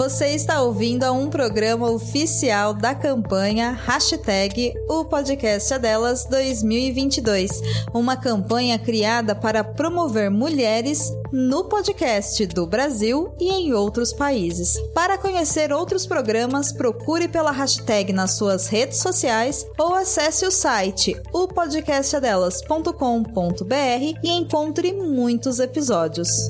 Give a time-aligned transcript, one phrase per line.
[0.00, 7.50] Você está ouvindo a um programa oficial da campanha Hashtag O Podcast Delas 2022,
[7.92, 14.74] uma campanha criada para promover mulheres no podcast do Brasil e em outros países.
[14.94, 21.14] Para conhecer outros programas, procure pela hashtag nas suas redes sociais ou acesse o site
[21.32, 26.48] opodcastadelas.com.br e encontre muitos episódios.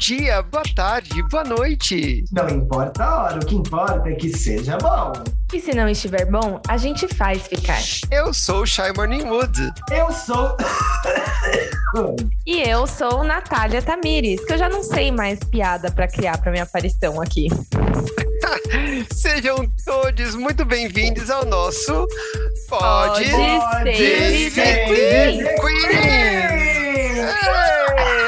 [0.00, 2.24] Dia, boa tarde, boa noite.
[2.32, 5.12] Não importa a hora, o que importa é que seja bom.
[5.52, 7.78] E se não estiver bom, a gente faz ficar.
[8.10, 9.70] Eu sou o Shy Morningwood.
[9.92, 10.56] Eu sou.
[12.46, 16.50] E eu sou Natália Tamires, que eu já não sei mais piada para criar para
[16.50, 17.48] minha aparição aqui.
[19.14, 22.08] Sejam todos muito bem-vindos ao nosso
[22.70, 25.44] Pode, Pode Ser Ser Queen.
[25.60, 26.59] Queen.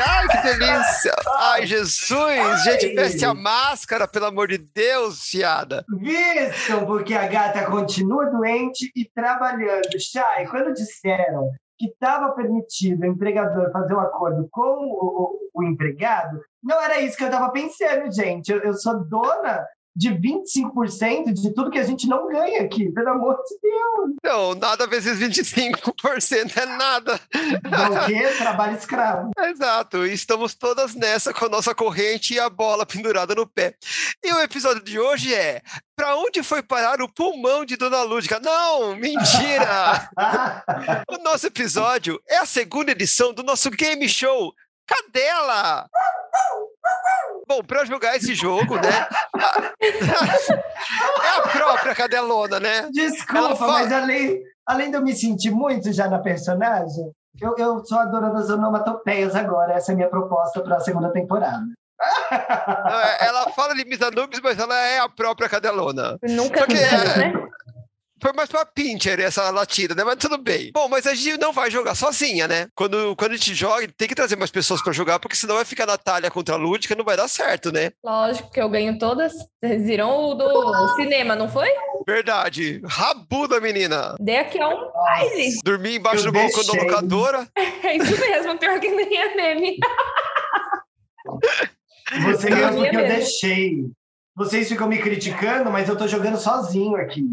[0.07, 1.15] Ai, que delícia!
[1.39, 2.65] Ai, Jesus!
[2.65, 5.85] Gente, veste a máscara, pelo amor de Deus, fiada!
[5.99, 9.89] Vistam, porque a gata continua doente e trabalhando.
[9.99, 15.65] Chay, quando disseram que estava permitido o empregador fazer um acordo com o, o- o
[15.65, 18.51] empregado, não era isso que eu estava pensando, gente.
[18.53, 23.11] Eu, eu sou dona de 25% de tudo que a gente não ganha aqui, pelo
[23.11, 24.17] amor de Deus.
[24.25, 27.15] Não, nada vezes 25% é nada.
[27.15, 28.23] O quê?
[28.39, 29.31] Trabalho escravo.
[29.39, 33.75] Exato, e estamos todas nessa com a nossa corrente e a bola pendurada no pé.
[34.25, 35.61] E o episódio de hoje é:
[35.95, 38.41] Pra onde foi parar o pulmão de Dona Lúdica?
[38.41, 40.09] Não, mentira!
[41.09, 44.53] o nosso episódio é a segunda edição do nosso game show
[44.87, 45.89] Cadela!
[47.53, 49.07] Bom, para jogar esse jogo, né?
[51.23, 52.89] é a própria cadelona, né?
[52.91, 57.85] Desculpa, fala- mas além, além de eu me sentir muito já na personagem, eu, eu
[57.85, 59.75] sou a dona das onomatopeias agora.
[59.75, 61.63] Essa é a minha proposta para a segunda temporada.
[62.31, 66.17] É, Ela fala de Misanubis, mas ela é a própria cadelona.
[66.23, 67.33] Nunca Só que vi, é- né?
[68.23, 70.05] Foi mais pra Pincher essa latida, né?
[70.05, 70.71] Mas tudo bem.
[70.73, 72.69] Bom, mas a gente não vai jogar sozinha, né?
[72.73, 75.65] Quando, quando a gente joga, tem que trazer mais pessoas pra jogar, porque senão vai
[75.65, 77.91] ficar Natália contra a Lúdica, não vai dar certo, né?
[78.05, 79.33] Lógico que eu ganho todas.
[79.61, 81.69] Vocês viram o do cinema, não foi?
[82.07, 82.81] Verdade.
[82.85, 84.15] Rabuda, menina.
[84.21, 85.59] Dei aqui a um baile.
[85.65, 87.49] Dormi embaixo Eu do balcão da locadora.
[87.83, 89.77] É isso mesmo, pior que nem é meme.
[92.25, 93.87] Você ganhou Eu porque eu deixei.
[94.37, 97.25] Vocês ficam me criticando, mas eu tô jogando sozinho aqui,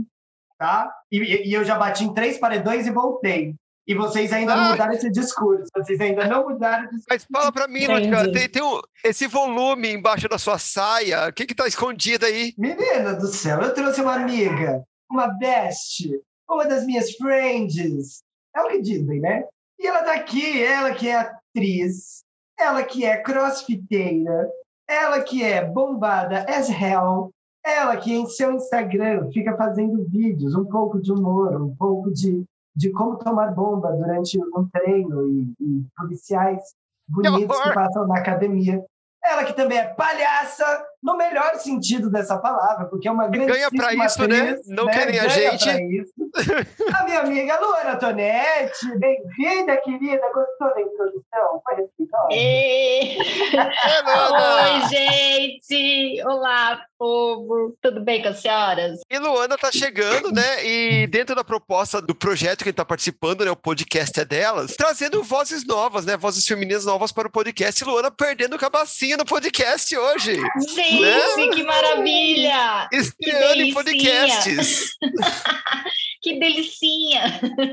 [0.59, 0.91] tá?
[1.11, 3.55] E, e- eu já bati em três paredões e voltei.
[3.87, 4.69] E vocês ainda não Ah.
[4.71, 5.65] mudaram esse discurso.
[5.75, 8.31] Vocês ainda não mudaram esse Mas fala pra mim, Entendi.
[8.33, 11.27] Tem, tem um- esse volume embaixo da sua saia.
[11.27, 12.53] O que que tá escondido aí?
[12.55, 16.07] Menina do céu, eu trouxe uma amiga, uma best,
[16.47, 18.21] uma das minhas friends.
[18.55, 19.43] É o que dizem, né?
[19.79, 22.23] E ela tá aqui, ela que é atriz,
[22.59, 24.49] ela que é crossfiteira,
[24.87, 27.31] ela que é bombada as hell,
[27.65, 32.43] ela que em seu Instagram fica fazendo vídeos, um pouco de humor, um pouco de,
[32.75, 36.61] de como tomar bomba durante um treino e, e policiais
[37.07, 38.83] bonitos que passam na academia.
[39.23, 43.69] Ela que também é palhaça, no melhor sentido dessa palavra, porque é uma grande Ganha
[43.71, 44.59] pra isso, né?
[44.67, 45.69] Não querem a gente.
[46.93, 50.21] A minha amiga Luana Tonetti, bem-vinda, querida.
[50.33, 51.61] Gostou da introdução?
[51.63, 51.89] Foi!
[52.35, 54.83] É, Luana!
[54.83, 56.21] Oi, gente!
[56.25, 57.75] Olá, povo!
[57.81, 58.99] Tudo bem com as senhoras?
[59.09, 60.65] E Luana tá chegando, né?
[60.65, 63.51] E dentro da proposta do projeto que ele tá participando, né?
[63.51, 66.17] O podcast é delas, trazendo vozes novas, né?
[66.17, 67.81] Vozes femininas novas para o podcast.
[67.81, 70.37] E Luana perdendo o cabacinho no podcast hoje.
[70.75, 71.47] Gente, Né?
[71.53, 72.89] que maravilha!
[72.91, 74.89] Estreando em podcasts.
[76.21, 77.21] Que delicinha!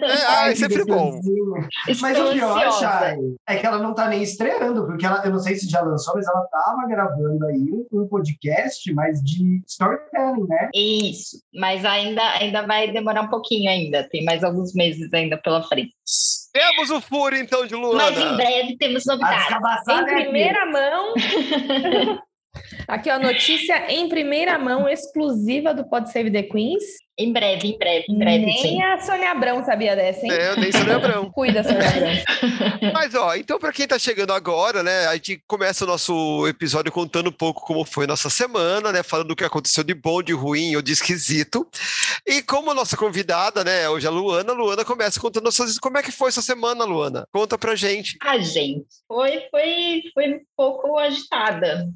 [0.03, 1.21] É, ai, que sempre bom.
[2.01, 2.73] Mas o pior.
[2.79, 3.19] Chay,
[3.49, 6.15] é que ela não tá nem estreando, porque ela, eu não sei se já lançou,
[6.15, 10.71] mas ela tava gravando aí um podcast, mas de storytelling, né?
[10.73, 14.09] Isso, mas ainda, ainda vai demorar um pouquinho ainda.
[14.09, 15.93] Tem mais alguns meses ainda pela frente.
[16.53, 18.37] Temos o furo, então, de Mas em Luana.
[18.37, 19.57] breve temos novidades.
[19.89, 21.15] Em é primeira mão.
[22.89, 26.85] Aqui, ó, notícia em primeira mão, exclusiva do Pod Save the Queens.
[27.19, 28.83] Em breve, em breve, em breve, Nem sim.
[28.83, 30.33] a Sônia Abrão sabia dessa, hein?
[30.33, 31.31] É, eu nem sou Lebrão.
[31.33, 32.13] Cuida, Sônia Abrão.
[32.93, 36.93] Mas, ó, então, para quem tá chegando agora, né, a gente começa o nosso episódio
[36.93, 40.35] contando um pouco como foi nossa semana, né, falando o que aconteceu de bom, de
[40.35, 41.67] ruim ou de esquisito.
[42.27, 45.79] E como a nossa convidada, né, hoje é a Luana, a Luana começa contando nossas...
[45.79, 47.27] como é que foi essa semana, Luana?
[47.33, 48.19] Conta pra gente.
[48.21, 51.89] Ah, gente, foi, foi, foi um pouco agitada.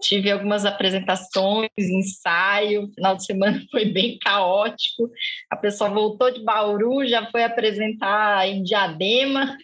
[0.00, 5.10] Tive algumas apresentações, ensaio, final de semana foi bem caótico.
[5.50, 9.56] A pessoa voltou de Bauru, já foi apresentar em Diadema.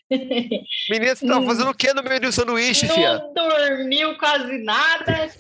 [0.91, 3.19] Menina, você tava fazendo o que no meio do sanduíche, fia?
[3.19, 5.31] Não dormiu quase nada.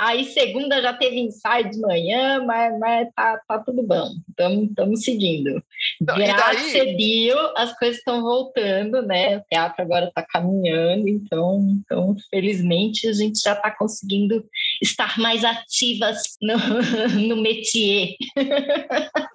[0.00, 4.08] Aí segunda já teve ensaio de manhã, mas, mas tá, tá tudo bom.
[4.30, 5.62] Estamos seguindo.
[6.00, 9.36] Não, Graças a Deus, as coisas estão voltando, né?
[9.36, 14.42] O teatro agora está caminhando, então, então, felizmente, a gente já está conseguindo
[14.80, 16.56] estar mais ativas no,
[17.28, 18.14] no métier.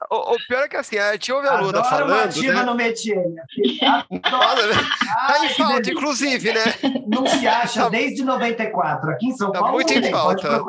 [0.10, 2.64] O, o pior é que assim, a gente ouve a Adoro uma falando, ativa né?
[2.64, 3.24] no métier.
[3.82, 4.68] Adoro.
[4.68, 4.74] Né?
[4.74, 5.92] Tá Ai, falta, delícia.
[5.94, 6.64] inclusive, né?
[7.08, 9.12] Não se acha Tá- desde 94.
[9.12, 10.64] Aqui em São Tá Paulo muito não em falta.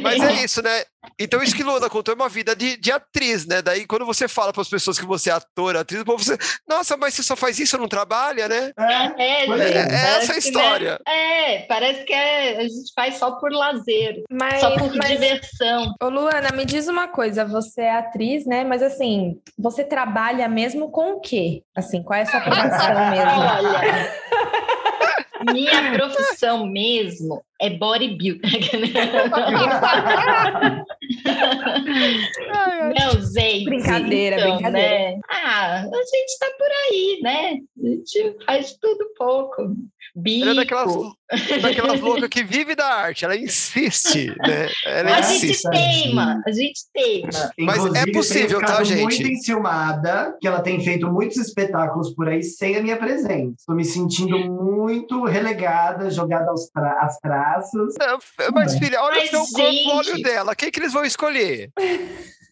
[0.00, 0.84] Mas é isso, né?
[1.18, 3.60] Então, isso que Luna contou é uma vida de, de atriz, né?
[3.60, 6.36] Daí, quando você fala para as pessoas que você é ator, atriz, o povo você,
[6.68, 8.72] nossa, mas você só faz isso, não trabalha, né?
[8.78, 11.00] É, É, é, É essa a que, né, história.
[11.06, 15.94] É, parece que é- a gente faz só por lazer, Mas, só por mas diversão.
[16.02, 18.64] Ô, Luana, me diz uma coisa, você é atriz, né?
[18.64, 21.62] Mas assim, você trabalha mesmo com o quê?
[21.76, 23.40] Assim, qual é a sua profissão mesmo?
[23.40, 24.12] Olha,
[25.44, 28.50] minha profissão mesmo é bodybuilder.
[32.98, 33.64] Não, gente.
[33.64, 34.88] Brincadeira, então, brincadeira.
[34.88, 35.20] Né?
[35.30, 37.58] Ah, a gente tá por aí, né?
[37.78, 39.74] A gente faz tudo pouco.
[40.14, 40.42] Bico.
[40.42, 40.94] Ela é daquelas,
[41.60, 44.68] daquelas loucas que vive da arte, ela insiste, né?
[44.84, 45.70] Ela A gente insiste.
[45.70, 47.28] teima, a gente teima.
[47.58, 49.02] Mas é Inclusive, possível, tenho tá, gente?
[49.02, 53.54] muito enciumada, que ela tem feito muitos espetáculos por aí sem a minha presença.
[53.58, 57.94] Estou me sentindo muito relegada, jogada aos tra- às traças.
[57.98, 58.18] Não,
[58.52, 60.54] Mas, filha, olha Mas, o seu corpo, gente- olha o dela.
[60.56, 61.70] Quem que eles vão escolher?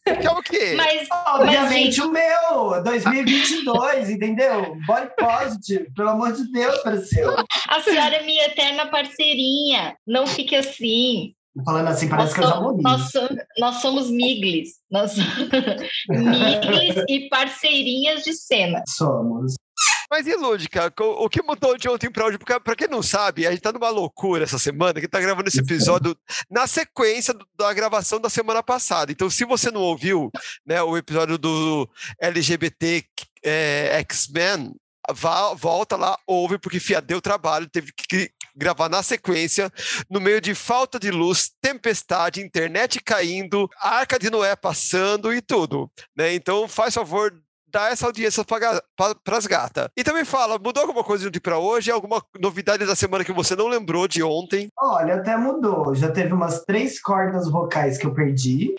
[0.05, 0.75] Que é o quê?
[0.77, 4.77] Mas, Obviamente gente- o meu, 2022, entendeu?
[4.87, 7.29] Body positive, pelo amor de Deus, Brasil.
[7.69, 9.97] a senhora é minha eterna parceirinha.
[10.07, 11.35] Não fique assim.
[11.65, 12.83] Falando assim, parece nós, que eu já morri.
[12.83, 14.71] nós, somos, nós somos miglis.
[14.91, 15.15] Nós
[16.09, 18.83] miglis e parceirinhas de cena.
[18.89, 19.55] Somos.
[20.11, 22.37] Mas e Lúdica, o que mudou de ontem para hoje?
[22.37, 25.49] Porque, pra quem não sabe, a gente tá numa loucura essa semana, que tá gravando
[25.49, 26.17] esse episódio
[26.51, 29.13] na sequência da gravação da semana passada.
[29.13, 30.29] Então, se você não ouviu
[30.67, 31.89] né, o episódio do
[32.21, 33.05] LGBT
[33.45, 34.75] é, X-Men,
[35.57, 39.73] volta lá, ouve, porque Fia deu trabalho, teve que gravar na sequência,
[40.11, 45.89] no meio de falta de luz, tempestade, internet caindo, arca de Noé passando e tudo.
[46.17, 46.35] Né?
[46.35, 47.33] Então, faz favor,
[47.71, 49.89] dá essa audiência para as gatas.
[49.97, 51.91] E também fala, mudou alguma coisa de para hoje?
[51.91, 54.69] Alguma novidade da semana que você não lembrou de ontem?
[54.79, 55.95] Olha, até mudou.
[55.95, 58.75] Já teve umas três cordas vocais que eu perdi.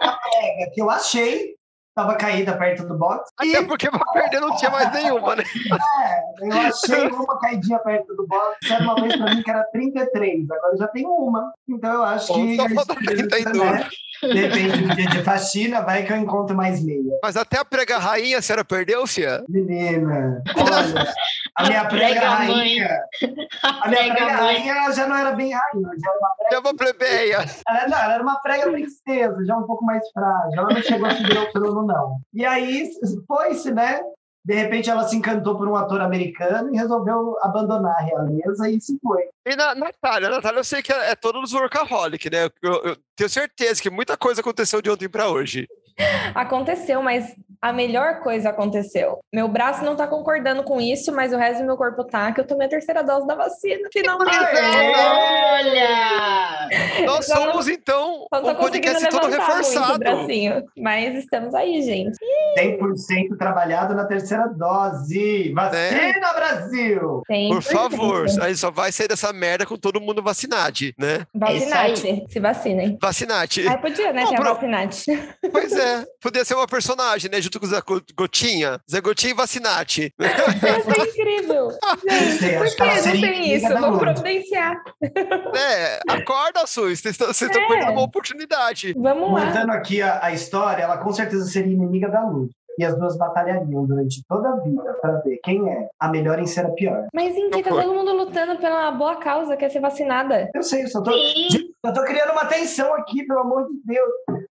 [0.00, 1.54] A prega que eu achei
[1.92, 3.30] estava caída perto do box.
[3.42, 5.44] E Até porque para perder não tinha mais nenhuma, né?
[5.44, 8.56] é, eu achei uma caidinha perto do box.
[8.70, 11.52] Era uma vez para mim que era 33, agora já tem uma.
[11.68, 12.56] Então eu acho que.
[12.56, 13.54] Só falta 32.
[13.54, 13.88] né,
[14.22, 17.18] Depende do dia de faxina, vai que eu encontro mais meia.
[17.22, 19.44] Mas até a prega rainha a senhora perdeu, Fia?
[19.48, 21.12] Menina, olha,
[21.56, 23.00] a minha prega Prega rainha.
[23.62, 26.58] A minha Prega prega rainha ela já não era bem rainha, já era uma É
[26.58, 27.44] uma plebeia.
[27.68, 30.58] Ela, não, ela era uma prega princesa, já um pouco mais frágil.
[30.58, 32.16] Ela não chegou a subir ao trono, não.
[32.32, 32.90] E aí
[33.26, 34.00] foi-se, né?
[34.44, 38.80] De repente ela se encantou por um ator americano e resolveu abandonar a realeza e
[38.80, 39.22] se foi.
[39.46, 42.50] E na Natália, Natália, eu sei que é, é todo nos workaholic, né?
[42.60, 45.68] Eu, eu tenho certeza que muita coisa aconteceu de ontem para hoje.
[46.34, 49.20] Aconteceu, mas a melhor coisa aconteceu.
[49.32, 52.40] Meu braço não tá concordando com isso, mas o resto do meu corpo tá, que
[52.40, 54.36] eu tomei a terceira dose da vacina, finalmente.
[54.36, 56.68] Olha!
[57.06, 59.98] Nós não- somos, então, Só tô um conseguindo podcast todo o reforçado.
[59.98, 60.64] bracinho.
[60.76, 62.16] Mas estamos aí, gente.
[62.58, 65.52] 100% trabalhado na terceira dose.
[65.54, 67.22] Vacina, Brasil!
[67.28, 71.26] Tem Por favor, a gente só vai sair dessa merda com todo mundo vacinade, né?
[71.34, 72.24] Vacinate.
[72.28, 72.98] Se vacinem.
[73.00, 73.68] Vacinate.
[73.68, 74.22] Ai, podia, né?
[74.22, 75.04] Não, Ter pro- vacinate.
[75.52, 75.81] Pois é,
[76.20, 77.40] podia ser uma personagem, né?
[77.40, 78.80] Junto com o Zé Go- Gotinha.
[78.90, 80.12] Zé Gotinha e Vacinate.
[80.18, 81.70] Isso é incrível.
[82.38, 83.68] Sei, Por que não tem isso?
[83.78, 83.98] Lud.
[83.98, 84.76] providenciar.
[85.54, 87.00] É, acorda, Sus.
[87.00, 87.68] Vocês estão É.
[87.68, 88.94] perdendo uma oportunidade.
[88.96, 89.46] Vamos lá.
[89.46, 92.50] Contando aqui a, a história, ela com certeza seria inimiga da Lud.
[92.78, 96.46] E as duas batalhariam durante toda a vida para ver quem é a melhor em
[96.46, 97.06] ser a pior.
[97.12, 100.50] Mas em que tá todo mundo lutando pela boa causa, que é ser vacinada?
[100.54, 104.10] Eu sei, eu só tô, eu tô criando uma tensão aqui, pelo amor de Deus.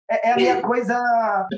[0.10, 1.02] É, é a minha coisa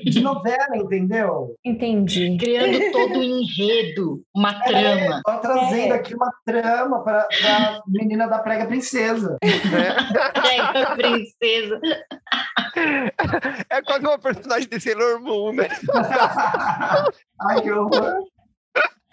[0.06, 1.56] de novela, entendeu?
[1.66, 2.38] Entendi.
[2.40, 5.22] Criando todo o enredo, uma trama.
[5.26, 5.98] Tô trazendo É.
[5.98, 9.38] aqui uma trama para a menina da prega princesa.
[9.44, 9.96] né?
[10.42, 11.82] Pega a princesa.
[13.70, 15.68] É quase uma personagem de Sailor Moon, né?
[17.42, 18.24] Ai, que horror.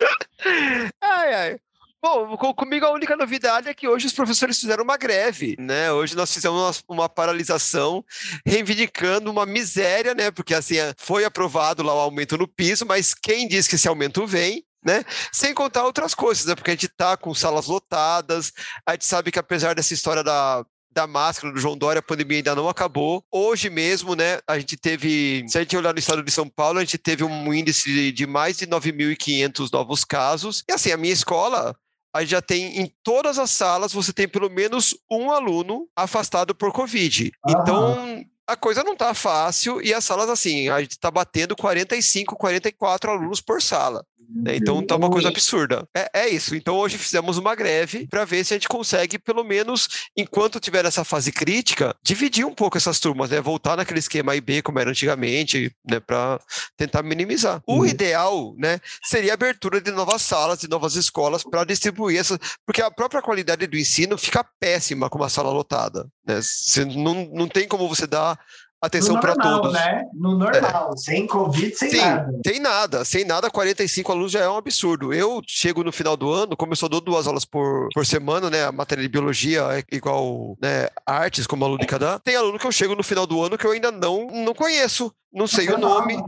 [1.02, 1.60] Ai, ai.
[2.02, 5.92] Bom, com- comigo a única novidade é que hoje os professores fizeram uma greve, né?
[5.92, 8.02] Hoje nós fizemos uma, uma paralisação
[8.46, 10.30] reivindicando uma miséria, né?
[10.30, 13.86] Porque assim, é, foi aprovado lá o aumento no piso, mas quem diz que esse
[13.86, 15.04] aumento vem, né?
[15.30, 16.54] Sem contar outras coisas, né?
[16.54, 18.50] Porque a gente tá com salas lotadas,
[18.86, 22.38] a gente sabe que apesar dessa história da da máscara do João Dória, a pandemia
[22.38, 23.24] ainda não acabou.
[23.30, 26.78] Hoje mesmo, né, a gente teve, se a gente olhar no estado de São Paulo,
[26.78, 30.64] a gente teve um índice de- mais de 9.500 novos casos.
[30.68, 31.76] E assim, a minha escola,
[32.14, 36.54] a gente já tem em todas as salas, você tem pelo menos um aluno afastado
[36.54, 37.30] por Covid.
[37.48, 42.34] Então, a coisa não tá fácil e as salas, assim, a gente tá batendo 45,
[42.36, 44.04] 44 alunos por sala.
[44.28, 44.56] Né?
[44.56, 45.32] Então tá uma coisa Ui.
[45.32, 45.88] absurda.
[45.94, 46.54] É, é isso.
[46.54, 50.84] Então hoje fizemos uma greve para ver se a gente consegue, pelo menos, enquanto tiver
[50.84, 53.40] essa fase crítica, dividir um pouco essas turmas, né?
[53.40, 56.00] Voltar naquele esquema IB como era antigamente, né?
[56.00, 56.40] Para
[56.76, 57.62] tentar minimizar.
[57.66, 57.86] O Uhum.
[57.86, 58.80] ideal, né?
[59.04, 63.22] Seria a abertura de novas salas, de novas escolas para distribuir essas, porque a própria
[63.22, 66.06] qualidade do ensino fica péssima com uma sala lotada.
[66.26, 66.40] Né?
[66.42, 68.38] Você não, não tem como você dar
[68.80, 69.72] atenção no para todos.
[69.72, 70.04] né?
[70.14, 72.40] No normal, sem Covid, sem Sim, nada.
[72.46, 75.12] sem nada, sem nada, 45 alunos já é um absurdo.
[75.12, 78.48] Eu chego no final do ano, como eu só dou duas aulas por, por semana,
[78.48, 78.64] né?
[78.64, 82.18] A matéria de biologia é igual né, artes, como aluno de cada.
[82.20, 85.12] Tem aluno que eu chego no final do ano que eu ainda não, não conheço,
[85.32, 86.22] não sei o nome,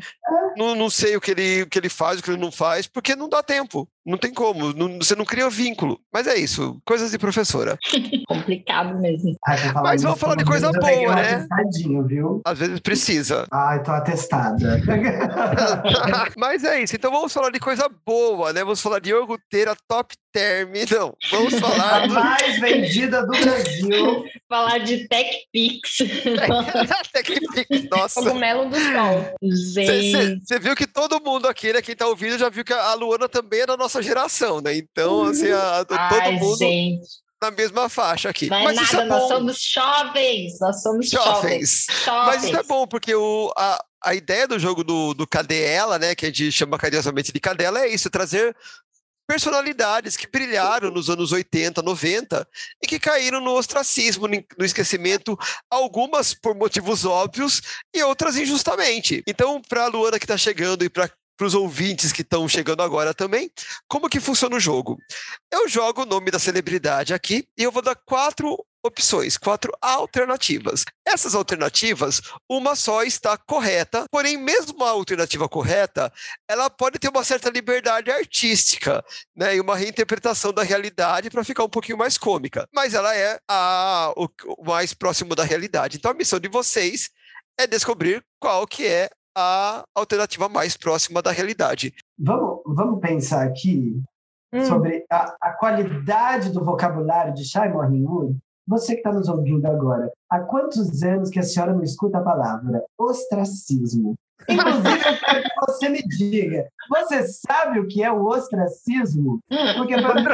[0.56, 2.86] não, não sei o que, ele, o que ele faz, o que ele não faz,
[2.86, 3.88] porque não dá tempo.
[4.04, 6.00] Não tem como, não- você não cria vínculo.
[6.12, 7.78] Mas é isso, coisas de professora.
[8.26, 9.36] Complicado mesmo.
[9.46, 11.46] Ai, Mas vamos falar de coisa boa, né?
[12.08, 12.40] viu?
[12.44, 13.46] Às vezes precisa.
[13.52, 14.80] Ai, tô atestada.
[16.36, 18.60] Mas é isso, então vamos falar de coisa boa, né?
[18.64, 20.72] Vamos falar de iogurteira top term.
[20.90, 24.24] Não, vamos falar A do mais vendida do Brasil.
[24.48, 25.98] Falar de TechPix.
[27.12, 28.20] TechPix, nossa.
[28.22, 29.34] Cogumelo do sol.
[29.42, 32.94] Gente, Você viu que todo mundo aqui, né, quem tá ouvindo, já viu que a
[32.94, 34.76] Luana também é da nossa geração, né?
[34.76, 37.08] Então, assim, a- todo ai, mundo gente.
[37.40, 38.48] na mesma faixa aqui.
[38.48, 40.60] Não é Mas isso nada, é nós somos jovens.
[40.60, 41.32] Nós somos jovens.
[41.32, 41.86] jovens.
[42.04, 42.26] Jovens.
[42.26, 45.98] Mas isso é bom, porque o, a, a ideia do jogo do, do Cadê Ela,
[45.98, 48.54] né, que a gente chama carinhosamente de Cadela, é isso, trazer
[49.32, 52.46] personalidades que brilharam nos anos 80, 90
[52.82, 55.38] e que caíram no ostracismo, no esquecimento,
[55.70, 57.62] algumas por motivos óbvios
[57.94, 59.22] e outras injustamente.
[59.26, 61.10] Então, para a Luana que está chegando e para
[61.46, 63.50] os ouvintes que estão chegando agora também,
[63.88, 64.98] como que funciona o jogo?
[65.50, 70.84] Eu jogo o nome da celebridade aqui e eu vou dar quatro opções, quatro alternativas.
[71.06, 76.12] Essas alternativas, uma só está correta, porém, mesmo a alternativa correta,
[76.48, 79.04] ela pode ter uma certa liberdade artística,
[79.36, 82.68] né, e uma reinterpretação da realidade para ficar um pouquinho mais cômica.
[82.74, 85.96] Mas ela é a, o, o mais próximo da realidade.
[85.96, 87.08] Então, a missão de vocês
[87.58, 91.94] é descobrir qual que é a alternativa mais próxima da realidade.
[92.18, 94.02] Vamos, vamos pensar aqui
[94.54, 94.66] Hum.
[94.66, 98.36] sobre a, a qualidade do vocabulário de Shai Morningwood.
[98.66, 102.22] Você que está nos ouvindo agora, há quantos anos que a senhora não escuta a
[102.22, 104.14] palavra ostracismo?
[104.48, 109.40] Inclusive, eu quero que você me diga, você sabe o que é o ostracismo?
[109.76, 110.24] Porque para mim,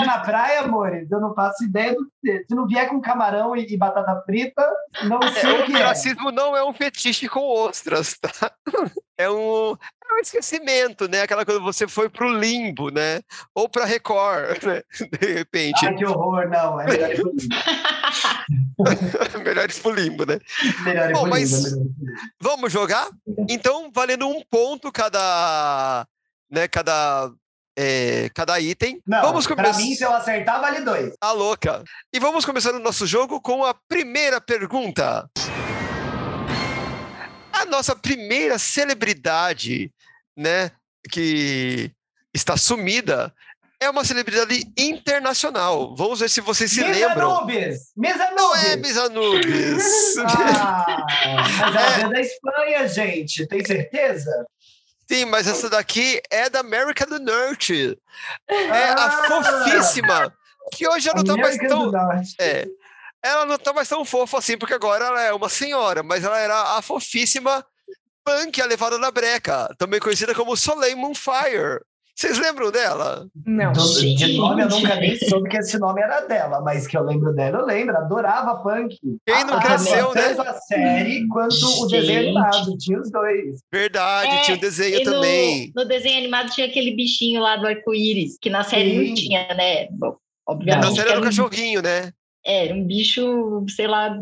[0.00, 2.44] é na praia, amores, eu não faço ideia do que.
[2.48, 4.66] Se não vier com camarão e, e batata frita,
[5.04, 5.82] não sei o que o é.
[5.82, 8.52] racismo não é um fetiche com ostras, tá?
[9.18, 9.76] É um,
[10.12, 11.22] é um esquecimento, né?
[11.22, 13.20] Aquela coisa, você foi pro limbo, né?
[13.54, 14.82] Ou pra Record, né?
[15.20, 15.86] De repente.
[15.86, 16.80] Ai, que horror, não.
[16.80, 17.54] É melhor ir pro limbo.
[19.44, 20.38] Melhor ir pro limbo, né?
[20.84, 21.94] Melhor ir Bom, pro mas- limbo, é limbo.
[22.40, 23.08] Vamos jogar?
[23.48, 26.06] Então, valendo um ponto cada,
[26.50, 26.66] né?
[26.68, 27.30] Cada,
[27.78, 29.00] é, cada item.
[29.06, 29.78] Não, vamos pra começar.
[29.78, 31.12] mim, se eu acertar, vale dois.
[31.20, 31.82] A louca.
[32.12, 35.28] E vamos começar o nosso jogo com a primeira pergunta.
[37.52, 39.90] A nossa primeira celebridade,
[40.36, 40.70] né,
[41.10, 41.90] que
[42.34, 43.32] está sumida,
[43.80, 45.94] é uma celebridade internacional.
[45.96, 47.40] Vamos ver se vocês se Misa lembram.
[47.40, 47.92] Nubes!
[47.96, 48.88] Misa Não é Nubes!
[48.88, 50.16] Miss Anubis.
[50.18, 50.96] Ah,
[51.60, 53.46] mas ela é da Espanha, gente.
[53.48, 54.30] Tem certeza?
[55.10, 57.98] Sim, mas essa daqui é da América do Norte.
[58.48, 59.24] É a Ah!
[59.26, 60.32] fofíssima,
[60.72, 61.90] que hoje já não tá mais tão...
[62.38, 62.66] É.
[63.24, 66.38] Ela não tá mais tão fofa assim, porque agora ela é uma senhora, mas ela
[66.38, 67.64] era a fofíssima
[68.24, 71.80] punk, a levada da breca, também conhecida como Soleil Moonfire.
[72.14, 73.26] Vocês lembram dela?
[73.46, 73.72] Não.
[73.72, 74.82] Do- De nome eu Gente.
[74.82, 77.96] nunca nem soube que esse nome era dela, mas que eu lembro dela, eu lembro.
[77.96, 78.98] Adorava punk.
[79.26, 80.34] Quem não Ah, cresceu, né?
[80.34, 82.36] Tanto a série quanto o desenho Gente.
[82.36, 82.76] animado.
[82.78, 83.60] Tinha os dois.
[83.72, 85.72] Verdade, É, tinha o desenho E no, também.
[85.74, 89.14] no desenho animado tinha aquele bichinho lá do arco-íris, que na série não Sim.
[89.14, 89.88] tinha, né?
[89.92, 90.08] Bom,
[90.46, 90.94] Na obviamente.
[90.94, 92.12] série que era um, cachorrinho, né?
[92.44, 94.14] era um bicho, sei lá,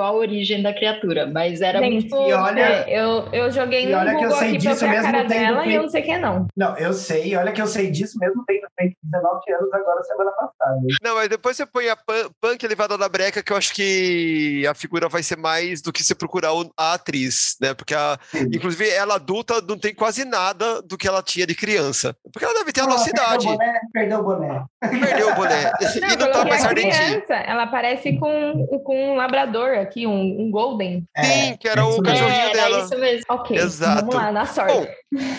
[0.00, 2.28] a origem da criatura, mas era Gente, muito.
[2.28, 4.88] E olha- é, eu, eu joguei no olha que eu Google sei aqui pra disso
[4.88, 6.46] mesmo cara tendo dela e eu não sei quem é, não.
[6.56, 10.30] Não, eu sei, olha que eu sei disso mesmo tendo feito 19 anos agora, semana
[10.32, 10.80] passada.
[11.02, 11.96] Não, mas depois você põe a
[12.40, 16.02] Punk elevada da breca, que eu acho que a figura vai ser mais do que
[16.02, 17.74] você procurar a atriz, né?
[17.74, 18.48] Porque, a, Sim.
[18.52, 22.14] inclusive, ela adulta não tem quase nada do que ela tinha de criança.
[22.32, 23.46] Porque ela deve ter a nossa idade.
[23.92, 25.02] Perdeu o boné, perdeu o boné.
[25.06, 25.72] Perdeu o boné.
[26.00, 27.34] Não, e não tá mais criança.
[27.34, 31.04] Ela parece com, com um labrador aqui, um, um golden.
[31.18, 32.84] Sim, que era é o cachorrinho É, era dela.
[32.84, 33.24] isso mesmo.
[33.28, 34.00] Ok, Exato.
[34.06, 34.72] vamos lá, na sorte.
[34.72, 34.86] Bom,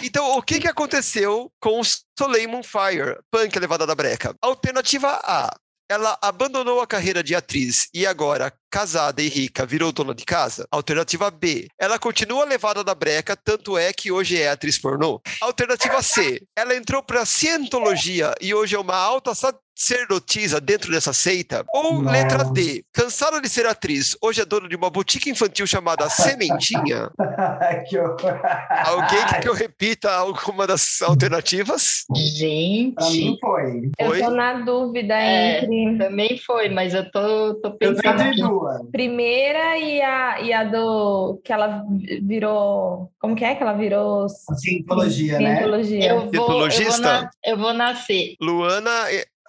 [0.04, 1.84] então o que, que aconteceu com o
[2.18, 4.36] Soleil Moonfire, Punk elevada da breca?
[4.42, 5.56] Alternativa A.
[5.90, 10.68] Ela abandonou a carreira de atriz e agora, casada e rica, virou dona de casa?
[10.72, 11.68] Alternativa B.
[11.80, 15.22] Ela continua levada da breca, tanto é que hoje é atriz pornô?
[15.42, 16.42] Alternativa C.
[16.56, 21.64] Ela entrou para cientologia e hoje é uma alta sacerdotisa dentro dessa seita?
[21.74, 22.12] Ou Nossa.
[22.12, 22.84] letra D.
[22.92, 27.12] Cansada de ser atriz, hoje é dona de uma boutique infantil chamada Sementinha?
[27.88, 28.40] que horror.
[28.86, 32.06] Alguém quer que eu repita alguma das alternativas?
[32.08, 33.92] Pra mim Gente, foi.
[34.00, 35.64] Eu tô na dúvida É.
[35.64, 38.42] entre também foi, mas eu tô, tô Eu tô pensando entre aqui.
[38.92, 41.40] Primeira e a, e a do.
[41.44, 41.84] que ela
[42.22, 43.12] virou.
[43.20, 44.28] Como que é que ela virou?
[44.30, 45.56] Cientologia, né?
[45.56, 46.10] Cientologia.
[46.10, 48.36] Eu vou, eu, vou na, eu vou nascer.
[48.42, 48.92] Luana,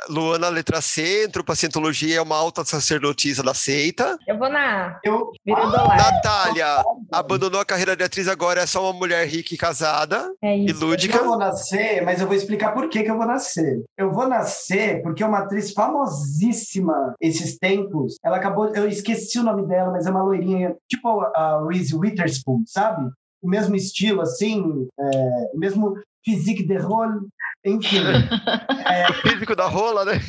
[0.09, 4.19] Luana, letra C, entrou para Cientologia, é uma alta sacerdotisa da seita.
[4.27, 5.01] Eu vou na A.
[5.05, 5.97] Eu, dólar.
[5.97, 6.83] Natália
[7.13, 10.67] abandonou a carreira de atriz, agora é só uma mulher rica e casada É e
[10.67, 10.85] isso.
[10.85, 11.17] lúdica.
[11.19, 13.83] eu vou nascer, mas eu vou explicar por que, que eu vou nascer.
[13.97, 19.67] Eu vou nascer porque uma atriz famosíssima esses tempos, ela acabou, eu esqueci o nome
[19.67, 23.11] dela, mas é uma loirinha, tipo a Reese Witherspoon, sabe?
[23.43, 25.07] O mesmo estilo, assim, é,
[25.55, 27.27] o mesmo physique de rôle,
[27.65, 27.99] enfim.
[29.23, 30.21] Físico da rola, né?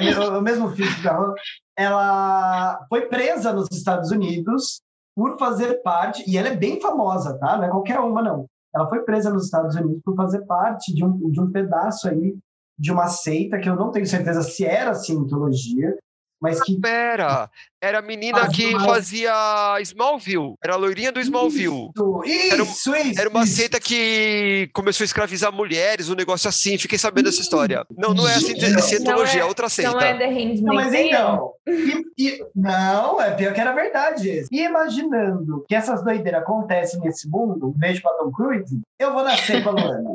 [0.00, 1.34] É, o mesmo físico da Hannah,
[1.76, 4.80] ela foi presa nos Estados Unidos
[5.14, 7.56] por fazer parte, e ela é bem famosa, tá?
[7.56, 8.46] Não é qualquer uma, não.
[8.74, 12.36] Ela foi presa nos Estados Unidos por fazer parte de um, de um pedaço aí
[12.78, 15.96] de uma seita que eu não tenho certeza se era cientologia,
[16.40, 17.50] mas que Pera,
[17.80, 19.32] era a menina Faz que fazia
[19.80, 21.90] Smallville, era a loirinha do Smallville.
[22.24, 23.56] Isso, Era um- isso, isso, Era uma isso.
[23.56, 26.76] seita que começou a escravizaar mulheres, um negócio assim.
[26.78, 27.86] Fiquei sabendo dessa história.
[27.96, 28.82] Não, não é a Gente, ciente- não.
[28.82, 29.90] cientologia, é Não outra seita.
[29.90, 31.52] Não é The Handmaid's Não, mas então.
[31.66, 34.28] E, e- não, é pior que era verdade.
[34.28, 34.48] esse.
[34.52, 39.22] E imaginando que essas doideiras acontecem nesse mundo, um beijo pra Tom Cruise, eu vou
[39.24, 40.10] nascer com a Luana.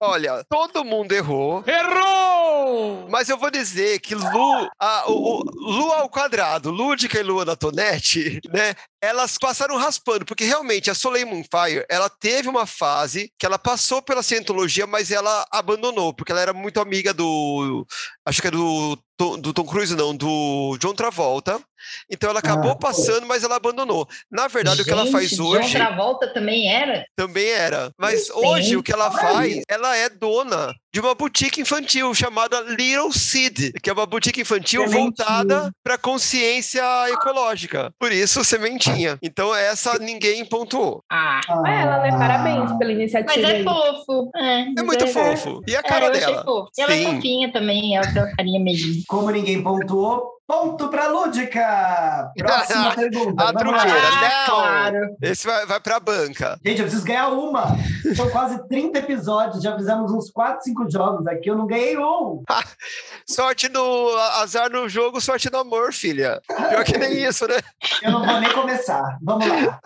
[0.00, 1.62] Olha, todo mundo errou.
[1.66, 3.06] Errou!
[3.10, 7.56] Mas eu vou dizer que Lu, a, o, o- Lu ao quadrado, Lúdica e Luana
[7.56, 8.74] Tonetti, né?
[9.00, 14.00] Elas passaram raspando, porque realmente a Soleil Moonfire, ela teve uma fase que ela passou
[14.02, 17.86] pela cientologia, mas ela abandonou, porque ela era muito amiga do.
[18.26, 18.98] Acho que é do,
[19.38, 21.60] do Tom Cruise, não, do John Travolta.
[22.10, 24.06] Então ela acabou Ah, passando, mas ela abandonou.
[24.30, 25.68] Na verdade, o que ela faz Gente, hoje.
[25.68, 27.04] John Travolta também era?
[27.16, 27.90] Também era.
[27.98, 32.60] Mas Meu hoje o que ela faz, ela é dona de uma boutique infantil chamada
[32.60, 35.02] Little Seed, que é uma boutique infantil Sementinha.
[35.26, 37.92] voltada para consciência ecológica.
[37.98, 39.18] Por isso, sementinha.
[39.20, 41.02] Então, essa ninguém pontuou.
[41.10, 42.10] Ah, Ah, ela, né?
[42.16, 43.40] Parabéns pela mas iniciativa.
[43.48, 43.64] é aí.
[43.64, 44.30] fofo.
[44.36, 45.60] É, É mas muito fofo.
[45.66, 46.44] E a É, cara achei dela?
[46.44, 46.68] fofo.
[46.78, 48.78] E ela é fofinha também, ela uma carinha meio...
[49.08, 52.30] Como ninguém pontuou, ponto pra Lúdica!
[52.38, 53.42] Próxima pergunta.
[53.42, 53.78] A Vamos lá.
[53.80, 54.08] truqueira.
[54.08, 54.54] Ah, não.
[54.54, 55.16] claro.
[55.22, 56.58] Esse vai, vai pra banca.
[56.64, 57.76] Gente, eu preciso ganhar uma.
[58.14, 62.42] São quase 30 episódios, já fizemos uns 4, 5 jogos aqui, eu não ganhei um.
[63.28, 66.40] Sorte no azar no jogo, sorte no amor, filha.
[66.46, 67.56] Pior que nem isso, né?
[68.02, 69.18] Eu não vou nem começar.
[69.22, 69.80] Vamos lá.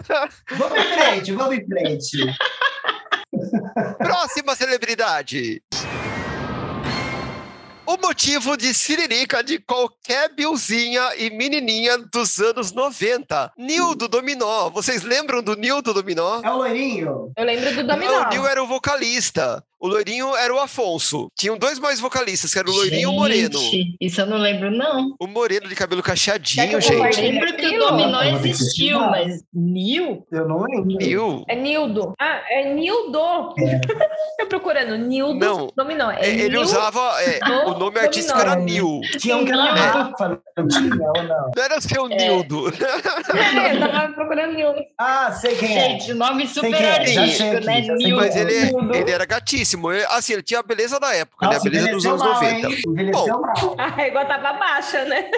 [0.50, 2.18] Vamos em frente, vamos em frente.
[3.98, 5.62] Próxima celebridade.
[7.86, 13.50] O motivo de siririca de qualquer Billzinha e menininha dos anos 90.
[13.56, 14.68] Nil do Dominó.
[14.68, 16.42] Vocês lembram do Nil do Dominó?
[16.44, 17.32] É o loirinho?
[17.34, 18.26] Eu lembro do Não, Dominó.
[18.26, 19.64] o Nil era o vocalista.
[19.80, 21.28] O loirinho era o Afonso.
[21.38, 23.58] Tinham dois mais vocalistas, que era o loirinho e o moreno.
[24.00, 25.14] Isso eu não lembro, não.
[25.20, 27.18] O moreno de cabelo cacheadinho, eu gente.
[27.20, 27.78] Eu lembro que o?
[27.78, 30.26] Dominó Eu existiu, mas Nil?
[30.32, 30.86] Eu não lembro.
[30.96, 31.44] Nil.
[31.48, 32.12] É Nildo.
[32.20, 33.54] Ah, é Nildo.
[34.40, 34.96] Tô procurando.
[34.98, 35.70] Nildo Não.
[35.76, 36.10] Dominó.
[36.10, 37.22] É É, Ele Nil- usava.
[37.22, 39.00] é, o nome artístico era Nil.
[39.18, 39.74] Tinha um que era Não.
[39.74, 41.50] Rafa, não tinha ou não?
[41.56, 42.72] Não era o seu Nildo.
[43.38, 44.80] É, eu tava procurando Nildo.
[44.98, 45.90] Ah, sei quem é.
[45.90, 47.82] Gente, nome super é, sei artístico, né?
[47.82, 48.16] já sei Nil.
[48.16, 48.94] Mas ele, é- Nildo.
[48.96, 49.67] ele era gatíssimo.
[49.76, 51.52] Ele- Assim, ele tinha a beleza da época, né?
[51.52, 52.68] A Nossa, beleza dos anos mal, 90.
[52.68, 52.82] hein?
[52.88, 53.74] Envelheceu mal.
[53.78, 55.30] A régua tava baixa, né?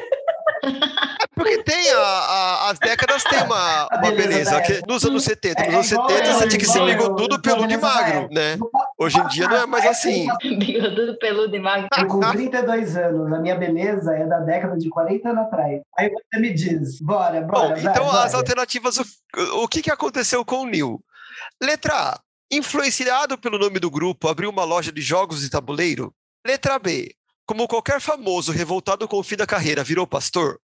[0.62, 4.83] É porque tem a, a- as décadas tem uma, uma beleza beleza.
[4.87, 7.73] nos anos 70, nos É anos igual 70 eu, você tinha que ser bigodudo, peludo
[7.73, 8.59] e da magro, né?
[8.99, 10.27] Hoje em dia não é mais assim.
[10.59, 11.88] Bigodudo peludo e magro.
[11.99, 15.81] Eu com 32 anos, a minha beleza é da década de 40 anos atrás.
[15.97, 18.25] Aí você me diz, bora, Bom, bora, vai, então bora.
[18.25, 21.01] as alternativas, o, o que, que aconteceu com o Neil?
[21.62, 26.13] Letra A, influenciado pelo nome do grupo, abriu uma loja de jogos de tabuleiro?
[26.45, 27.15] Letra B,
[27.47, 30.61] como qualquer famoso revoltado com o fim da carreira, virou pastor?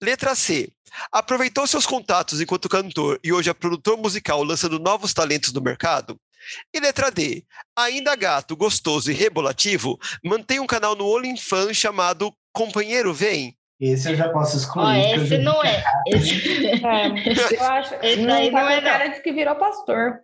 [0.00, 0.72] Letra C,
[1.10, 6.18] aproveitou seus contatos enquanto cantor e hoje é produtor musical lançando novos talentos no mercado?
[6.74, 7.44] E letra D,
[7.76, 13.56] ainda gato, gostoso e rebolativo, mantém um canal no OnlyFans chamado Companheiro Vem?
[13.80, 15.16] Esse eu já posso excluir.
[15.16, 15.84] Eu esse não é.
[16.06, 16.58] Esse...
[16.84, 17.94] É, eu acho.
[18.02, 20.20] Esse não aí tá não é, com cara de que virou pastor.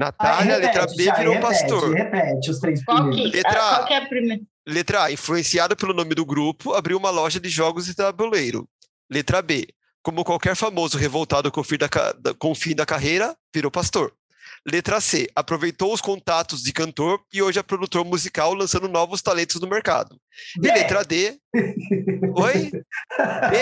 [0.00, 1.94] Natália, Ah, letra repete, B, já, virou repete, pastor.
[1.94, 3.30] Repete os três Qual primeiros.
[3.30, 3.74] que, Letra A.
[3.76, 4.42] qual que é a primeira?
[4.66, 8.66] Letra A, influenciado pelo nome do grupo, abriu uma loja de jogos de tabuleiro.
[9.10, 9.66] Letra B,
[10.02, 11.88] como qualquer famoso revoltado com o fim da,
[12.38, 14.12] com o fim da carreira, virou pastor.
[14.66, 19.58] Letra C, aproveitou os contatos de cantor e hoje é produtor musical lançando novos talentos
[19.60, 20.16] no mercado.
[20.56, 20.68] E B.
[20.72, 21.36] letra D,
[22.34, 22.70] oi?
[23.50, 23.56] B,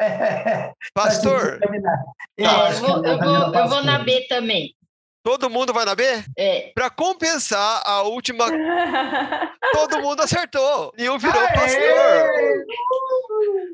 [0.00, 1.58] É, pastor.
[2.36, 3.98] Eu, É, eu, vou, ele eu, tá vou, virando eu vou na.
[3.98, 4.74] B também.
[5.24, 6.04] Todo mundo vai na B?
[6.36, 8.44] É, Para compensar a última,
[9.72, 10.92] todo mundo acertou.
[10.98, 11.52] Neil virou Aê!
[11.54, 11.80] pastor.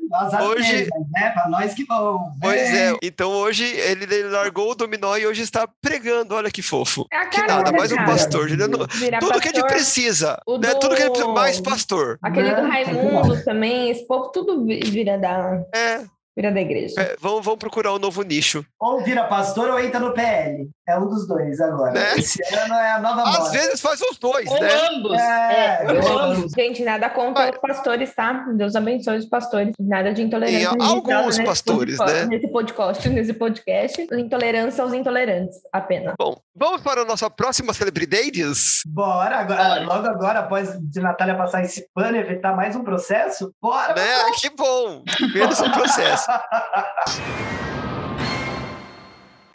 [0.09, 1.29] Nós Hoje- apenas, né?
[1.31, 2.31] Pra nós que bom.
[2.41, 6.61] Pois é, então hoje ele ele largou o dominó e hoje está pregando, olha que
[6.61, 7.05] fofo.
[7.11, 8.49] É a Que nada, da mais um pastor.
[8.49, 8.79] Ele não-
[9.19, 9.67] tudo que a gente pastor.
[9.67, 10.73] precisa, O né?
[10.75, 12.17] Tudo que a gente precisa, do- mais pastor.
[12.23, 16.01] Aquele do Não, Raimundo também, esse povo tudo vi- vira da, É,
[16.35, 16.99] vira da igreja.
[16.99, 18.65] é, vamos, vamos procurar um novo nicho.
[18.79, 20.69] Ou vira pastor ou entra no PL.
[20.91, 21.91] É um dos dois agora.
[21.93, 22.15] Né?
[22.17, 23.37] Esse ano é a nova moda.
[23.39, 24.69] Às vezes faz os dois, ou né?
[24.91, 25.13] ambos.
[25.17, 26.51] É, É, ambos.
[26.51, 28.45] Gente, nada contra os pastores, tá?
[28.55, 29.73] Deus abençoe os pastores.
[29.79, 30.59] Nada de intolerância.
[30.69, 32.25] Tem religiosa alguns nesse pastores, podca- né?
[32.25, 34.07] Nesse podcast, nesse podcast.
[34.13, 36.13] Intolerância aos intolerantes, apenas.
[36.19, 38.81] Bom, vamos para a nossa próxima celebridades?
[38.85, 39.83] Bora, agora, Bora.
[39.85, 43.93] logo agora, após de Natália passar esse pano e evitar mais um processo, bora!
[43.95, 44.31] Né?
[44.39, 45.03] Que bom!
[45.33, 46.27] Menos um processo.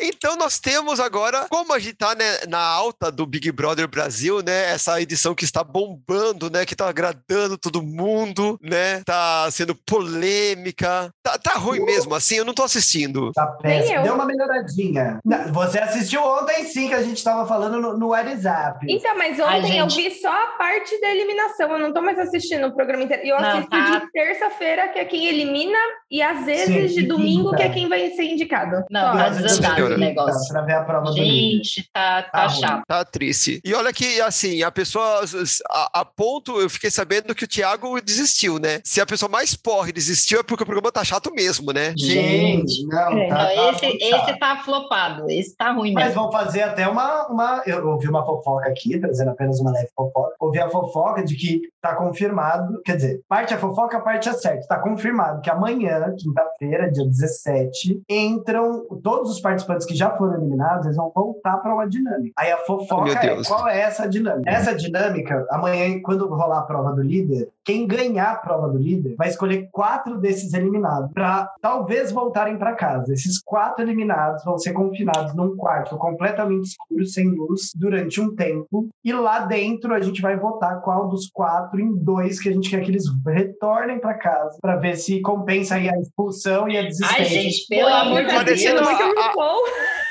[0.00, 4.42] Então nós temos agora, como a gente tá né, na alta do Big Brother Brasil,
[4.42, 4.72] né?
[4.72, 6.64] Essa edição que está bombando, né?
[6.64, 9.02] Que tá agradando todo mundo, né?
[9.04, 11.11] Tá sendo polêmica.
[11.22, 13.32] Tá, tá ruim mesmo, assim, eu não tô assistindo.
[13.32, 13.96] Tá péssimo.
[13.96, 14.02] eu.
[14.02, 15.20] Deu uma melhoradinha.
[15.52, 18.87] Você assistiu ontem, sim, que a gente tava falando no, no WhatsApp.
[18.88, 20.11] Então, mas ontem eu gente.
[20.11, 21.70] vi só a parte da eliminação.
[21.72, 23.24] Eu não tô mais assistindo o programa inteiro.
[23.24, 23.98] E eu Não, assisto tá.
[23.98, 25.78] de terça-feira, que é quem elimina,
[26.11, 27.56] e às vezes Sim, de domingo, quinta.
[27.56, 28.85] que é quem vai ser indicado.
[28.90, 29.86] Não, Só.
[29.94, 30.53] Tá negócio.
[30.53, 31.12] Pra ver a prova do.
[31.16, 32.61] Gente, tá, Tá tá ruim.
[32.61, 32.83] chato.
[32.87, 33.61] Tá triste.
[33.64, 35.22] E olha que, assim, a pessoa,
[35.70, 38.81] a, a ponto, eu fiquei sabendo que o Thiago desistiu, né?
[38.85, 41.94] Se a pessoa mais porre desistiu, é porque o programa tá chato mesmo, né?
[41.96, 43.29] Gente, não, É.
[43.29, 45.29] tá, Não, tá esse, esse tá flopado.
[45.31, 46.22] Esse tá ruim Mas mesmo.
[46.22, 47.62] vão fazer até uma, uma.
[47.66, 50.35] Eu ouvi uma fofoca aqui, trazendo apenas uma leve fofoca.
[50.40, 54.66] Ouvi a fofoca de que tá confirmado, quer dizer, parte é fofoca, parte é certo.
[54.66, 60.86] Tá confirmado que amanhã, quinta-feira, dia 17, entram todos os participantes que já foram eliminados,
[60.86, 62.32] eles vão voltar para uma dinâmica.
[62.38, 64.48] Aí a Oh, fofoca meu é qual é essa dinâmica?
[64.50, 69.16] Essa dinâmica, amanhã, quando rolar a prova do líder, quem ganhar a prova do líder
[69.18, 73.12] vai escolher quatro desses eliminados para talvez voltarem para casa.
[73.12, 78.88] Esses quatro eliminados vão ser confinados num quarto completamente escuro, sem luz, durante um tempo.
[79.05, 82.70] E lá dentro a gente vai votar qual dos quatro em dois que a gente
[82.70, 86.83] quer que eles retornem para casa, para ver se compensa aí a expulsão e a
[86.83, 87.16] desistência.
[87.18, 88.62] Ai, gente, pelo amor de Deus.
[88.81, 89.66] muito a- RuPaul.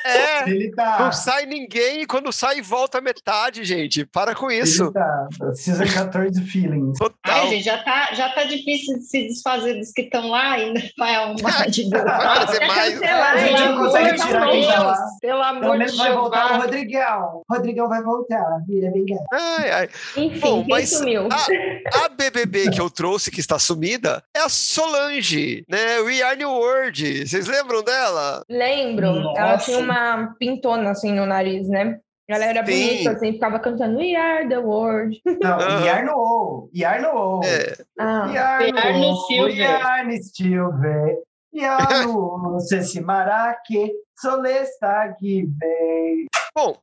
[0.05, 0.35] É!
[0.49, 0.99] Ele tá.
[0.99, 4.05] Não sai ninguém e quando sai volta metade, gente.
[4.05, 4.83] Para com isso.
[4.83, 5.27] Ele tá.
[5.53, 6.97] Season 14 feelings.
[6.99, 7.44] Total.
[7.44, 10.81] Ai, gente, já tá, já tá difícil de se desfazer dos que estão lá, ainda
[10.97, 12.05] vai arrumar de novo.
[12.05, 12.93] Vai fazer mais.
[12.99, 14.97] Cancelar, A quem tá lá.
[15.21, 16.63] Pelo Pelo amor de menos vai voltar o Deus.
[16.63, 17.41] Rodrigão.
[17.49, 18.59] Rodrigão vai voltar.
[18.67, 19.25] Vira vingança.
[19.33, 19.89] Ai, ai.
[20.17, 21.27] Enfim, Bom, quem mas sumiu?
[21.93, 25.99] A BBB que eu trouxe, que está sumida, é a Solange, né?
[26.01, 27.27] We Are New World.
[27.27, 28.43] Vocês lembram dela?
[28.49, 29.07] Lembro.
[29.35, 29.65] Ela Nossa.
[29.65, 31.99] tinha uma pintona assim no nariz, né?
[32.27, 32.71] Ela era Sim.
[32.87, 35.21] bonita, assim, ficava cantando We Are the World.
[35.25, 35.85] Não, Aham.
[35.85, 36.69] Iar no O.
[36.73, 37.43] Iar no O.
[37.43, 37.75] É.
[37.99, 39.15] Ah, Iar We are no no O.
[39.27, 39.55] Silver.
[39.57, 41.17] Iar no Silver.
[41.55, 42.59] Iar no O.
[42.59, 43.91] Se Maraque.
[44.17, 46.25] Solesta que vem.
[46.55, 46.77] Bom,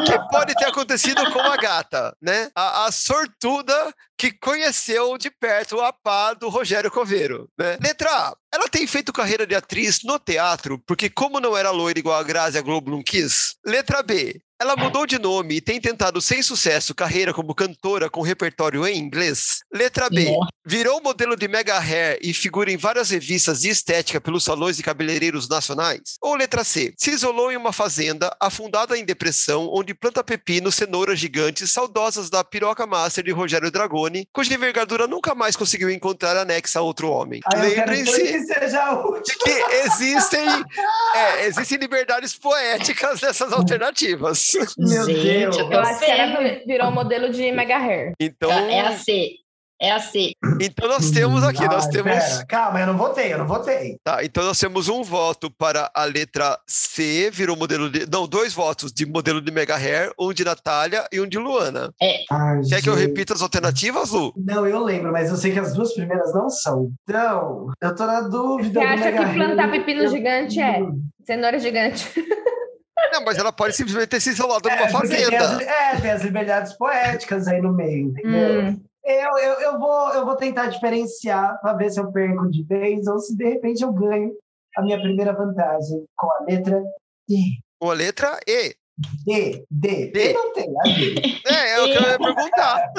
[0.00, 2.50] o que pode ter acontecido com a gata, né?
[2.54, 3.74] A, a sortuda
[4.16, 7.76] que conheceu de perto a pá do Rogério Coveiro, né?
[7.82, 8.34] Letra A.
[8.50, 12.22] Ela tem feito carreira de atriz no teatro porque como não era loira igual a
[12.22, 13.56] Grazi, a Globo não quis.
[13.64, 14.40] Letra B.
[14.60, 18.98] Ela mudou de nome e tem tentado sem sucesso carreira como cantora com repertório em
[18.98, 19.60] inglês.
[19.72, 20.36] Letra B.
[20.66, 24.82] Virou modelo de mega hair e figura em várias revistas de estética pelos salões e
[24.82, 26.18] cabeleireiros nacionais.
[26.20, 26.92] Ou letra C.
[26.98, 32.44] Se isolou em uma fazenda afundada em depressão, onde planta pepino, cenouras gigantes, saudosas da
[32.44, 37.40] piroca master de Rogério Dragoni, cuja envergadura nunca mais conseguiu encontrar anexa a outro homem.
[37.56, 38.40] Lembrem-se que
[39.24, 39.50] de que
[39.86, 40.46] existem,
[41.14, 44.49] é, existem liberdades poéticas nessas alternativas.
[44.78, 45.58] Meu Gente, Deus.
[45.58, 48.12] eu Eu acho que ela virou modelo de mega hair.
[48.20, 49.30] Então, É a C.
[49.82, 50.32] É a C.
[50.60, 53.96] então nós temos aqui, nós temos, pera, Calma, eu não votei, eu não votei.
[54.04, 58.52] tá, então nós temos um voto para a letra C, virou modelo de, não, dois
[58.52, 61.90] votos de modelo de mega hair, um de Natália e um de Luana.
[61.98, 63.06] Ai, Quer que eu gente.
[63.06, 64.34] repita as alternativas, Lu?
[64.36, 66.90] Não, eu lembro, mas eu sei que as duas primeiras não são.
[67.08, 68.80] Então, eu tô na dúvida.
[68.80, 70.78] Você do acha Mega que plantar pepino gigante é?
[71.26, 72.04] Cenoura gigante.
[73.12, 75.62] Não, mas ela pode simplesmente ter se isolado É, numa porque tem as, fazenda.
[75.64, 78.62] é, tem as liberdades poéticas aí no meio, entendeu?
[78.64, 78.80] Hum.
[79.04, 83.06] Eu, eu, eu, vou, eu vou tentar diferenciar para ver se eu perco de vez
[83.06, 84.32] ou se de repente eu ganho
[84.76, 86.80] a minha primeira vantagem com a letra
[87.28, 87.36] D.
[87.80, 88.74] Com a letra E.
[89.26, 90.10] D, D.
[90.12, 90.30] D.
[90.30, 91.14] Eu não tenho a D.
[91.46, 92.92] É, é o que eu ia perguntar.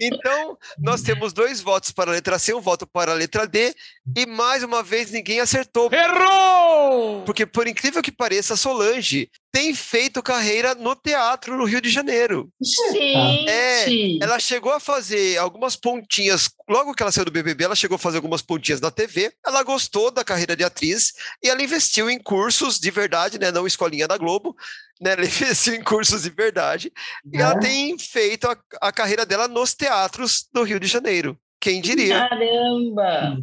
[0.00, 3.74] Então, nós temos dois votos para a letra C, um voto para a letra D,
[4.16, 5.90] e mais uma vez ninguém acertou.
[5.92, 7.22] Errou!
[7.24, 11.90] Porque, por incrível que pareça, a Solange tem feito carreira no teatro no Rio de
[11.90, 12.48] Janeiro.
[12.92, 14.18] Gente!
[14.22, 17.98] Ela chegou a fazer algumas pontinhas, logo que ela saiu do BBB, ela chegou a
[17.98, 19.32] fazer algumas pontinhas na TV.
[19.46, 23.50] Ela gostou da carreira de atriz e ela investiu em cursos de verdade, né?
[23.50, 24.54] Não escolinha da Globo,
[25.00, 25.12] né?
[25.12, 26.92] Ela investiu em cursos de verdade.
[27.32, 27.60] E ela Né?
[27.60, 31.36] tem feito a, a carreira dela nos teatros do Rio de Janeiro.
[31.60, 32.26] Quem diria?
[32.28, 33.36] Caramba!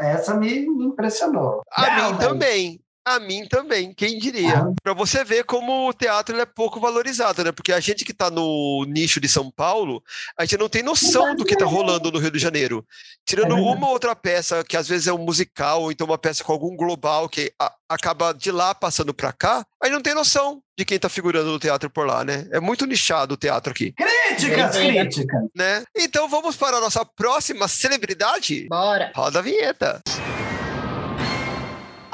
[0.00, 1.60] Essa me me impressionou.
[1.70, 2.80] A Não, mim mas- também.
[3.08, 4.58] A mim também, quem diria?
[4.58, 4.72] Ah.
[4.82, 7.52] Para você ver como o teatro ele é pouco valorizado, né?
[7.52, 10.02] Porque a gente que está no nicho de São Paulo,
[10.38, 12.84] a gente não tem noção do que está rolando no Rio de Janeiro.
[13.26, 16.44] Tirando É uma outra peça, que às vezes é um musical, ou então uma peça
[16.44, 20.60] com algum global que a- acaba de lá passando para cá, aí não tem noção
[20.78, 22.46] de quem está figurando no teatro por lá, né?
[22.52, 24.92] É muito nichado o teatro aqui, Críticas, Verdade.
[25.14, 25.40] críticas.
[25.56, 25.84] né?
[25.96, 28.66] Então vamos para a nossa próxima celebridade.
[28.68, 29.10] Bora!
[29.14, 30.02] Roda a vinheta.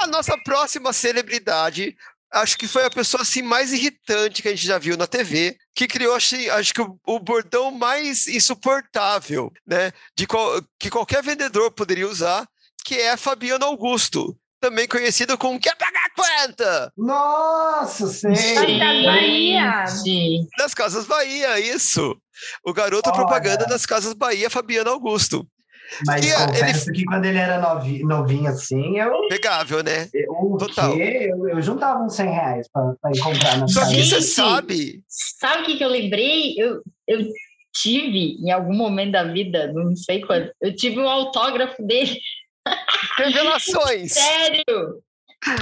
[0.05, 1.95] A nossa próxima celebridade,
[2.31, 5.57] acho que foi a pessoa assim mais irritante que a gente já viu na TV,
[5.75, 9.91] que criou, acho, acho que o, o bordão mais insuportável, né?
[10.15, 12.47] De qual- que qualquer vendedor poderia usar,
[12.83, 16.93] que é a Fabiana Augusto, também conhecida como Quer Pagar Quanta?
[16.97, 18.07] Nossa.
[18.29, 18.53] Gente.
[18.55, 19.85] Casas Bahia.
[19.87, 20.47] Gente!
[20.57, 22.15] Das Casas Bahia, isso.
[22.63, 23.17] O garoto Olha.
[23.17, 25.47] propaganda das Casas Bahia, Fabiana Augusto.
[26.05, 30.09] Mas E, confesso que quando ele era novi- novinho assim, eu, Pegável, né?
[30.13, 30.93] eu, o Total.
[30.93, 31.29] quê?
[31.31, 34.23] Eu, eu juntava uns 100 reais para comprar na Só que você Gente.
[34.23, 36.55] sabe Sabe o que, que eu lembrei?
[36.57, 37.25] Eu, eu
[37.73, 42.19] tive, em algum momento da vida, não sei quando, eu tive um autógrafo dele.
[43.17, 44.13] revelações.
[44.13, 44.63] Sério!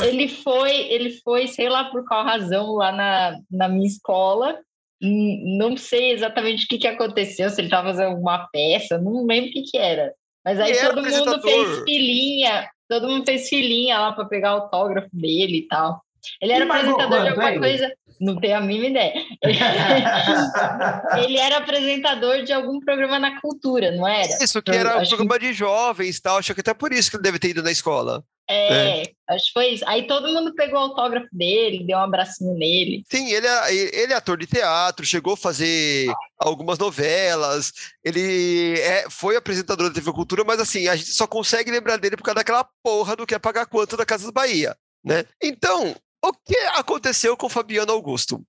[0.04, 4.58] Ele foi, ele foi, sei lá por qual razão, lá na, na minha escola.
[5.04, 9.26] Hum, Não sei exatamente o que, que aconteceu, se ele estava fazendo alguma peça, não
[9.26, 10.14] lembro o que, que era.
[10.46, 15.10] Mas aí Ele todo mundo fez filinha, todo mundo fez filinha lá para pegar autógrafo
[15.14, 16.02] dele e tal.
[16.42, 19.14] Ele era E apresentador de alguma coisa, não tenho a mínima ideia.
[21.18, 24.28] Ele era apresentador de algum programa na cultura, não era?
[24.42, 26.38] Isso, que era um acho que- programa de jovens e tal.
[26.38, 28.24] Acho que até por isso que ele deve ter ido na escola.
[28.50, 29.84] É, acho que foi isso.
[29.88, 33.04] Aí todo mundo pegou o autógrafo dele, deu um abracinho nele.
[33.10, 37.72] Sim, ele é, ele é ator de teatro, chegou a fazer algumas novelas,
[38.04, 42.18] ele é- foi apresentador da TV Cultura, mas assim, a gente só consegue lembrar dele
[42.18, 45.26] por causa daquela porra do que é pagar quanto da Casas Bahia, né?
[45.42, 48.42] Então, o que aconteceu com Fabiano Augusto?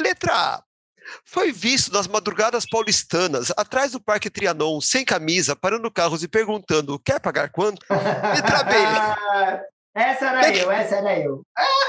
[0.00, 0.62] Letra A.
[1.24, 6.98] Foi visto nas madrugadas paulistanas, atrás do Parque Trianon, sem camisa, parando carros e perguntando:
[6.98, 7.84] quer pagar quanto?
[7.88, 8.74] Letra B.
[9.92, 11.44] Essa era eu, essa era eu.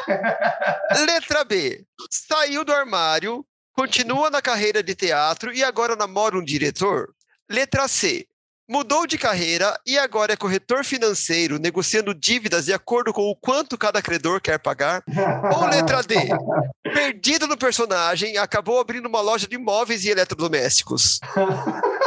[1.05, 1.85] Letra B.
[2.09, 7.13] Saiu do armário, continua na carreira de teatro e agora namora um diretor.
[7.47, 8.27] Letra C.
[8.71, 13.77] Mudou de carreira e agora é corretor financeiro, negociando dívidas de acordo com o quanto
[13.77, 15.03] cada credor quer pagar.
[15.53, 16.15] Ou letra D.
[16.81, 21.19] Perdido no personagem, acabou abrindo uma loja de móveis e eletrodomésticos.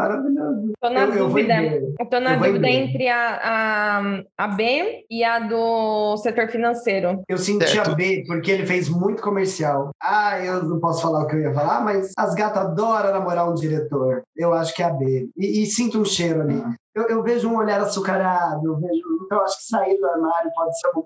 [0.00, 0.72] Maravilhoso.
[0.80, 1.54] Tô na Eu, dúvida.
[1.98, 7.22] Eu tô na Eu dúvida entre a, a, a B e a do setor financeiro.
[7.28, 7.90] Eu senti Certo.
[7.90, 9.90] a B porque ele fez muito comercial.
[10.02, 13.50] Ah, eu não posso falar o que eu ia falar, mas as gatas adoram namorar
[13.50, 14.22] um diretor.
[14.36, 15.28] Eu acho que é a B.
[15.36, 16.62] E, e sinto um cheiro ali.
[16.94, 19.00] Eu, eu vejo um olhar açucarado, eu vejo.
[19.24, 21.04] Então, eu acho que sair do armário pode ser um.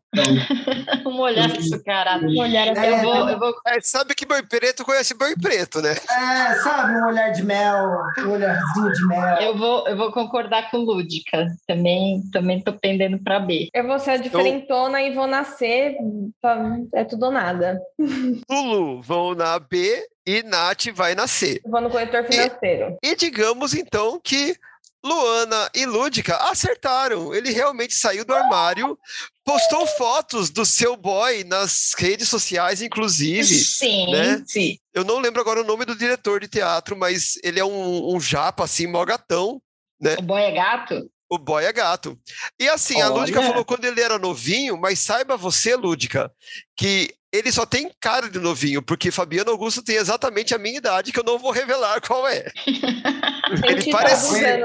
[1.11, 2.27] um olhar açucarado.
[2.27, 5.83] Um olhar assim, Eu vou, eu vou É, sabe que boi preto conhece boi preto,
[5.83, 5.90] né?
[5.92, 9.37] É, sabe, um olhar de mel, um olharzinho de mel.
[9.40, 11.47] Eu vou, eu vou concordar com Lúdica.
[11.66, 13.68] Também, também tô pendendo para B.
[13.75, 15.97] Eu vou ser a diferentona e vou nascer.
[16.40, 17.79] pra- É tudo ou nada.
[18.51, 21.61] Lulu vão na B e Nath vai na C.
[21.64, 22.97] Eu vou no corretor financeiro.
[23.03, 24.57] E digamos então que
[25.05, 27.35] Luana e Lúdica acertaram.
[27.35, 28.99] Ele realmente saiu do armário,
[29.45, 33.45] postou fotos do seu boy nas redes sociais, inclusive.
[33.45, 34.43] Sim, né?
[34.47, 34.79] sim.
[34.95, 38.19] Eu não lembro agora o nome do diretor de teatro, mas ele é um, um
[38.19, 39.61] japa, assim, mó gatão.
[40.19, 41.11] O boy é gato?
[41.29, 42.19] O boy é gato.
[42.61, 43.21] E assim, a Olha.
[43.21, 46.31] Lúdica falou quando ele era novinho, mas saiba você, Lúdica,
[46.77, 51.11] que ele só tem cara de novinho, porque Fabiano Augusto tem exatamente a minha idade,
[51.11, 52.45] que eu não vou revelar qual é.
[53.67, 54.45] Ele parece.
[54.45, 54.61] é,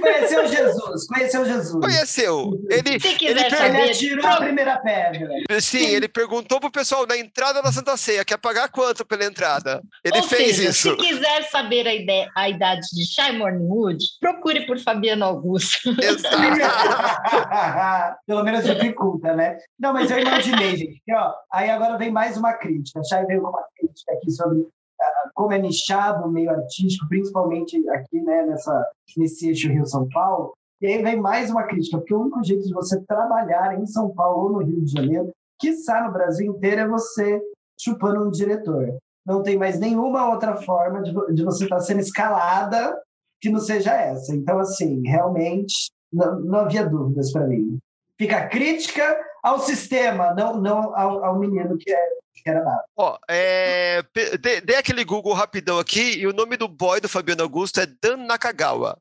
[0.00, 1.84] Conheceu Jesus, conheceu Jesus.
[1.84, 2.52] conheceu.
[2.70, 5.28] Ele, Se Ele quiser Ele saber, atirou a primeira pedra.
[5.60, 9.82] sim, ele perguntou pro pessoal na entrada da Santa Ceia, quer pagar quanto pela entrada?
[10.04, 10.90] Ele Ou fez seja, isso.
[10.90, 15.90] Se quiser saber a, ideia, a idade de Shy Morningwood, procure por Fabiano Augusto.
[16.00, 16.36] Exato.
[18.26, 19.58] Pelo menos dificulta, né?
[19.78, 21.02] Não, mas eu imaginei, gente.
[21.04, 23.00] que, ó, aí agora vem mais uma crítica.
[23.00, 24.66] A Chay veio com uma crítica aqui sobre
[25.00, 30.52] ah, como é nichado o meio artístico, principalmente aqui, né, nessa, nesse eixo Rio-São Paulo.
[30.80, 34.10] E aí vem mais uma crítica, porque o único jeito de você trabalhar em São
[34.10, 37.40] Paulo ou no Rio de Janeiro, quiçá no Brasil inteiro, é você
[37.80, 38.98] chupando um diretor.
[39.24, 43.00] Não tem mais nenhuma outra forma de, de você estar sendo escalada
[43.40, 44.34] que não seja essa.
[44.34, 47.78] Então, assim, realmente, não, não havia dúvidas para mim.
[48.18, 51.98] Fica a crítica ao sistema, não, não ao, ao menino que, é,
[52.34, 52.82] que era nada.
[52.96, 57.08] Ó, é, pe- dê, dê aquele Google rapidão aqui, e o nome do boy do
[57.08, 58.96] Fabiano Augusto é Dan Nakagawa.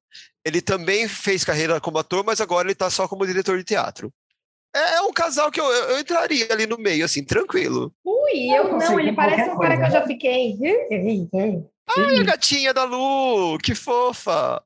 [0.45, 4.11] Ele também fez carreira como ator, mas agora ele tá só como diretor de teatro.
[4.75, 7.93] É, é um casal que eu, eu, eu entraria ali no meio, assim, tranquilo.
[8.03, 9.77] Ui, eu consigo não, ele qualquer parece um cara coisa.
[9.77, 10.57] que eu já fiquei.
[11.97, 14.61] Ai, a gatinha da Lu, que fofa!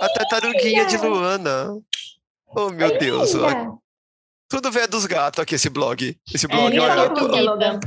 [0.00, 1.78] a tartaruguinha de Luana.
[2.48, 3.34] Oh, meu Deus.
[3.34, 3.78] ó.
[4.56, 6.16] Tudo velho dos gatos aqui, esse blog.
[6.34, 7.80] Esse É blog, minha olha, tortuguita.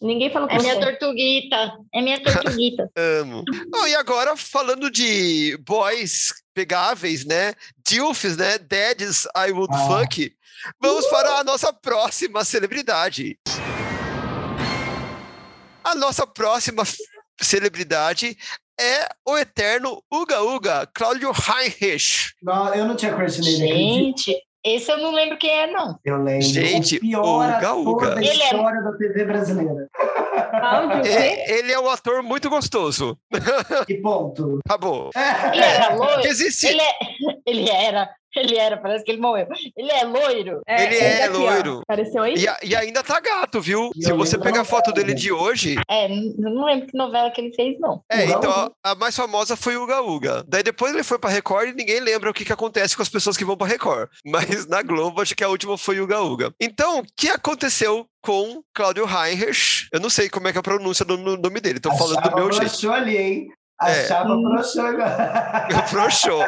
[0.00, 1.72] Ninguém falou com É minha tortuguita.
[1.92, 2.88] É minha tortuguita.
[2.96, 3.42] amo.
[3.74, 7.54] Oh, e agora, falando de boys pegáveis, né?
[7.84, 8.56] Dilfs, né?
[8.56, 9.88] Dads I Would Ah.
[9.88, 10.32] Fuck.
[10.80, 13.36] Vamos para a nossa próxima celebridade.
[15.82, 16.84] A nossa próxima
[17.40, 18.38] celebridade
[18.80, 22.32] é o eterno Uga Uga, Cláudio Heinrich.
[22.40, 23.66] Não, eu não tinha nele, acredita?
[23.66, 25.98] Gente, esse eu não lembro quem é, não.
[26.04, 26.42] Eu lembro.
[26.42, 28.14] Gente, o pior ator Uga.
[28.14, 29.88] da Ele é- história da TV brasileira.
[30.62, 31.08] Áudio, o?
[31.08, 33.18] É, ele é um ator muito gostoso.
[33.88, 34.58] E ponto.
[34.66, 35.10] Acabou.
[35.52, 36.26] Ele era loiro?
[36.26, 36.66] Existe.
[36.68, 36.92] Ele, é...
[37.46, 38.08] ele era.
[38.36, 39.46] Ele era, parece que ele morreu.
[39.76, 40.60] Ele é loiro?
[40.66, 41.38] Ele esse é aqui, ó.
[41.38, 41.80] loiro.
[41.82, 42.34] Apareceu aí?
[42.34, 43.90] E, a- e ainda tá gato, viu?
[43.94, 45.76] E Se você pegar a foto dele de hoje.
[45.90, 48.02] É, não lembro que novela que ele fez, não.
[48.10, 48.72] É, Uga então Uga.
[48.84, 50.44] a, a mais famosa foi o Uga Uga.
[50.48, 53.08] Daí depois ele foi pra Record e ninguém lembra o que, que acontece com as
[53.08, 54.08] pessoas que vão pra Record.
[54.24, 56.54] Mas na Globo, acho que a última foi o Uga Uga.
[56.60, 59.88] Então, o que aconteceu com Cláudio Heinrich?
[59.92, 62.20] Eu não sei como é que é a pronúncia do no- nome dele, tô falando
[62.22, 62.90] do meu jeito.
[62.92, 63.48] ali, hein?
[63.82, 64.06] A É.
[64.06, 65.66] chapa broxou agora.
[65.88, 66.44] Frouxou.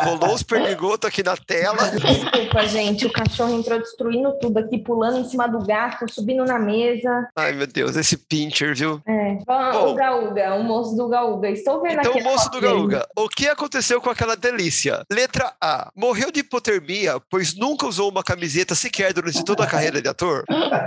[0.00, 1.76] Rolou os perdigotos aqui na tela.
[1.90, 3.06] Desculpa, gente.
[3.06, 7.28] O cachorro entrou destruindo tudo aqui, pulando em cima do gato, subindo na mesa.
[7.36, 9.00] Ai, meu Deus, esse pincher, viu?
[9.06, 9.38] É.
[9.46, 9.92] Bom.
[9.92, 11.50] O Gaúga, o moço do Gaúga.
[11.50, 12.20] Estou vendo Então, aqui.
[12.20, 12.60] o moço do.
[12.60, 15.02] Gaúga, o que aconteceu com aquela delícia?
[15.10, 15.90] Letra A.
[15.94, 20.44] Morreu de hipotermia, pois nunca usou uma camiseta sequer durante toda a carreira de ator?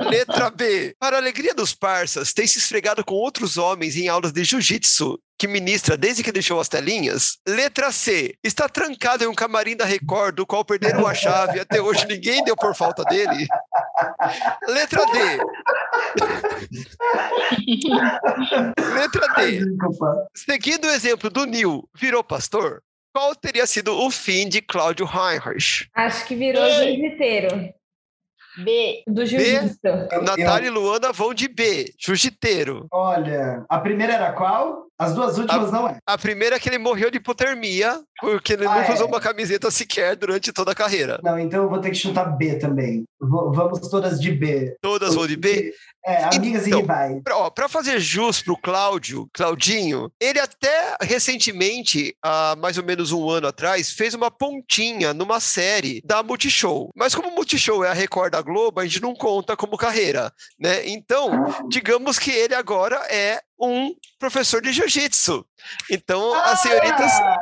[0.10, 0.95] Letra B.
[1.00, 5.19] Para a alegria dos parças, tem se esfregado com outros homens em aulas de jiu-jitsu
[5.38, 7.38] que ministra desde que deixou as telinhas?
[7.47, 8.36] Letra C.
[8.43, 12.08] Está trancado em um camarim da Record, do qual perderam a chave e até hoje
[12.08, 13.45] ninguém deu por falta dele?
[14.67, 15.38] Letra D.
[18.95, 19.62] Letra D.
[20.36, 22.82] Seguindo o exemplo do Nil, virou pastor?
[23.13, 25.88] Qual teria sido o fim de Cláudio Heinrich?
[25.95, 26.95] Acho que virou Ei.
[26.95, 27.73] jiu-jiteiro.
[28.63, 29.04] B.
[29.08, 29.78] Do jiu-jitsu.
[30.12, 32.88] Eu- Natália e Luana vão de B, jiu-jiteiro.
[32.91, 34.87] Olha, a primeira era qual?
[35.00, 35.98] As duas últimas não é.
[36.08, 38.94] A primeira é que ele morreu de hipotermia, porque ele Ah, nunca é.
[38.96, 41.20] usou uma camiseta sequer durante toda a carreira.
[41.24, 43.04] Não, então eu vou ter que chutar B também.
[43.20, 44.78] Vamos todas de B.
[44.82, 45.74] Todas vão de B.
[46.06, 47.22] É, amigas Então, e rivais.
[47.54, 53.48] Pra fazer jus pro Cláudio, Claudinho, ele até recentemente, há mais ou menos um ano
[53.48, 56.92] atrás, fez uma pontinha numa série da Multishow.
[56.96, 60.32] Mas como o Multishow é a Record da Globo, a gente não conta como carreira,
[60.60, 60.88] né?
[60.88, 61.32] Então,
[61.68, 65.44] digamos que ele agora é um professor de jiu-jitsu.
[65.90, 67.40] Então, as senhoritas Ah!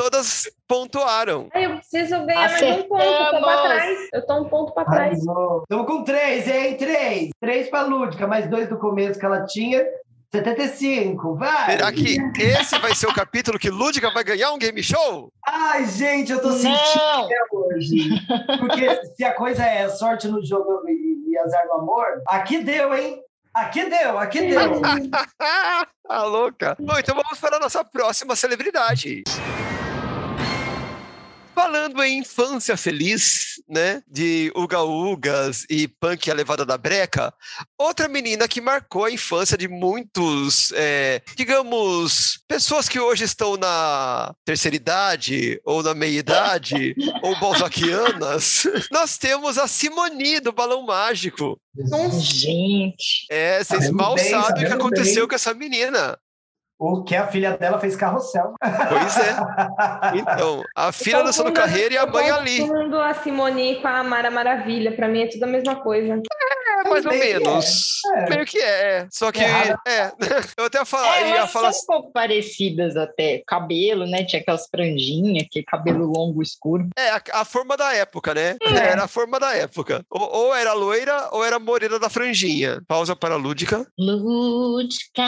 [0.00, 1.48] Todas pontuaram.
[1.52, 3.02] Aí eu preciso ganhar mais um ponto.
[3.02, 3.98] Eu tô pra trás.
[4.14, 5.18] Eu tô um ponto pra trás.
[5.18, 6.76] Estamos com três, hein?
[6.78, 7.30] Três.
[7.38, 9.84] Três pra Lúdica, mais dois do começo que ela tinha.
[10.32, 11.72] 75, vai!
[11.72, 15.32] Será que esse vai ser o capítulo que Lúdica vai ganhar um game show?
[15.44, 17.24] Ai, gente, eu tô sentindo Não!
[17.24, 18.10] até hoje.
[18.60, 22.94] Porque se a coisa é sorte no jogo e, e azar no amor, aqui deu,
[22.94, 23.20] hein?
[23.52, 24.80] Aqui deu, aqui deu.
[26.08, 26.76] ah, louca.
[26.78, 29.24] Bom, então vamos para a nossa próxima celebridade.
[31.60, 37.34] Falando em infância feliz, né, de Uga Ugas e Punk a Levada da Breca,
[37.76, 44.34] outra menina que marcou a infância de muitos, é, digamos, pessoas que hoje estão na
[44.42, 51.60] terceira idade, ou na meia-idade, ou balzaquianas, nós temos a Simoni do Balão Mágico.
[52.22, 55.28] Gente, É, vocês mal bem, sabem o que aconteceu bem.
[55.28, 56.18] com essa menina.
[56.82, 58.54] O que a filha dela fez carrossel.
[58.58, 59.36] Pois é.
[60.18, 62.60] Então, a filha dançando carreira e a eu mãe ali.
[62.60, 64.90] confundo a Simone com a Mara Maravilha.
[64.96, 66.22] Pra mim é tudo a mesma coisa.
[66.84, 68.00] É, mais ou que menos.
[68.16, 68.30] é.
[68.30, 69.06] Meio que é.
[69.10, 69.78] Só que, Errado.
[69.86, 70.12] é.
[70.56, 73.42] Eu até fala, é, ia elas falar são um pouco parecidas até.
[73.46, 74.24] Cabelo, né?
[74.24, 76.88] Tinha aquelas franjinhas, aquele cabelo longo escuro.
[76.96, 78.56] É, a, a forma da época, né?
[78.62, 78.76] É.
[78.90, 80.02] Era a forma da época.
[80.10, 82.80] Ou, ou era loira ou era morena da franjinha.
[82.88, 83.86] Pausa para a lúdica.
[83.98, 85.22] Lúdica.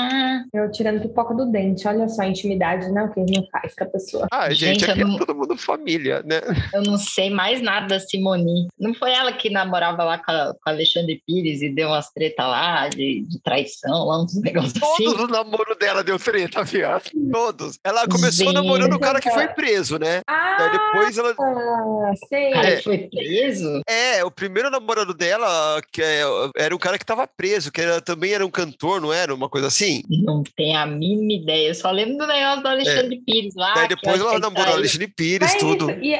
[0.53, 1.86] Eu tirando pipoca do dente.
[1.86, 3.03] Olha só a intimidade, né?
[3.05, 4.26] O que não faz com a pessoa.
[4.32, 6.40] Ah, gente, Gente, aqui eu é não- todo mundo família, né?
[6.72, 8.68] Eu não sei mais nada da Simone.
[8.78, 12.47] Não foi ela que namorava lá com, a, com Alexandre Pires e deu umas treta
[12.47, 15.05] lá de, de traição, lá uns negócios assim?
[15.05, 17.11] Todos os namoros dela deu treta, viado.
[17.32, 17.78] Todos.
[17.84, 18.55] Ela começou Gente.
[18.55, 20.20] namorando o cara que foi preso, né?
[20.28, 21.34] Ah, Daí depois ela.
[22.28, 22.49] sei.
[22.51, 22.76] O cara É.
[22.76, 23.80] que foi preso?
[23.88, 26.22] É, o primeiro namorado dela que é,
[26.57, 29.34] era um cara que tava preso, que era, também era um cantor, não era?
[29.34, 30.03] Uma coisa assim?
[30.09, 31.68] Não tenho a mínima ideia.
[31.68, 33.74] Eu só lembro do negócio do Alexandre Pires lá.
[33.74, 34.78] Daí depois ela namorou traiu.
[34.78, 35.90] Alexandre Pires, Mas tudo.
[35.90, 36.14] isso, E,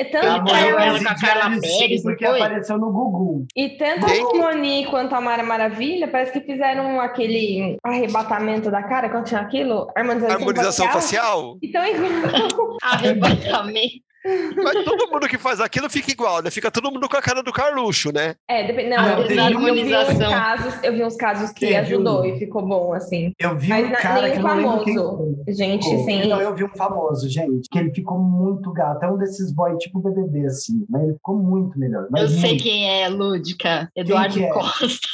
[0.00, 2.40] e tanto Ela ela- ela com a Carla Pérez, porque foi?
[2.40, 3.46] apareceu no Gugu.
[3.56, 4.22] E tanto a Quem?
[4.68, 9.90] Simone quanto a Mara Maravilha parece que fizeram aquele arrebatamento da cara, quando tinha aquilo?
[9.96, 11.58] Harmonização, Harmonização facial?
[11.62, 12.76] Então, igual.
[12.82, 14.07] Arrebatamento.
[14.56, 16.50] Mas todo mundo que faz aquilo fica igual, né?
[16.50, 18.34] Fica todo mundo com a cara do Carluxo, né?
[18.48, 18.90] É, depende.
[18.90, 22.38] Não, Ah, eu, vi, eu vi uns casos, eu vi uns casos que ajudou e
[22.38, 23.32] ficou bom, assim.
[23.38, 25.34] Eu vi Mas um na- cara nem que quem famoso.
[25.44, 25.54] foi.
[25.54, 26.28] Gente, Pô, sem.
[26.28, 29.02] Não, eu vi um famoso, gente, que ele ficou muito gato.
[29.04, 30.84] É um desses boy tipo BBB, assim.
[30.88, 32.06] Mas ele ficou muito melhor.
[32.10, 32.62] mas Eu sei muito.
[32.64, 33.90] quem é, Lúdica.
[33.96, 34.48] Eduardo que é?
[34.50, 35.08] Costa.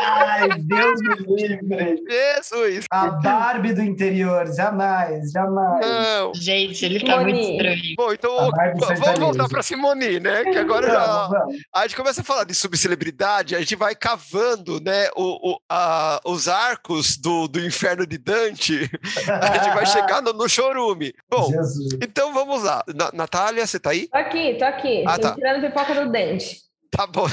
[0.00, 2.02] Ai, Deus me livre.
[2.08, 2.86] Jesus!
[2.90, 5.86] A Barbie do interior, jamais, jamais.
[5.86, 6.34] Não.
[6.34, 7.94] Gente, ele tá muito Simone.
[7.96, 8.50] Bom, então
[8.98, 10.44] vamos voltar pra Simone, né?
[10.44, 11.30] Que agora já.
[11.74, 16.20] A gente começa a falar de subcelebridade, a gente vai cavando, né, o, o- a-
[16.24, 18.90] os arcos do, do inferno de Dante,
[19.28, 21.12] a gente vai chegar no, no chorume.
[21.30, 21.94] Bom, Jesus.
[22.02, 22.82] então vamos lá.
[22.94, 24.08] Na- Natália, você tá aí?
[24.08, 25.04] Tô aqui, tô aqui.
[25.06, 25.34] Ah, tô tá.
[25.34, 26.60] tirando pipoca do dente.
[26.96, 27.26] Tá bom.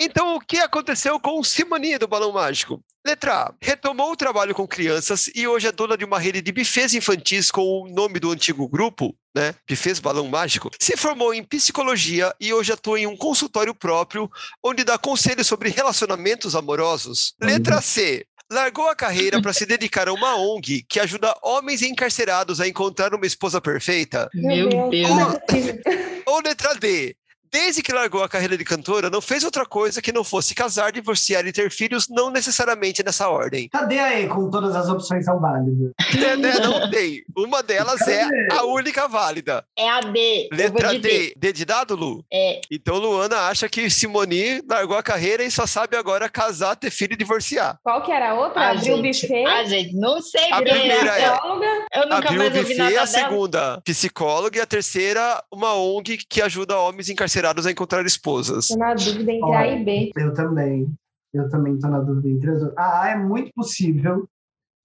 [0.00, 2.82] Então, o que aconteceu com Simone do Balão Mágico?
[3.06, 3.54] Letra A.
[3.60, 7.50] Retomou o trabalho com crianças e hoje é dona de uma rede de bufês infantis
[7.50, 9.54] com o nome do antigo grupo, né?
[9.68, 10.70] Bufês Balão Mágico.
[10.80, 14.30] Se formou em psicologia e hoje atua em um consultório próprio,
[14.64, 17.34] onde dá conselhos sobre relacionamentos amorosos.
[17.40, 18.24] Letra C.
[18.50, 23.14] Largou a carreira para se dedicar a uma ONG que ajuda homens encarcerados a encontrar
[23.14, 24.28] uma esposa perfeita.
[24.34, 25.08] Meu Deus.
[25.46, 25.80] possível?
[26.26, 27.16] Ou letra D.
[27.52, 30.90] Desde que largou a carreira de cantora, não fez outra coisa que não fosse casar,
[30.90, 33.68] divorciar e ter filhos, não necessariamente nessa ordem.
[33.68, 35.92] Cadê aí com todas as opções são válidas?
[36.18, 36.54] Né, né?
[36.60, 37.22] Não tem.
[37.36, 39.62] Uma delas é a única válida.
[39.78, 40.48] É a D.
[40.50, 41.08] Letra de D.
[41.08, 41.34] D.
[41.36, 42.24] D de dado, Lu?
[42.32, 46.90] É, Então Luana acha que Simone largou a carreira e só sabe agora casar, ter
[46.90, 47.78] filho e divorciar.
[47.82, 48.62] Qual que era a outra?
[48.62, 49.44] a Abriu o Ah, gente, buffet.
[49.46, 52.88] a gente não sei, A primeira é- eu nunca Abriu o mais ouvi buffet, nada
[52.88, 53.06] a dela.
[53.06, 58.68] segunda, psicóloga, e a terceira, uma ONG que ajuda homens encarcerados a encontrar esposas.
[58.68, 60.10] Tô na dúvida entre A e B.
[60.16, 60.92] Eu também.
[61.32, 62.76] Eu também tô na dúvida entre as duas.
[62.76, 64.28] A A é muito possível.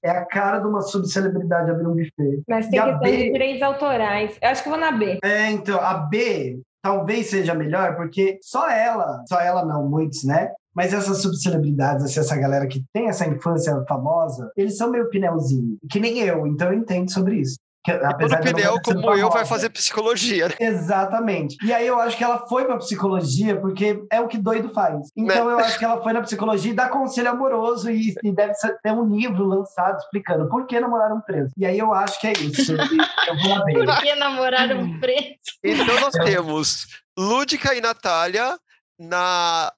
[0.03, 2.41] É a cara de uma subcelebridade abrir um buffet.
[2.47, 3.17] Mas tem E questão B?
[3.17, 4.37] de direitos autorais.
[4.41, 5.19] Eu acho que vou na B.
[5.23, 10.51] É, então, a B talvez seja melhor, porque só ela, só ela não, muitos, né?
[10.73, 15.77] Mas essas subcelebridades, assim, essa galera que tem essa infância famosa, eles são meio pneuzinho,
[15.89, 17.57] que nem eu, então eu entendo sobre isso.
[17.87, 20.55] Que, Todo apesar pneu, sido como eu, vai fazer psicologia, né?
[20.59, 21.55] Exatamente.
[21.63, 25.07] E aí eu acho que ela foi pra psicologia porque é o que doido faz.
[25.15, 28.53] Então eu acho que ela foi na psicologia e dá conselho amoroso e, e deve
[28.55, 31.53] ser- ter um livro lançado explicando por que namoraram preso.
[31.57, 32.73] E aí eu acho que é isso.
[32.73, 33.73] E eu vou na B.
[33.73, 35.39] Por que namoraram preto?
[35.63, 38.59] Então nós temos Lúdica e Natália
[38.99, 39.71] na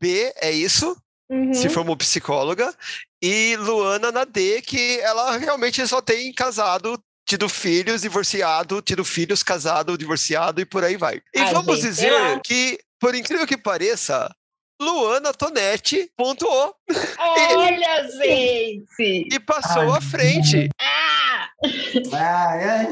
[0.00, 0.96] B, é isso?
[1.30, 1.54] Uhum.
[1.54, 2.74] Se formou psicóloga.
[3.22, 9.42] E Luana na D, que ela realmente só tem casado, tido filhos, divorciado, tido filhos,
[9.42, 11.20] casado, divorciado e por aí vai.
[11.34, 14.28] E Ai, vamos gente, dizer eu- que, por incrível que pareça,
[14.80, 16.74] Luana Tonetti pontuou
[17.18, 19.28] Olha, gente!
[19.32, 20.68] e passou Ai, à frente.
[20.80, 21.48] Ah,
[22.12, 22.86] Ai, ai,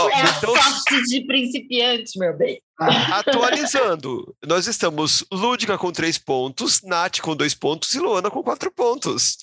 [0.00, 2.62] Ó, é a então, sorte de principiante, meu bem.
[2.80, 2.94] ai.
[3.12, 8.70] atualizando, nós estamos Lúdica com três pontos, Nath com dois pontos e Luana com quatro
[8.70, 9.38] pontos.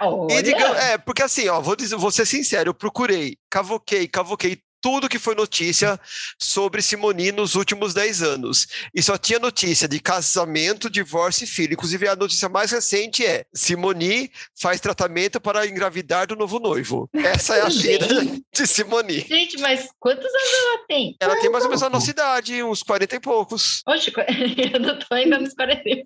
[0.00, 4.06] Olha, E digamos, é, porque assim, ó, vou, dizer, vou ser sincero, eu procurei, cavoquei,
[4.08, 5.98] cavoquei tudo que foi notícia
[6.38, 8.66] sobre Simoni nos últimos 10 anos.
[8.94, 11.72] E só tinha notícia de casamento, divórcio e filho.
[11.74, 17.08] Inclusive, a notícia mais recente é: Simoni faz tratamento para engravidar do novo noivo.
[17.14, 18.06] Essa é a vida
[18.52, 19.20] de Simoni.
[19.20, 21.16] Gente, mas quantos anos ela tem?
[21.20, 23.82] Ela tem mais ou menos a nossa idade, uns 40 e poucos.
[23.86, 24.12] Oxe,
[24.72, 25.82] eu não tô ainda nos 40.
[25.88, 26.02] Eu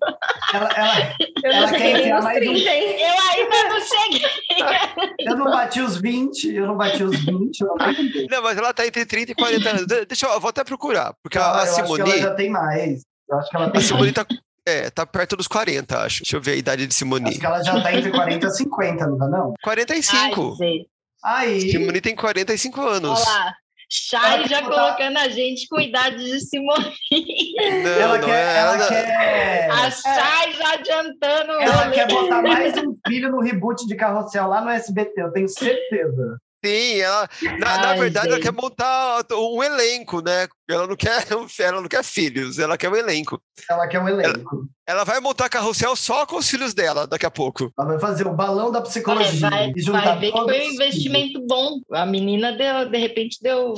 [0.53, 3.03] Ela, ela, Eu Ela não quer nos mais um- 30, hein?
[3.03, 4.21] ainda não cheguei.
[5.19, 8.27] eu não bati os 20, eu não bati os 20, eu não bati.
[8.29, 9.85] Não, mas ela tá entre 30 e 40 anos.
[9.87, 12.17] De- Deixa eu, eu vou até procurar, porque Não, a, a que ela Simoni.
[12.19, 13.01] já tem mais.
[13.29, 14.13] Eu acho que ela tem A Simone mais.
[14.13, 14.25] tá,
[14.67, 16.21] é, tá perto dos 40, acho.
[16.23, 17.29] Deixa eu ver a idade de Simone.
[17.29, 19.53] Acho que ela já tá entre 40 e 50, não tá não?
[19.63, 20.57] 45.
[20.61, 21.45] Ai.
[21.45, 23.19] Aí, Simone tem 45 anos.
[23.21, 23.53] Olha lá.
[23.95, 26.91] Chay já botar- colocando a gente com idade de Simone.
[27.83, 28.57] Não, ela não quer, é.
[28.57, 33.85] ela ela- quer, A Chay já adiantando ela quer botar mais um filho no reboot
[33.85, 36.37] de Carrossel lá no SBT, eu tenho certeza.
[36.65, 38.45] Sim, ela, na, na Ai, verdade, ela gente.
[38.45, 40.47] quer montar um elenco, né?
[40.69, 41.25] Ela não quer,
[41.59, 43.41] ela não quer filhos, ela quer um elenco.
[43.69, 44.65] Ela quer um elenco.
[44.87, 47.71] Ela vai montar carrossel só com os filhos dela daqui a pouco.
[47.77, 49.49] Ela vai fazer o balão da psicologia.
[49.49, 51.81] vai, e juntar vai ver que foi um investimento bom.
[51.91, 53.73] A menina deu, de repente deu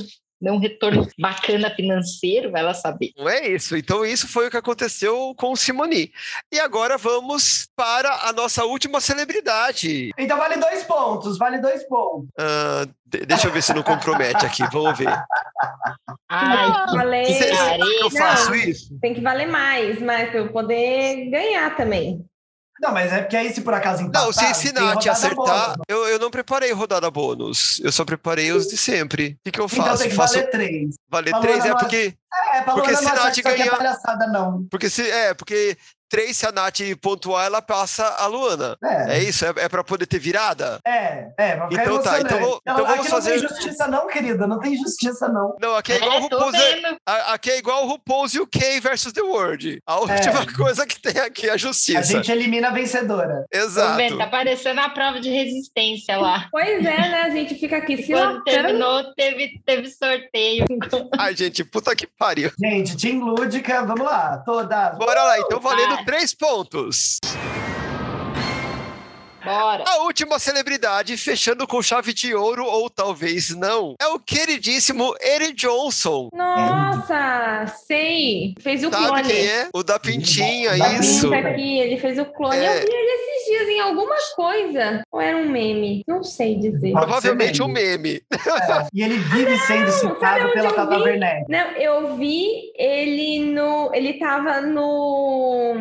[0.51, 3.11] um retorno bacana financeiro, vai ela saber.
[3.17, 3.75] Não é isso.
[3.75, 6.11] Então, isso foi o que aconteceu com o Simoni.
[6.51, 10.11] E agora vamos para a nossa última celebridade.
[10.17, 12.27] Então vale dois pontos, vale dois pontos.
[13.05, 14.63] De- deixa eu ver se não compromete aqui.
[14.71, 15.07] Vamos ver.
[16.29, 16.71] Ai,
[17.25, 18.97] que Você que eu faço isso?
[18.99, 22.25] tem que valer mais, mas pra eu poder ganhar também.
[22.81, 24.25] Não, mas é porque aí se por acaso empatar...
[24.25, 25.75] Não, se Nath rodada acertar, bônus.
[25.87, 27.79] eu, eu não preparei rodada bônus.
[27.83, 29.27] Eu só preparei os de sempre.
[29.29, 30.01] O que, que eu Então faço?
[30.01, 30.95] tem que faço valer três.
[31.09, 31.65] valer Falou três?
[31.65, 32.13] É nossa- porque,
[32.53, 34.67] É, pra Porque se Nath aqui é ganhar- palhaçada, não.
[34.69, 35.77] porque se é porque
[36.09, 38.77] três se a Nath pontuar, ela passa a Luana.
[38.83, 39.45] É É, isso?
[39.45, 40.79] É, é para poder ter virada?
[40.85, 43.47] é, é, vai ficar Então tá, então vou- então Não, vamos aqui fazer- não tem
[43.49, 45.55] justiça não, querida, não tem justiça não.
[45.61, 46.97] Não, aqui é igual o É, RuPaul's, vendo.
[47.05, 49.79] a- aqui é igual o RuPaul's UK versus The World.
[49.85, 51.99] A última coisa que tem aqui é a justiça.
[51.99, 53.45] A gente elimina a vencedora.
[53.51, 54.17] Exato.
[54.17, 56.47] tá parecendo a prova de resistência lá.
[56.51, 57.21] Pois é, né?
[57.23, 58.43] A gente fica aqui se Quando latando.
[58.43, 60.65] terminou, teve, teve sorteio.
[61.17, 62.51] Ai, gente, puta que pariu.
[62.59, 64.97] Gente, Team Lúdica, vamos lá, todas.
[64.97, 66.05] Bora lá, então valendo vai.
[66.05, 67.19] três pontos.
[69.45, 69.83] Bora.
[69.87, 75.53] A última celebridade, fechando com chave de ouro, ou talvez não, é o queridíssimo Eric
[75.53, 76.29] Johnson.
[76.33, 78.53] Nossa, sei.
[78.59, 79.23] Fez o Sabe clone.
[79.23, 79.69] quem é?
[79.73, 81.29] O da Pintinha, Da isso.
[81.29, 82.57] Pinta aqui, ele fez o clone.
[82.57, 82.77] É.
[82.77, 85.03] Eu vi ele esses dias em alguma coisa.
[85.11, 86.03] Ou era um meme?
[86.07, 86.91] Não sei dizer.
[86.91, 88.21] Provavelmente ser um meme.
[88.31, 90.97] É, E ele vive sendo sabe citado onde pela Tata?
[90.97, 91.45] Werneck.
[91.49, 93.91] Não, eu vi ele no.
[93.93, 95.75] Ele tava no.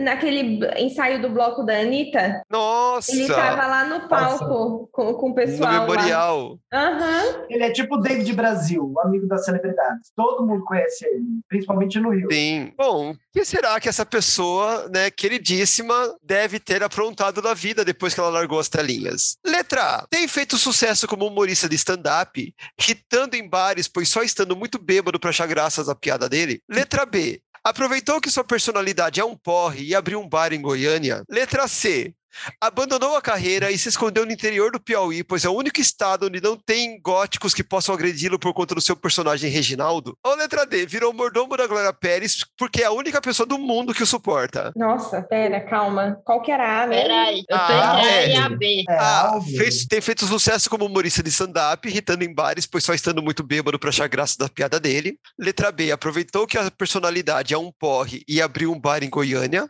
[0.00, 2.42] Naquele ensaio do bloco da Anitta.
[2.50, 3.03] Nossa!
[3.08, 5.72] Ele tava lá no palco com, com o no pessoal.
[5.72, 5.80] lá.
[5.80, 6.58] memorial.
[6.72, 7.44] Aham.
[7.48, 10.10] Ele é tipo o David Brasil, o amigo das celebridades.
[10.16, 12.28] Todo mundo conhece ele, principalmente no Rio.
[12.30, 12.72] Sim.
[12.76, 18.14] Bom, o que será que essa pessoa, né, queridíssima, deve ter aprontado na vida depois
[18.14, 19.36] que ela largou as telinhas?
[19.44, 20.06] Letra A.
[20.08, 25.18] Tem feito sucesso como humorista de stand-up, irritando em bares, pois só estando muito bêbado
[25.18, 26.60] para achar graças à piada dele?
[26.68, 27.40] Letra B.
[27.64, 31.24] Aproveitou que sua personalidade é um porre e abriu um bar em Goiânia?
[31.30, 32.14] Letra C.
[32.60, 36.26] Abandonou a carreira e se escondeu no interior do Piauí, pois é o único estado
[36.26, 40.16] onde não tem góticos que possam agredi-lo por conta do seu personagem Reginaldo.
[40.24, 43.94] Ou letra D, virou mordomo da Glória Pérez porque é a única pessoa do mundo
[43.94, 44.72] que o suporta.
[44.76, 46.18] Nossa, pera, calma.
[46.24, 47.02] Qual que era a mesmo?
[47.04, 48.30] Peraí, eu tô Ah, entre A é.
[48.30, 48.84] e a B.
[48.88, 52.94] É, Ah, fez- tem feito sucesso como humorista de stand-up, irritando em bares, pois só
[52.94, 55.18] estando muito bêbado para achar graça da piada dele.
[55.38, 59.68] Letra B, aproveitou que a personalidade é um porre e abriu um bar em Goiânia.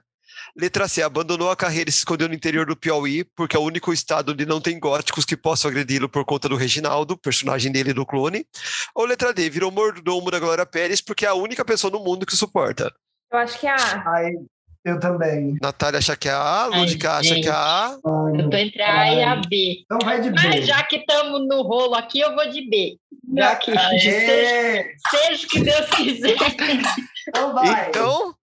[0.56, 3.64] Letra C, abandonou a carreira e se escondeu no interior do Piauí, porque é o
[3.64, 7.92] único estado onde não tem góticos que possam agredi-lo por conta do Reginaldo, personagem dele
[7.92, 8.46] do clone.
[8.94, 12.24] Ou letra D, virou mordomo da Glória Pérez, porque é a única pessoa no mundo
[12.24, 12.94] que suporta.
[13.32, 14.04] Eu acho que é a.
[14.06, 14.32] Ai,
[14.84, 15.58] eu também.
[15.60, 17.86] Natália acha que é a A, Ai, Lúdica acha que é a A.
[17.88, 19.82] Ai, Eu tô entre A e a B.
[19.82, 20.40] Então vai de B.
[20.40, 22.96] Mas já que estamos no rolo aqui, eu vou de B.
[23.36, 26.36] Já que seja, seja o que Deus quiser.
[27.26, 27.88] Então vai.
[27.88, 28.34] Então,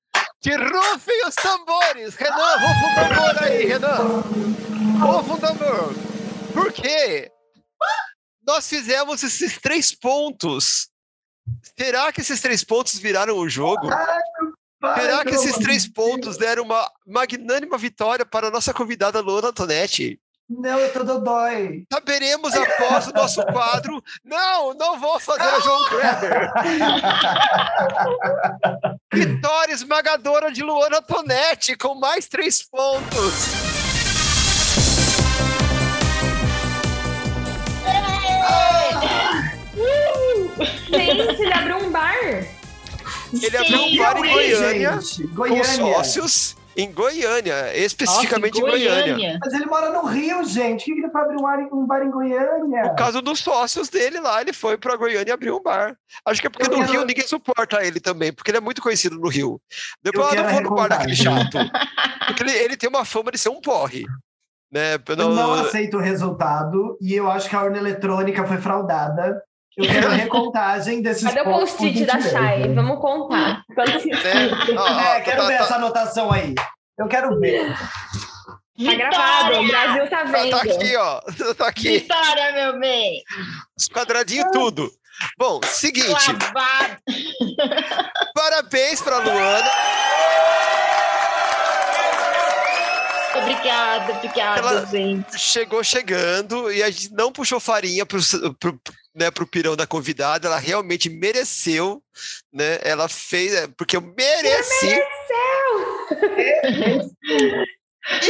[0.42, 2.16] que rufem os tambores!
[2.16, 4.24] Renan, rufa o tambor aí, Renan!
[5.00, 5.94] Rufa o tambor!
[6.54, 7.32] Por quê?
[8.46, 10.90] nós fizemos esses três pontos.
[11.78, 13.88] Será que esses três pontos viraram o jogo?
[14.96, 20.20] Será que esses três pontos deram uma magnânima vitória para a nossa convidada Luana Antonetti?
[20.52, 21.86] Não, eu tô dodói.
[21.92, 24.04] Saberemos após o nosso quadro.
[24.26, 26.52] Não, não vou fazer a João Kleber.
[29.14, 33.72] Vitória esmagadora de Luana Tonetti com mais três pontos.
[40.90, 42.16] Gente, ele abriu um bar.
[43.34, 45.64] Ele abriu um bar em Goiânia gente, com Goiânia.
[45.64, 49.38] sócios em Goiânia, especificamente em Nossa, Goiânia.
[49.44, 50.82] Mas ele mora no Rio, gente.
[50.84, 52.84] O que que ele foi abrir um bar, em- um bar em Goiânia?
[52.84, 55.96] Por causa dos sócios dele lá, ele foi para Goiânia e abriu um bar.
[56.26, 58.62] Acho que é porque Eu no quero- Rio ninguém suporta ele também, porque ele é
[58.62, 59.60] muito conhecido no Rio.
[60.04, 61.58] Depois Eu eu não vou no bar daquele chato.
[62.28, 64.06] Porque ele, ele tem uma fama de ser um porre.
[64.72, 64.94] Né?
[65.06, 69.44] Eu não aceito o resultado e eu acho que a urna eletrônica foi fraudada.
[69.78, 72.20] Eu quero a recontagem desses Cadê o post-it da.
[72.22, 72.74] Chay?
[72.74, 73.64] Vamos contar.
[73.74, 74.50] Quantos né?
[74.78, 76.54] Ó, ó, É, quero tá- ver tá- essa anotação aí.
[76.98, 77.74] Eu quero ver.
[78.84, 80.50] Tá gravado, o Brasil tá tá- vendo.
[80.52, 81.22] tá aqui, ó.
[81.56, 82.00] Tá aqui.
[82.00, 83.22] Vitória, meu bem!
[83.78, 84.92] Os quadradinhos tudo.
[85.38, 86.26] Bom, seguinte.
[88.34, 89.70] Parabéns pra Luana.
[93.36, 95.40] Obrigada, obrigada, Ela- gente.
[95.40, 98.20] Chegou chegando e a gente não puxou farinha pro,
[98.60, 98.80] pro,
[99.14, 100.48] né, pro pirão da convidada.
[100.48, 102.02] Ela realmente mereceu,
[102.52, 102.80] né?
[102.82, 104.88] Ela fez, é, porque eu mereci.
[104.88, 105.04] E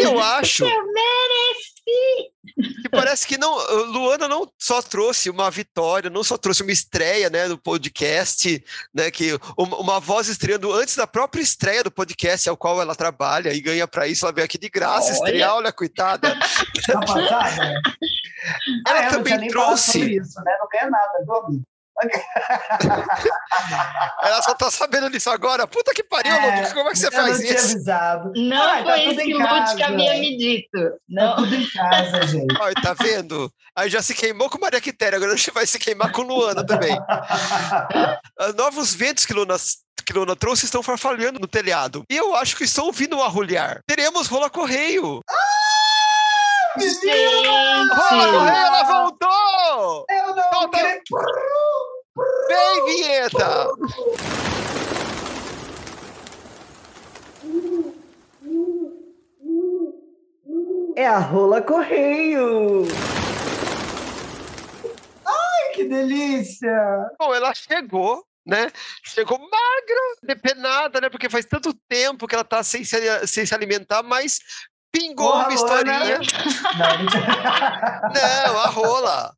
[0.02, 2.32] eu acho Eu mereci!
[2.82, 3.56] que parece que não,
[3.92, 8.64] Luana não só trouxe uma vitória, não só trouxe uma estreia, né, no podcast,
[8.94, 13.54] né, que uma, voz estreando antes da própria estreia do podcast ao qual ela trabalha
[13.54, 15.14] e ganha para isso, ela veio aqui de graça Olha.
[15.16, 16.38] estrear, olha coitada.
[16.88, 17.80] Tá?
[18.88, 20.18] Ela Ah, também trouxe.
[20.18, 20.56] isso, né?
[20.60, 21.20] Não ganha nada,
[21.50, 21.62] viu?
[24.24, 25.68] Ela só tá sabendo disso agora.
[25.68, 27.76] Puta que pariu, É, Ludwig, como é que você eu faz não tinha isso?
[27.76, 28.32] avisado.
[28.36, 29.86] Não Ai, tá foi tudo isso que o casa.
[29.86, 30.80] havia me dito.
[30.82, 31.36] Tá Não.
[31.38, 32.58] tudo em casa, gente.
[32.60, 33.52] Olha, tá vendo?
[33.76, 36.66] Aí já se queimou com Maria Quitéria, agora a gente vai se queimar com Luana
[36.66, 36.98] também.
[38.40, 39.56] Ah, Novos ventos que Luana,
[40.06, 42.04] que Luana trouxe estão farfalhando no telhado.
[42.10, 43.82] E eu acho que estou ouvindo um arrulhar.
[43.88, 45.22] Teremos rola correio.
[46.76, 50.06] Rola correio, ela voltou!
[50.10, 50.78] Eu não Volta.
[52.16, 53.68] Vem, vinheta!
[60.96, 62.84] É a rola correio!
[65.26, 67.10] Ai, que delícia!
[67.18, 68.70] Bom, ela chegou, né?
[69.04, 71.10] Chegou magra, depenada, né?
[71.10, 74.40] Porque faz tanto tempo que ela tá sem se, sem se alimentar, mas
[74.92, 76.20] pingou Porra, uma historinha.
[78.14, 79.34] Não, a rola.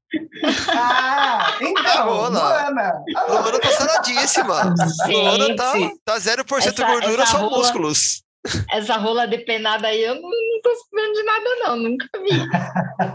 [0.69, 2.29] Ah, então, A rola.
[2.29, 3.03] Luana.
[3.15, 3.59] A Luana.
[3.59, 4.75] Tá saradíssima.
[5.07, 5.73] Luana tá,
[6.05, 8.23] tá 0% essa- gordura, essa só rola- músculos.
[8.71, 11.75] essa rola depenada aí eu não, não tô sabendo de nada, não.
[11.77, 12.37] Nunca vi.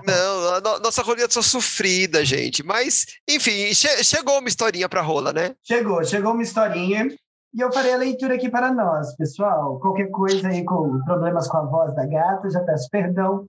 [0.07, 2.63] Não, a no- nossa rolinha tá sofrida, gente.
[2.63, 5.53] Mas, enfim, che- chegou uma historinha pra rola, né?
[5.67, 7.09] Chegou, chegou uma historinha.
[7.55, 9.79] E eu farei a leitura aqui para nós, pessoal.
[9.81, 13.47] Qualquer coisa aí com problemas com a voz da gata, já peço perdão.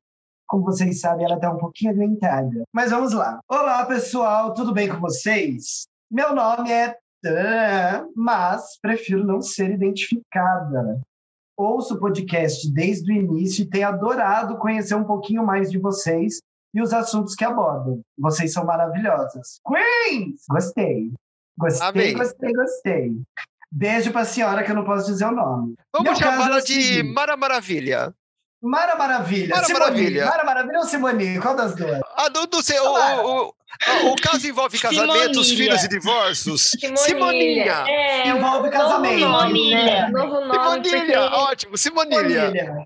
[0.47, 2.63] Como vocês sabem, ela está um pouquinho adoentada.
[2.73, 3.39] Mas vamos lá.
[3.47, 5.85] Olá, pessoal, tudo bem com vocês?
[6.09, 11.01] Meu nome é Tan, mas prefiro não ser identificada.
[11.57, 16.39] Ouço o podcast desde o início e tenho adorado conhecer um pouquinho mais de vocês
[16.73, 18.01] e os assuntos que abordam.
[18.17, 19.59] Vocês são maravilhosas.
[19.67, 20.45] Queens!
[20.49, 21.11] Gostei.
[21.57, 22.17] Gostei, Amém.
[22.17, 23.21] gostei, gostei.
[23.71, 25.75] Beijo para a senhora, que eu não posso dizer o nome.
[25.93, 27.03] Vamos é chamá-la o de.
[27.03, 28.13] Mara Maravilha.
[28.61, 29.55] Mara Maravilha.
[29.55, 29.83] Mara Simone.
[29.85, 30.25] Maravilha.
[30.25, 31.39] Mara Maravilha ou Simone?
[31.39, 31.99] Qual das duas?
[32.17, 33.53] Ah, não, não sei, o, o, o,
[34.11, 35.57] o caso envolve casamentos, Simonília.
[35.57, 36.61] filhos e divórcios.
[36.71, 36.97] Simonília.
[37.05, 37.85] Simoninha.
[37.87, 39.19] É, Envolve casamento.
[39.19, 40.07] Novo nome, né?
[40.07, 40.09] Simonília.
[40.09, 40.89] Novo nome, porque...
[40.89, 42.41] Simonilha, ótimo, Simonília.
[42.41, 42.85] Simonilha.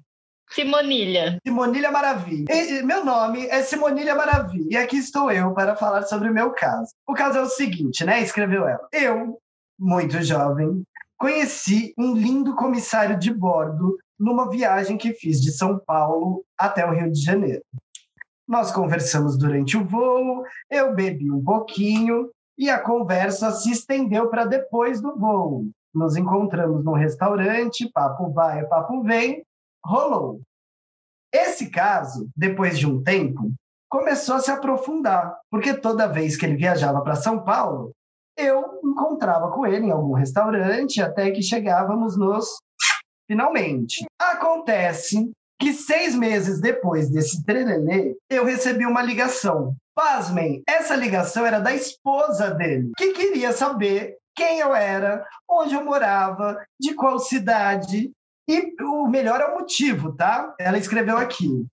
[0.51, 1.37] Simonilha.
[1.43, 2.45] Simonilha Maravilha.
[2.53, 4.67] E meu nome é Simonilha Maravilha.
[4.69, 6.91] E aqui estou eu para falar sobre o meu caso.
[7.07, 8.21] O caso é o seguinte, né?
[8.21, 8.87] Escreveu ela.
[8.91, 9.39] Eu,
[9.79, 10.83] muito jovem,
[11.17, 16.91] conheci um lindo comissário de bordo numa viagem que fiz de São Paulo até o
[16.91, 17.63] Rio de Janeiro.
[18.47, 24.45] Nós conversamos durante o voo, eu bebi um pouquinho e a conversa se estendeu para
[24.45, 25.65] depois do voo.
[25.93, 29.43] Nos encontramos num restaurante, papo vai, papo vem,
[29.85, 30.41] rolou.
[31.33, 33.51] Esse caso, depois de um tempo,
[33.89, 37.91] começou a se aprofundar, porque toda vez que ele viajava para São Paulo,
[38.37, 42.57] eu encontrava com ele em algum restaurante até que chegávamos nos
[43.27, 44.05] finalmente.
[44.19, 51.59] Acontece que seis meses depois desse trelelê, eu recebi uma ligação Pasmem, essa ligação era
[51.59, 58.11] da esposa dele, que queria saber quem eu era, onde eu morava, de qual cidade.
[58.49, 60.53] E o melhor é o motivo, tá?
[60.59, 61.65] Ela escreveu aqui.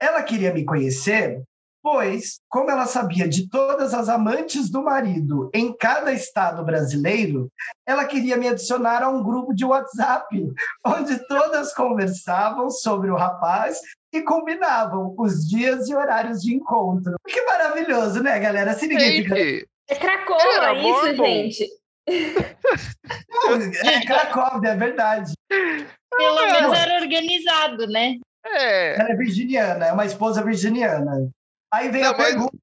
[0.00, 1.42] Ela queria me conhecer
[1.90, 7.50] pois, como ela sabia de todas as amantes do marido em cada estado brasileiro,
[7.86, 10.52] ela queria me adicionar a um grupo de WhatsApp,
[10.84, 13.80] onde todas conversavam sobre o rapaz
[14.12, 17.14] e combinavam os dias e horários de encontro.
[17.26, 18.74] Que maravilhoso, né, galera?
[18.74, 19.66] Se ninguém fica...
[19.88, 21.68] É Cracóvia isso, gente.
[22.06, 25.32] é Cracóvia, é verdade.
[25.48, 28.16] Pelo menos era organizado, né?
[28.44, 29.00] É.
[29.00, 31.30] Ela é virginiana, é uma esposa virginiana.
[31.72, 32.26] Aí vem não, a mas...
[32.28, 32.56] pergunta.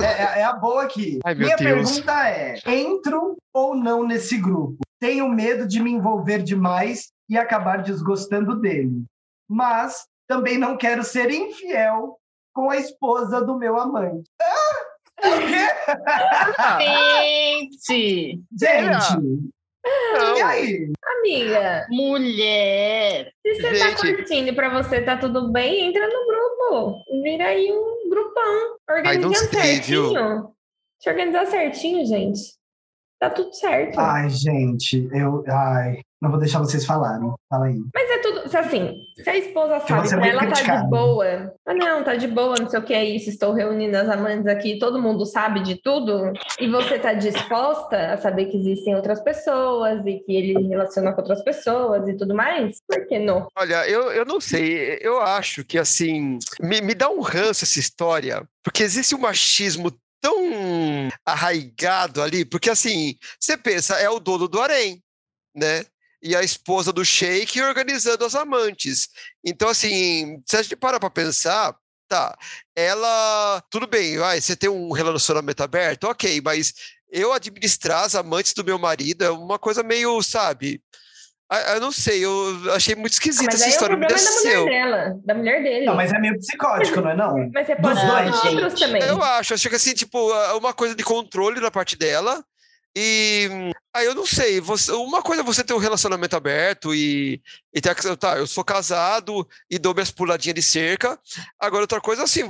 [0.00, 1.20] É, é, é, a boa aqui.
[1.24, 1.92] Ai, Minha Deus.
[2.00, 4.78] pergunta é: entro ou não nesse grupo?
[4.98, 9.04] Tenho medo de me envolver demais e acabar desgostando dele.
[9.48, 12.18] Mas também não quero ser infiel
[12.52, 14.28] com a esposa do meu amante.
[14.40, 15.68] Ah, o quê?
[16.84, 18.42] Gente!
[18.58, 19.52] Gente!
[19.84, 20.36] Não.
[20.36, 20.92] E aí?
[21.18, 21.86] Amiga.
[21.90, 23.32] Mulher.
[23.42, 23.96] Se você tá Gente.
[23.96, 27.04] tá curtindo pra você tá tudo bem, entra no grupo.
[27.22, 28.76] Vira aí um grupão.
[28.90, 30.12] Organiza certinho.
[30.12, 32.40] Deixa eu organizar certinho, gente.
[33.20, 33.98] Tá tudo certo.
[33.98, 35.44] Ai, gente, eu.
[35.48, 37.32] Ai, não vou deixar vocês falarem.
[37.50, 37.80] Fala aí.
[37.94, 38.56] Mas é tudo.
[38.56, 40.78] Assim, se a esposa sabe que ela criticado.
[40.78, 41.54] tá de boa.
[41.66, 43.28] Ah, não, tá de boa, não sei o que é isso.
[43.30, 46.32] Estou reunindo as amantes aqui, todo mundo sabe de tudo.
[46.58, 51.20] E você tá disposta a saber que existem outras pessoas e que ele relaciona com
[51.20, 52.78] outras pessoas e tudo mais?
[52.88, 53.48] Por que não?
[53.56, 54.98] Olha, eu, eu não sei.
[55.00, 58.42] Eu acho que, assim, me, me dá um ranço essa história.
[58.62, 59.92] Porque existe um machismo
[60.24, 65.02] tão arraigado ali, porque assim, você pensa, é o dono do harém,
[65.54, 65.84] né?
[66.24, 69.10] E a esposa do Sheik organizando as amantes.
[69.44, 71.76] Então, assim, se a gente parar para pensar,
[72.08, 72.34] tá,
[72.74, 73.62] ela.
[73.70, 76.72] Tudo bem, vai, você tem um relacionamento aberto, ok, mas
[77.12, 80.80] eu administrar as amantes do meu marido é uma coisa meio, sabe?
[81.50, 83.92] Ah, eu não sei, eu achei muito esquisita ah, essa história.
[83.92, 85.86] É o problema é da mulher dela, da mulher dele.
[85.86, 87.50] Não, mas é meio psicótico, não é não?
[87.52, 89.02] Mas você pode Dos outros também.
[89.02, 92.42] Eu acho, acho que assim, tipo, uma coisa de controle na parte dela,
[92.96, 97.42] e aí eu não sei, você, uma coisa é você ter um relacionamento aberto e,
[97.74, 101.18] e ter tá, eu sou casado e dou minhas puladinhas de cerca.
[101.58, 102.42] Agora, outra coisa assim,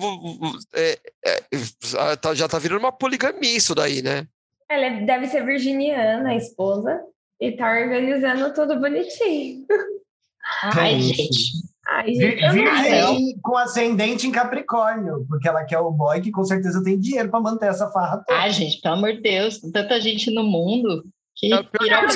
[0.74, 4.26] é, é, tá, já tá virando uma poligamia isso daí, né?
[4.68, 7.00] Ela é, deve ser virginiana, a esposa,
[7.40, 9.66] e tá organizando tudo bonitinho.
[10.62, 11.73] Ai, gente.
[11.86, 16.82] Ai, gente, Virgem com ascendente em Capricórnio, porque ela quer o boy que com certeza
[16.82, 18.38] tem dinheiro para manter essa farra toda.
[18.38, 21.04] Ai, gente, pelo amor de Deus, tanta gente no mundo.
[21.44, 22.06] Que não, dourada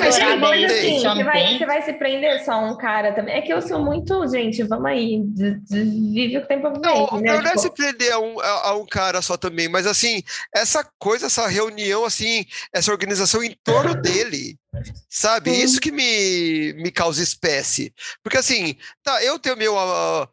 [0.49, 3.35] aí, assim, você, vai, você vai se prender só a um cara também.
[3.35, 5.21] É que eu sou muito, gente, vamos aí,
[5.69, 6.81] vive o que tem pra viver.
[6.81, 7.33] Não, né?
[7.33, 7.59] não é tipo...
[7.59, 10.23] se prender a um, a, a, um cara só também, mas assim,
[10.53, 14.57] essa coisa, essa reunião, assim, essa organização em torno dele,
[15.07, 15.51] sabe?
[15.51, 15.63] Sim.
[15.63, 17.93] Isso que me, me causa espécie.
[18.23, 19.75] Porque assim, tá, eu tenho meu.
[19.75, 20.27] Uh,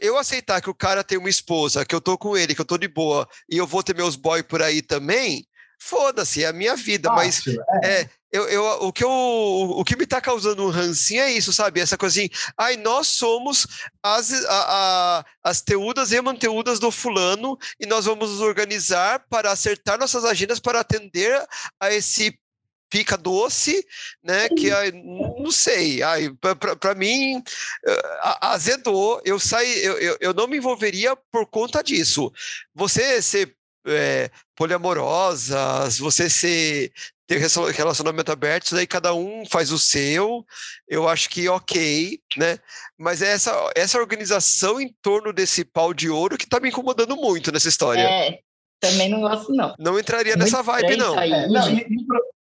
[0.00, 2.66] eu aceitar que o cara tem uma esposa, que eu tô com ele, que eu
[2.66, 5.46] tô de boa, e eu vou ter meus boy por aí também,
[5.78, 7.42] foda-se, é a minha vida, mas
[7.82, 8.00] é.
[8.02, 8.10] é.
[8.32, 11.80] Eu, eu, o, que eu, o que me tá causando um rancinho é isso, sabe?
[11.80, 13.66] Essa coisa assim, ai, nós somos
[14.02, 19.52] as, a, a, as teudas e manteudas do fulano e nós vamos nos organizar para
[19.52, 21.40] acertar nossas agendas para atender
[21.80, 22.38] a esse
[22.88, 23.84] pica doce,
[24.22, 24.48] né?
[24.48, 26.30] Que ai, não sei, ai,
[26.80, 27.42] para mim
[28.40, 29.20] azedou.
[29.24, 32.32] Eu saí, eu, eu, eu não me envolveria por conta disso.
[32.74, 33.56] Você ser
[33.86, 36.92] é, poliamorosas, você ser
[37.26, 37.38] ter
[37.72, 40.44] relacionamento aberto, isso daí cada um faz o seu,
[40.88, 42.58] eu acho que ok, né?
[42.96, 47.16] Mas é essa, essa organização em torno desse pau de ouro que tá me incomodando
[47.16, 48.00] muito nessa história.
[48.00, 48.38] É,
[48.80, 49.74] também não gosto, não.
[49.78, 51.18] Não entraria nessa vibe, não.
[51.18, 51.62] É, não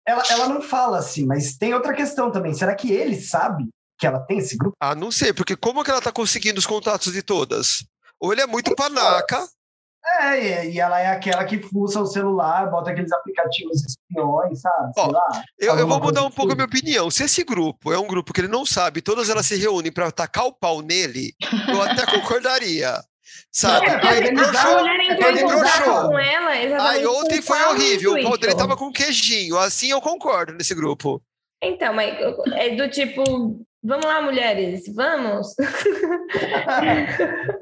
[0.07, 2.53] ela, ela não fala assim, mas tem outra questão também.
[2.53, 3.67] Será que ele sabe
[3.99, 4.77] que ela tem esse grupo?
[4.79, 7.85] Ah, não sei, porque como que ela tá conseguindo os contatos de todas?
[8.21, 9.49] Ou ele é muito panaca,
[10.07, 14.93] é, e ela é aquela que fuça o celular, bota aqueles aplicativos espiões, sabe?
[14.99, 15.13] Ó,
[15.59, 17.11] eu, eu, vou mudar um pouco a minha opinião.
[17.11, 20.13] Se esse grupo é um grupo que ele não sabe, todas elas se reúnem para
[20.13, 21.33] tacar o pau nele,
[21.69, 23.03] eu até concordaria.
[23.51, 23.87] Sabe?
[23.87, 24.87] É, aí ele broxou.
[24.87, 26.09] Ele broxou.
[26.09, 28.15] Com ela, Aí ontem foi horrível.
[28.15, 29.57] O pau dele tava com queijinho.
[29.59, 31.23] Assim eu concordo nesse grupo.
[31.63, 32.15] Então, mas
[32.53, 35.49] é do tipo, Vamos lá, mulheres, vamos!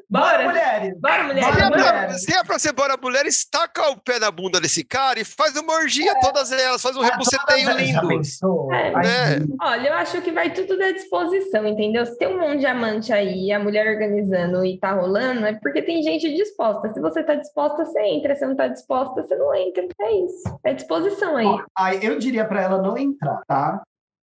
[0.09, 0.95] Bora, mulheres!
[1.01, 1.53] Bora, mulheres!
[1.55, 1.83] Se é, Bora.
[1.83, 5.25] pra, se é pra ser bora mulheres, taca o pé na bunda desse cara e
[5.25, 8.73] faz uma orgia, todas elas, faz um rebuceteio Ah, Já lindo.
[8.73, 8.93] É.
[8.95, 9.39] Ai, É.
[9.63, 12.07] Olha, eu acho que vai tudo da disposição, entendeu?
[12.07, 15.83] Se tem um monte de amante aí, a mulher organizando e tá rolando, é porque
[15.83, 16.93] tem gente disposta.
[16.93, 18.37] Se você tá disposta, você entra.
[18.37, 19.85] Se não tá disposta, você não entra.
[20.01, 20.59] É isso.
[20.65, 21.47] É disposição aí.
[21.77, 23.83] Ai, eu diria pra ela não entrar, tá?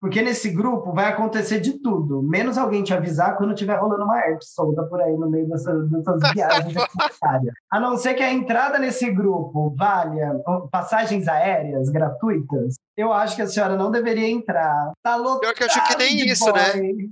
[0.00, 4.16] Porque nesse grupo vai acontecer de tudo, menos alguém te avisar quando tiver rolando uma
[4.20, 7.54] herpes solta por aí no meio dessas, dessas viagens necessárias.
[7.68, 10.34] A não ser que a entrada nesse grupo valha
[10.70, 14.92] passagens aéreas gratuitas, eu acho que a senhora não deveria entrar.
[15.02, 15.40] Tá louco?
[15.40, 16.62] Pior que eu acho que nem isso, né?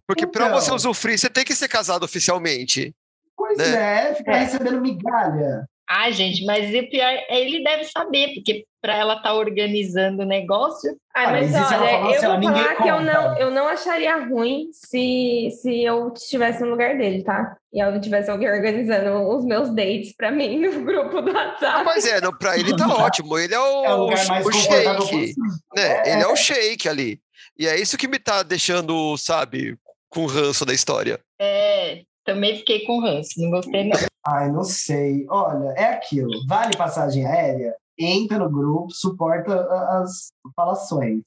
[0.06, 0.60] Porque pra Então.
[0.60, 2.94] você usufruir, você tem que ser casado oficialmente.
[3.36, 4.10] Pois né?
[4.10, 4.38] é, ficar É.
[4.44, 5.66] recebendo migalha.
[5.88, 10.26] Ai, gente, mas o pior é ele deve saber, porque para ela estar organizando o
[10.26, 13.12] negócio, Olha, mas olha, eu vou falar que eu conta.
[13.12, 17.56] não, eu não acharia ruim se, se eu estivesse no lugar dele, tá?
[17.72, 21.84] E eu tivesse alguém organizando os meus dates pra mim no grupo do WhatsApp.
[21.84, 23.38] Mas é, não, pra ele tá ótimo.
[23.38, 25.34] Ele é o, É o lugar mais o shake.
[25.74, 25.82] Né?
[26.04, 26.12] É.
[26.12, 27.20] Ele é o shake ali.
[27.58, 29.76] E é isso que me tá deixando, sabe,
[30.08, 31.18] com ranço da história.
[31.40, 33.96] é, também fiquei com ranço, não gostei não.
[34.26, 35.24] Ai, não sei.
[35.30, 36.30] Olha, é aquilo.
[36.46, 37.74] Vale passagem aérea?
[37.98, 39.62] Entra no grupo, suporta
[40.00, 41.22] as falações.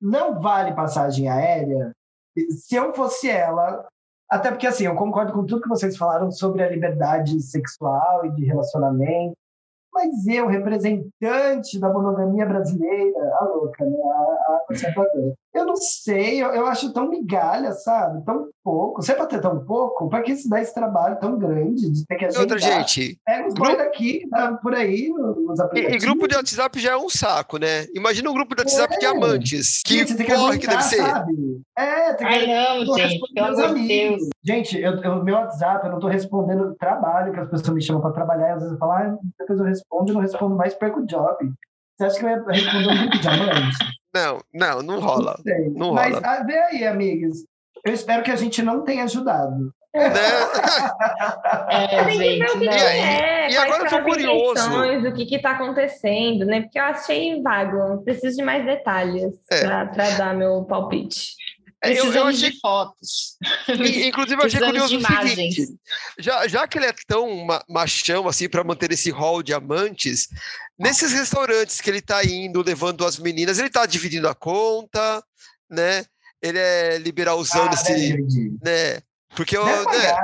[0.00, 1.92] Não vale passagem aérea?
[2.50, 3.86] Se eu fosse ela,
[4.30, 8.30] até porque assim, eu concordo com tudo que vocês falaram sobre a liberdade sexual e
[8.32, 9.34] de relacionamento,
[9.92, 13.96] mas eu, representante da monogamia brasileira, a louca, né?
[13.96, 15.34] A, a conservadora.
[15.54, 18.24] Eu não sei, eu, eu acho tão migalha, sabe?
[18.24, 19.00] Tão pouco.
[19.02, 22.04] Se é pra ter tão pouco, pra que se dá esse trabalho tão grande de
[22.06, 22.42] ter que E agendar?
[22.42, 26.02] outra, gente, Pega os bois daqui, tá por aí, nos e, aplicativos.
[26.02, 27.86] e grupo de WhatsApp já é um saco, né?
[27.94, 29.08] Imagina um grupo de WhatsApp de É.
[29.10, 29.80] amantes.
[29.86, 30.96] Que você que porra que deve ser.
[31.02, 31.32] sabe?
[31.78, 32.46] É, tem que Ai,
[32.84, 33.86] não, gente, pelo amor de.
[33.88, 34.22] Deus.
[34.44, 37.80] Gente, eu, eu- meu WhatsApp, eu não tô respondendo o trabalho que as pessoas me
[37.82, 38.48] chamam para trabalhar.
[38.48, 41.06] E às vezes eu falo, ah, depois eu respondo, eu não respondo mais, perco o
[41.06, 41.36] job.
[41.96, 43.76] Você acha que eu ia responder um grupo de amante?
[44.14, 45.36] Não, não, não rola.
[45.74, 46.26] não Mas rola.
[46.26, 47.38] ah, vê aí, amigas.
[47.84, 49.72] Eu espero que a gente não tenha ajudado.
[49.94, 50.10] Né?
[51.68, 52.72] É, gente, que não.
[52.72, 55.08] é, E quais agora eu são tô as curioso.
[55.08, 56.62] O que que tá acontecendo, né?
[56.62, 58.02] Porque eu achei vago.
[58.04, 59.60] Preciso de mais detalhes É.
[59.86, 61.34] pra dar meu palpite.
[61.84, 63.36] É, eu, eu achei de fotos.
[63.68, 65.66] Inclusive, eu achei curioso o seguinte:
[66.18, 70.28] já, já que ele é tão ma- machão assim para manter esse hall de amantes,
[70.78, 75.22] nesses restaurantes que ele tá indo, levando as meninas, ele tá dividindo a conta,
[75.70, 76.04] né?
[76.42, 78.52] Ele é liberalzão Ah, dividir.
[78.62, 79.00] né?
[79.34, 80.14] Porque eu, né?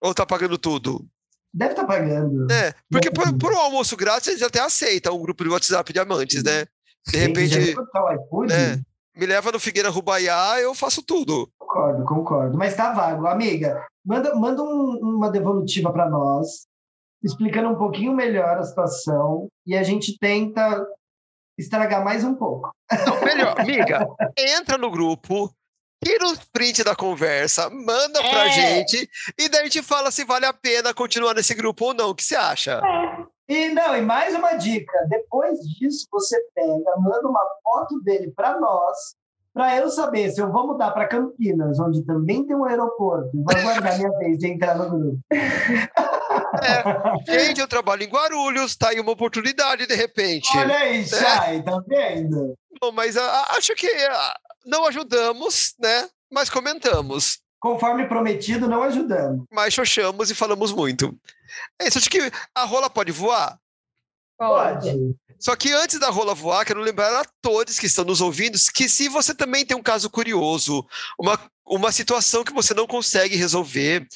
[0.00, 1.04] Ou tá pagando tudo?
[1.52, 2.46] Deve estar pagando.
[2.46, 2.72] Né?
[2.90, 5.98] Porque por, por um almoço grátis ele já até aceita um grupo de WhatsApp de
[5.98, 6.66] amantes, né?
[7.06, 7.56] De já repente,
[8.46, 8.80] né?
[9.18, 11.50] Me leva no Figueira Rubaiá, eu faço tudo.
[11.58, 12.56] Concordo, concordo.
[12.56, 13.26] Mas tá vago.
[13.26, 16.66] Amiga, manda, manda um- uma devolutiva para nós,
[17.22, 20.86] explicando um pouquinho melhor a situação e a gente tenta
[21.58, 22.70] estragar mais um pouco.
[23.06, 24.06] Não, melhor, amiga,
[24.38, 25.52] entra no grupo,
[26.04, 28.50] tira os print da conversa, manda pra É.
[28.52, 32.10] gente e daí a gente fala se vale a pena continuar nesse grupo ou não.
[32.10, 32.80] O que você acha?
[33.48, 35.06] E não, e mais uma dica.
[35.08, 38.96] Depois disso, você pega, manda uma foto dele para nós,
[39.54, 43.42] para eu saber se eu vou mudar para Campinas, onde também tem um aeroporto, e
[43.42, 45.18] vou aguardar minha vez de entrar no grupo.
[46.62, 50.48] É, gente, eu trabalho em Guarulhos, tá aí uma oportunidade de repente.
[50.56, 52.54] Olha aí, Chay, tá vendo?
[52.80, 54.34] Bom, mas a- a- acho que ah,
[54.66, 56.08] não ajudamos, né?
[56.30, 57.40] Mas comentamos.
[57.60, 59.44] Conforme prometido, não ajudamos.
[59.50, 61.16] Mas xoxamos e falamos muito.
[61.80, 63.58] É isso, acho que a rola pode voar.
[64.38, 65.16] Pode.
[65.38, 68.88] Só que antes da rola voar, quero lembrar a todos que estão nos ouvindo que
[68.88, 70.84] se você também tem um caso curioso,
[71.18, 74.06] uma, uma situação que você não consegue resolver,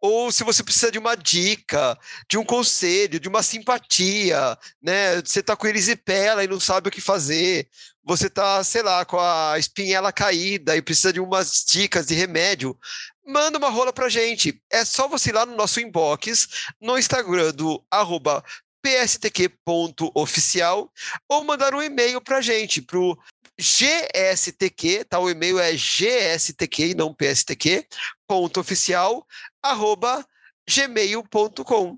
[0.00, 1.98] ou se você precisa de uma dica,
[2.28, 5.20] de um conselho, de uma simpatia, né?
[5.22, 7.68] Você tá com erisipela e não sabe o que fazer,
[8.10, 12.76] você tá, sei lá, com a espinhela caída e precisa de umas dicas de remédio,
[13.24, 14.60] manda uma rola pra gente.
[14.68, 16.48] É só você ir lá no nosso inbox,
[16.80, 18.42] no Instagram do arroba
[18.82, 20.92] pstq.oficial
[21.28, 23.16] ou mandar um e-mail para a gente, para o
[23.56, 25.20] GSTQ, tá?
[25.20, 27.86] O e-mail é GSTQ e não PSTQ,
[28.26, 29.24] ponto oficial,
[29.62, 30.26] arroba
[30.68, 31.96] gmail.com.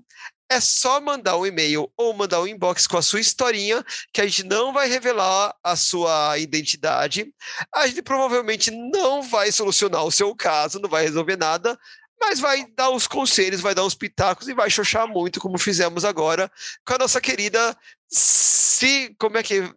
[0.53, 3.83] É só mandar um e-mail ou mandar um inbox com a sua historinha,
[4.13, 7.33] que a gente não vai revelar a sua identidade.
[7.73, 11.77] A gente provavelmente não vai solucionar o seu caso, não vai resolver nada,
[12.21, 16.05] mas vai dar os conselhos, vai dar uns pitacos e vai xoxar muito, como fizemos
[16.05, 16.51] agora
[16.85, 17.75] com a nossa querida
[18.15, 19.73] Si, como é que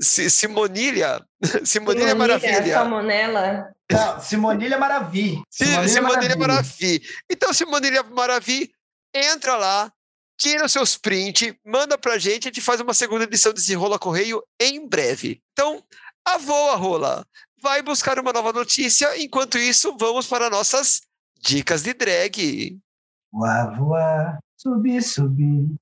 [0.00, 1.22] Si- Simonilha?
[1.66, 2.74] Simonilha é Maravilha.
[2.74, 3.68] Salmonella.
[3.92, 5.42] Não, Simonilha Maravi.
[5.50, 7.02] Simonilha, Simonilha Maravi.
[7.30, 8.72] Então, Simonilha Maravi,
[9.14, 9.92] entra lá,
[10.36, 13.98] tira os seus prints, manda pra gente, a gente faz uma segunda edição desse Rola
[13.98, 15.42] Correio em breve.
[15.52, 15.82] Então,
[16.24, 17.26] a voa, Rola,
[17.60, 19.16] vai buscar uma nova notícia.
[19.22, 21.02] Enquanto isso, vamos para nossas
[21.40, 22.78] dicas de drag.
[23.32, 25.74] Voar, voar, subir, subir,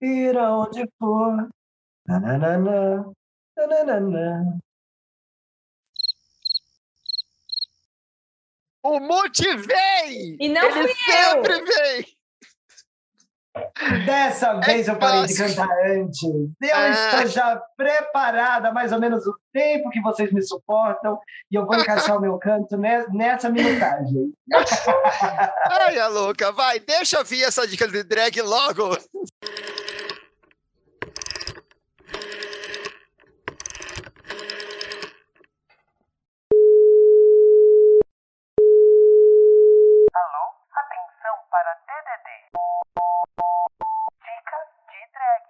[0.00, 1.48] ir aonde for.
[2.06, 3.12] Nananana,
[3.56, 4.58] nananana.
[8.82, 10.36] O Monte vem!
[10.40, 11.64] E não Ele fui sempre eu!
[11.64, 12.17] vem!
[14.06, 16.22] Dessa vez eu parei de cantar antes.
[16.22, 16.88] Eu Ah.
[16.90, 21.18] estou já preparada, mais ou menos o tempo que vocês me suportam,
[21.50, 24.32] e eu vou encaixar o meu canto ne- nessa minutagem.
[25.70, 28.96] Ai, a louca, vai, deixa vir essa dica de drag logo.
[40.80, 42.28] Atenção para DDD.
[44.22, 45.44] Dicas de drag.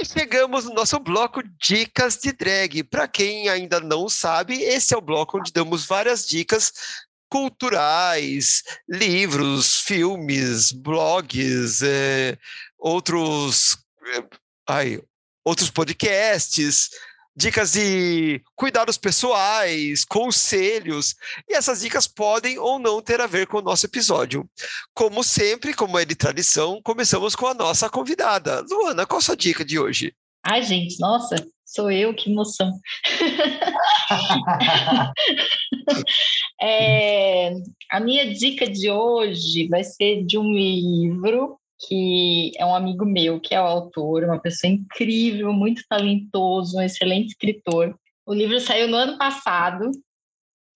[0.00, 2.82] E chegamos no nosso bloco Dicas de Drag.
[2.84, 6.72] Para quem ainda não sabe, esse é o bloco onde damos várias dicas
[7.28, 12.38] culturais, livros, filmes, blogs, eh,
[12.78, 13.76] outros,
[14.16, 14.24] eh,
[14.66, 15.02] ai,
[15.44, 16.88] outros podcasts,
[17.40, 21.14] dicas de cuidados pessoais, conselhos,
[21.48, 24.48] e essas dicas podem ou não ter a ver com o nosso episódio.
[24.94, 28.62] Como sempre, como é de tradição, começamos com a nossa convidada.
[28.70, 30.12] Luana, qual a sua dica de hoje?
[30.44, 31.34] Ai, gente, nossa,
[31.64, 32.70] sou eu, que emoção.
[36.62, 37.54] É,
[37.90, 43.40] a minha dica de hoje vai ser de um livro que é um amigo meu,
[43.40, 47.94] que é o autor, uma pessoa incrível, muito talentoso, um excelente escritor.
[48.26, 49.90] O livro saiu no ano passado,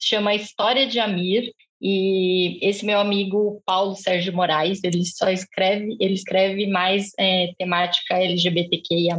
[0.00, 6.14] chama História de Amir, e esse meu amigo Paulo Sérgio Moraes, ele só escreve, ele
[6.14, 9.18] escreve mais é, temática LGBTQIA+,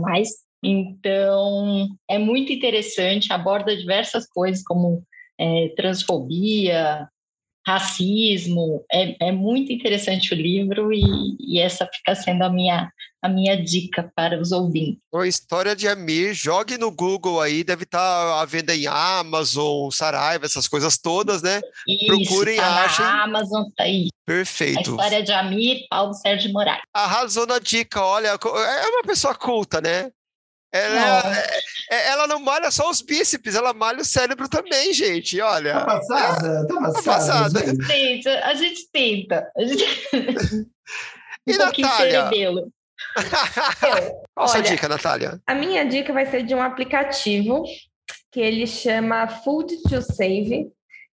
[0.64, 5.04] então é muito interessante, aborda diversas coisas como
[5.40, 7.08] é, transfobia,
[7.68, 12.92] racismo, é, é muito interessante o livro e, e essa fica sendo a minha,
[13.22, 15.00] a minha dica para os ouvintes.
[15.14, 20.46] A história de Amir, jogue no Google aí, deve estar à venda em Amazon, Saraiva,
[20.46, 21.60] essas coisas todas, né?
[21.88, 23.06] Isso, Procurem, tá achem.
[23.06, 24.08] Amazon, tá aí.
[24.08, 24.92] A Perfeito.
[24.92, 26.82] história de Amir, Paulo Sérgio Moraes.
[26.94, 30.12] Arrasou na dica, olha, é uma pessoa culta, né?
[30.76, 31.34] Ela, Não.
[31.34, 31.48] é-
[31.92, 35.38] é- ela não malha só os bíceps, ela malha o cérebro também, gente.
[35.38, 35.86] Tá Olha.
[35.86, 36.68] passada?
[36.68, 37.04] Tá passada.
[37.04, 37.60] passada.
[37.66, 37.86] gente.
[37.86, 39.50] Gente, a gente tenta.
[39.58, 39.86] A gente...
[41.48, 42.24] E um pouquinho Natália?
[42.24, 42.72] cerebelo.
[44.34, 45.40] Qual a sua dica, Natália?
[45.46, 47.64] A minha dica vai ser de um aplicativo
[48.32, 50.72] que ele chama Food to Save.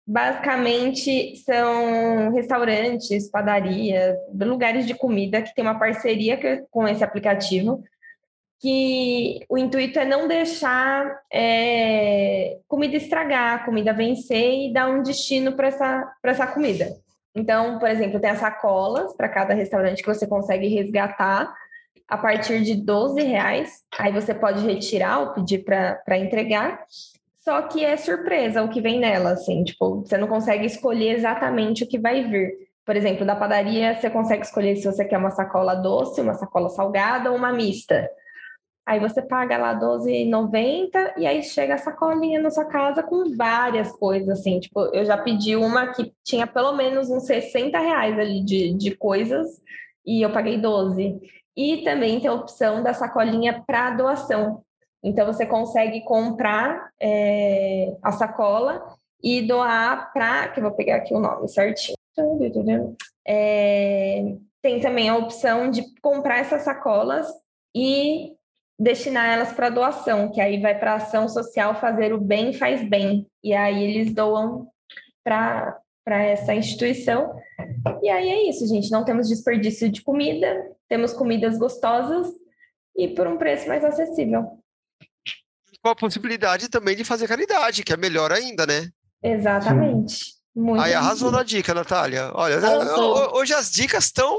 [0.08, 6.40] Basicamente, são restaurantes, padarias, lugares de comida que tem uma parceria
[6.70, 7.84] com esse aplicativo,
[8.60, 15.54] que o intuito é não deixar é, comida estragar, comida vencer e dar um destino
[15.54, 16.88] para essa, essa comida.
[17.34, 21.54] Então, por exemplo, tem as sacolas para cada restaurante que você consegue resgatar
[22.08, 23.84] a partir de 12 reais.
[23.98, 26.84] Aí você pode retirar ou pedir para entregar.
[27.38, 31.84] Só que é surpresa o que vem nela, assim, tipo, você não consegue escolher exatamente
[31.84, 32.52] o que vai vir.
[32.86, 36.70] Por exemplo, da padaria, você consegue escolher se você quer uma sacola doce, uma sacola
[36.70, 38.10] salgada ou uma mista.
[38.90, 43.92] Aí você paga lá R$12,90 e aí chega a sacolinha na sua casa com várias
[43.92, 44.60] coisas, assim.
[44.60, 48.96] Tipo, eu já pedi uma que tinha pelo menos uns 60 reais ali de, de
[48.96, 49.62] coisas
[50.04, 51.22] e eu paguei 12.
[51.56, 54.64] E também tem a opção da sacolinha para doação.
[55.04, 58.84] Então você consegue comprar é, a sacola
[59.22, 60.48] e doar para.
[60.48, 61.96] Que eu vou pegar aqui o nome certinho.
[63.28, 64.34] É,
[64.64, 67.28] tem também a opção de comprar essas sacolas
[67.76, 68.39] e
[68.80, 73.28] destinar elas para doação, que aí vai para ação social fazer o bem faz bem.
[73.44, 74.68] E aí eles doam
[75.24, 77.36] para essa instituição.
[78.02, 78.90] E aí é isso, gente.
[78.90, 82.28] Não temos desperdício de comida, temos comidas gostosas
[82.96, 84.48] e por um preço mais acessível.
[85.84, 88.90] Com a possibilidade também de fazer caridade, que é melhor ainda, né?
[89.22, 90.40] Exatamente.
[90.56, 92.32] Muito Aí arrasou na dica, Natália.
[92.34, 93.38] Olha, Arrasou.
[93.38, 94.38] hoje as dicas estão.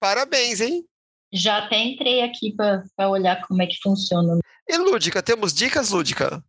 [0.00, 0.84] Parabéns, hein?
[1.32, 4.38] Já até entrei aqui para olhar como é que funciona.
[4.68, 6.42] E Lúdica, temos dicas, Lúdica?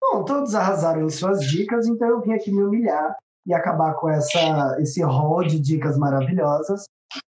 [0.00, 3.16] Bom, todos arrasaram em suas dicas, então eu vim aqui me humilhar
[3.46, 6.84] e acabar com essa, esse rol de dicas maravilhosas.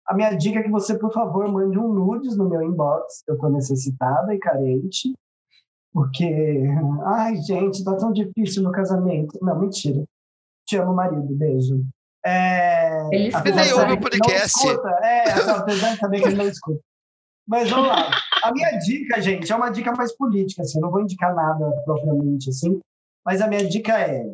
[0.06, 3.22] A minha dica é que você, por favor, mande um nudes no meu inbox.
[3.26, 5.12] Eu estou necessitada e carente.
[5.92, 6.64] Porque,
[7.04, 9.38] ai, gente, tá tão difícil no casamento.
[9.42, 10.04] Não, mentira.
[10.66, 11.34] Te amo, marido.
[11.34, 11.84] Beijo.
[12.24, 14.64] É, Ele nem de ouve o podcast.
[14.64, 16.80] Não escuta, é, apesar de saber que ele não escuta.
[17.46, 18.10] Mas vamos lá.
[18.44, 21.70] A minha dica, gente, é uma dica mais política, assim, eu não vou indicar nada
[21.84, 22.80] propriamente, assim,
[23.24, 24.32] mas a minha dica é: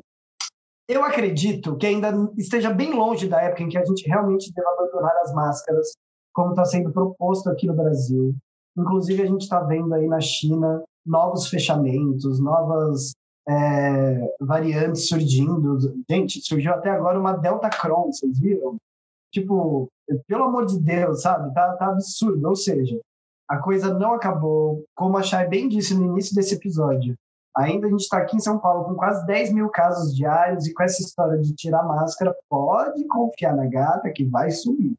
[0.89, 4.71] eu acredito que ainda esteja bem longe da época em que a gente realmente deva
[4.71, 5.93] abandonar as máscaras,
[6.33, 8.35] como está sendo proposto aqui no Brasil.
[8.77, 13.13] Inclusive, a gente está vendo aí na China novos fechamentos, novas
[13.49, 15.79] é, variantes surgindo.
[16.09, 18.77] Gente, surgiu até agora uma Delta Cron, vocês viram?
[19.33, 19.89] Tipo,
[20.27, 21.53] pelo amor de Deus, sabe?
[21.55, 22.49] Tá, tá absurdo.
[22.49, 22.99] Ou seja,
[23.49, 24.85] a coisa não acabou.
[24.95, 27.15] Como a Chay bem disse no início desse episódio,
[27.57, 30.75] ainda a gente está aqui em São Paulo com quase 10 mil casos diários e
[30.75, 34.95] com essa história de tirar máscara, pode confiar na gata que vai subir.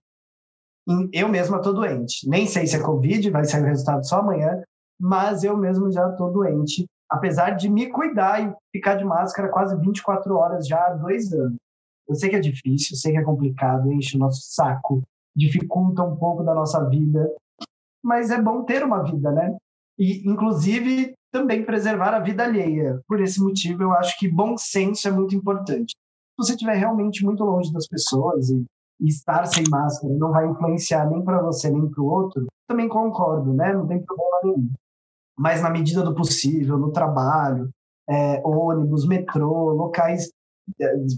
[1.14, 2.28] Eu mesma estou doente.
[2.28, 4.64] Nem sei se é Covid, vai sair o resultado só amanhã,
[5.00, 9.80] mas eu mesmo já estou doente, apesar de me cuidar e ficar de máscara quase
[9.80, 11.58] 24 horas já há dois anos.
[12.10, 15.04] Eu sei que é difícil, sei que é complicado, enche o nosso saco,
[15.36, 17.32] dificulta um pouco da nossa vida,
[18.04, 19.56] mas é bom ter uma vida, né?
[19.98, 23.00] E, inclusive, também preservar a vida alheia.
[23.08, 25.92] Por esse motivo, eu acho que bom senso é muito importante.
[25.92, 28.66] Se você estiver realmente muito longe das pessoas e,
[29.00, 32.90] e estar sem máscara não vai influenciar nem para você nem para o outro, também
[32.90, 33.72] concordo, né?
[33.74, 34.72] Não tem problema nenhum.
[35.38, 37.70] Mas na medida do possível, no trabalho,
[38.10, 40.30] é, ônibus, metrô, locais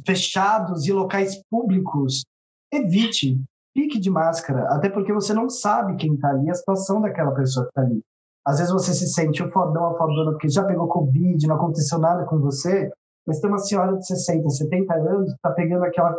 [0.05, 2.23] fechados e locais públicos,
[2.71, 3.39] evite,
[3.73, 7.65] fique de máscara, até porque você não sabe quem está ali, a situação daquela pessoa
[7.65, 8.01] que está ali.
[8.45, 11.99] Às vezes você se sente o fodão, a fodona, porque já pegou Covid, não aconteceu
[11.99, 12.91] nada com você,
[13.25, 16.15] mas tem uma senhora de 60, 70 anos que está pegando aquela,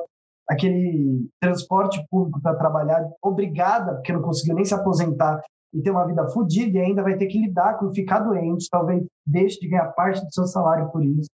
[0.48, 5.42] aquele transporte público para trabalhar, obrigada, porque não conseguiu nem se aposentar
[5.74, 9.04] e ter uma vida fodida e ainda vai ter que lidar com ficar doente, talvez
[9.26, 11.28] deixe de ganhar parte do seu salário por isso.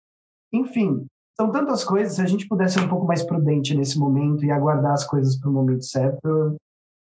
[0.53, 1.07] Enfim,
[1.37, 4.51] são tantas coisas, se a gente pudesse ser um pouco mais prudente nesse momento e
[4.51, 6.57] aguardar as coisas para o momento certo, eu,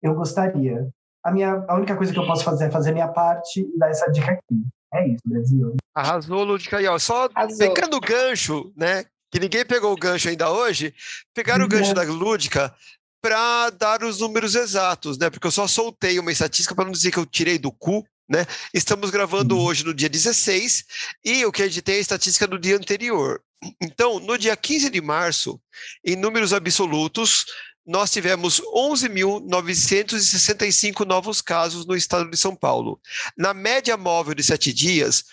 [0.04, 0.88] eu gostaria.
[1.24, 3.78] A, minha, a única coisa que eu posso fazer é fazer a minha parte e
[3.78, 4.64] dar essa dica aqui.
[4.94, 5.76] É isso, Brasil.
[5.94, 6.78] Arrasou, Lúdica.
[6.92, 6.98] ó.
[6.98, 7.58] Só Arrasou.
[7.58, 9.06] pegando o gancho, né?
[9.32, 10.94] Que ninguém pegou o gancho ainda hoje,
[11.36, 12.74] pegaram o gancho da Lúdica
[13.22, 15.30] para dar os números exatos, né?
[15.30, 18.46] Porque eu só soltei uma estatística para não dizer que eu tirei do cu, né?
[18.74, 19.64] Estamos gravando Uhum.
[19.66, 20.86] hoje no dia 16
[21.24, 23.42] e o que a gente tem é a estatística do dia anterior.
[23.82, 25.60] Então, no dia 15 de março,
[26.04, 27.46] em números absolutos,
[27.86, 33.02] nós tivemos 11.965 novos casos no estado de São Paulo.
[33.36, 35.26] Na média móvel de sete dias,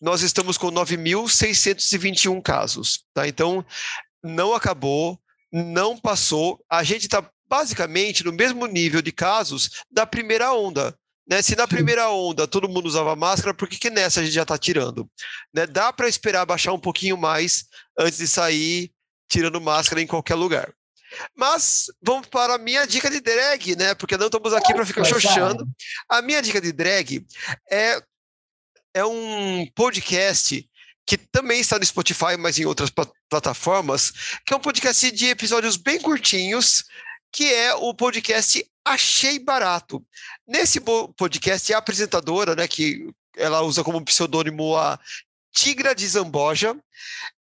[0.00, 3.04] nós estamos com 9.621 casos.
[3.14, 3.26] Tá?
[3.26, 3.64] Então,
[4.22, 5.18] não acabou,
[5.50, 6.62] não passou.
[6.68, 10.94] A gente está basicamente no mesmo nível de casos da primeira onda.
[11.28, 11.40] Né?
[11.42, 14.42] Se na primeira onda todo mundo usava máscara, por que, que nessa a gente já
[14.42, 15.08] está tirando?
[15.54, 15.66] Né?
[15.66, 17.64] Dá para esperar baixar um pouquinho mais
[17.98, 18.92] antes de sair
[19.28, 20.72] tirando máscara em qualquer lugar.
[21.36, 23.94] Mas vamos para a minha dica de drag, né?
[23.94, 25.66] Porque não estamos aqui para ficar xoxando.
[26.08, 27.24] A minha dica de drag
[27.70, 28.02] é,
[28.94, 30.68] é um podcast
[31.06, 34.12] que também está no Spotify, mas em outras pla- plataformas,
[34.46, 36.84] que é um podcast de episódios bem curtinhos,
[37.32, 40.04] que é o podcast Achei Barato.
[40.46, 40.80] Nesse
[41.16, 44.98] podcast, a apresentadora, né, que ela usa como pseudônimo a
[45.54, 46.76] Tigra de Zamboja,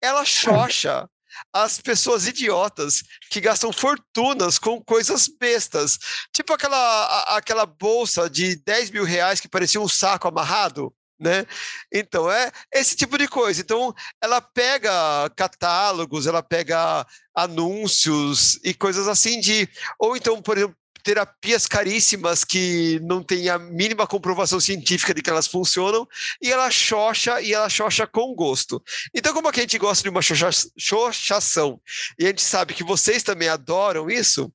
[0.02, 1.10] ela xoxa
[1.54, 5.98] as pessoas idiotas que gastam fortunas com coisas bestas.
[6.34, 10.94] Tipo aquela, a- aquela bolsa de 10 mil reais que parecia um saco amarrado.
[11.20, 11.46] Né?
[11.94, 13.62] Então, é esse tipo de coisa.
[13.62, 17.06] Então, ela pega catálogos, ela pega
[17.36, 19.70] anúncios e coisas assim de.
[20.00, 25.30] Ou então, por exemplo, terapias caríssimas que não tem a mínima comprovação científica de que
[25.30, 26.08] elas funcionam,
[26.42, 28.82] e ela xoxa e ela xoxa com gosto.
[29.14, 31.80] Então, como aqui a gente gosta de uma xoxa- xoxação,
[32.20, 34.52] e a gente sabe que vocês também adoram isso,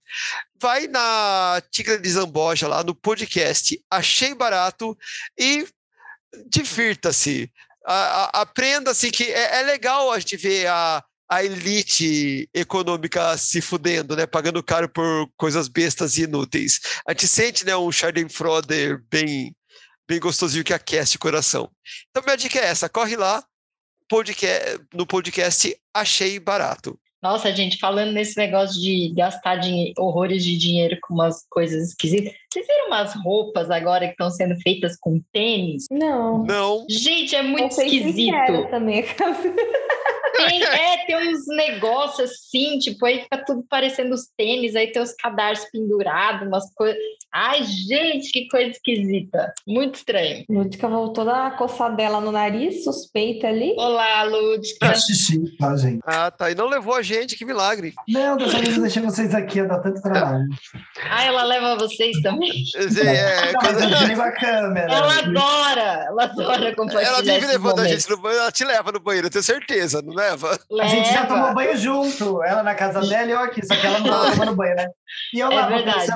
[0.60, 4.96] vai na Tigra de Zamboja lá no podcast Achei Barato
[5.38, 5.66] e
[6.48, 7.50] divirta-se.
[7.86, 7.92] A-
[8.34, 13.60] a- Aprenda assim que é, é legal a gente ver a, a elite econômica se
[13.60, 14.26] fudendo, né?
[14.26, 16.80] Pagando caro por coisas bestas e inúteis.
[17.06, 19.54] A gente sente né, um Schadenfreude bem,
[20.08, 21.68] bem gostosinho que aquece o coração.
[22.10, 23.42] Então, minha dica é essa: corre lá
[24.08, 26.98] podcast, no podcast Achei Barato.
[27.22, 32.32] Nossa, gente, falando nesse negócio de gastar dinhe- horrores de dinheiro com umas coisas esquisitas.
[32.52, 35.86] Vocês viram umas roupas agora que estão sendo feitas com tênis?
[35.90, 36.44] Não.
[36.44, 36.86] Não.
[36.88, 38.70] Gente, é muito esquisito.
[38.70, 39.04] também.
[40.36, 45.02] Tem, é, tem uns negócios assim, tipo, aí fica tudo parecendo os tênis, aí tem
[45.02, 46.98] os cadarços pendurados, umas coisas.
[47.34, 49.52] Ai, gente, que coisa esquisita.
[49.66, 50.44] Muito estranho.
[50.48, 53.74] Lúdica voltou a dar uma coçadela no nariz, suspeita ali.
[53.76, 54.94] Olá, Lúdica.
[54.94, 56.00] Xixi, tá, gente?
[56.06, 56.50] Ah, tá.
[56.50, 57.92] E não levou a gente, que milagre.
[58.08, 60.44] Não, dessa vez eu deixei vocês aqui, dá tanto trabalho.
[61.10, 62.50] Ah, ela leva vocês também.
[62.74, 64.92] É, Não, mas quando- eu a câmera.
[64.94, 67.08] Ela adora, ela adora compartilhar.
[67.08, 70.00] ela vive levando a gente no banheiro, ela te leva no banheiro, eu tenho certeza,
[70.00, 70.58] não leva?
[70.80, 71.26] A gente já Leva.
[71.34, 74.30] tomou banho junto, ela na casa dela e eu aqui, só que ela não tava
[74.46, 74.88] tomando banho, né?
[75.34, 76.06] E eu É lá, com verdade.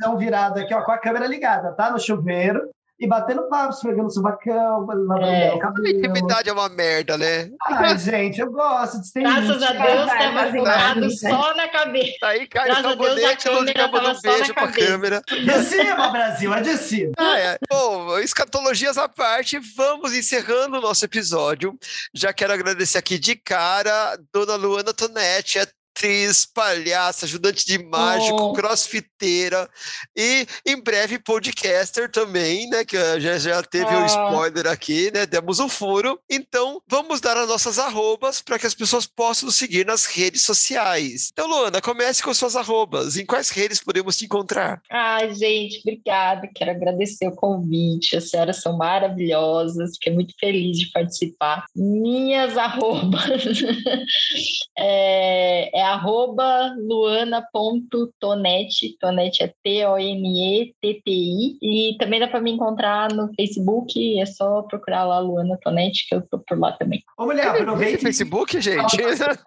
[0.00, 1.90] telão virado aqui, ó, com a câmera ligada, tá?
[1.90, 2.68] No chuveiro,
[2.98, 5.52] e batendo papo, esfregando o subacão, lavando É.
[5.52, 5.86] o A cabelo.
[5.86, 7.50] intimidade é uma merda, né?
[7.66, 9.72] Ai, gente, eu gosto de ter Graças a.
[9.72, 10.10] Deus,
[10.50, 11.10] sentado vai.
[11.10, 12.16] só na cabeça.
[12.22, 14.72] Aí cai Graças o a Deus, a sabonete, Lúdica câmera manda um só beijo pra
[14.72, 15.22] câmera.
[15.28, 17.12] De cima, Brasil, é de cima.
[17.18, 17.58] Ah, é.
[17.70, 21.78] Bom, escatologias à parte, vamos encerrando o nosso episódio.
[22.14, 25.58] Já quero agradecer aqui de cara Dona Luana Tonetti,
[25.96, 28.52] atriz, palhaça, ajudante de mágico, Oh.
[28.52, 29.68] crossfiteira
[30.14, 32.84] e em breve podcaster também, né?
[32.84, 34.06] Que já, já teve um Ah.
[34.06, 35.24] spoiler aqui, né?
[35.24, 36.20] Demos um furo.
[36.30, 40.42] Então, vamos dar as nossas arrobas para que as pessoas possam nos seguir nas redes
[40.42, 41.30] sociais.
[41.32, 43.16] Então, Luana, comece com suas arrobas.
[43.16, 44.82] Em quais redes podemos te encontrar?
[44.90, 46.48] Ai, gente, obrigada.
[46.54, 48.16] Quero agradecer o convite.
[48.16, 49.92] As senhoras são maravilhosas.
[49.94, 51.64] Fiquei muito feliz de participar.
[51.74, 53.16] Minhas arrobas
[54.78, 58.96] é, é arroba luana.tonete.
[59.00, 61.58] Tonete é T-O-N-E-T-T-I.
[61.62, 64.18] E também dá para me encontrar no Facebook.
[64.20, 67.02] É só procurar lá Luana Tonete, que eu tô por lá também.
[67.18, 67.98] Ô, mulher, Tem aproveita.
[68.02, 68.96] Facebook, gente?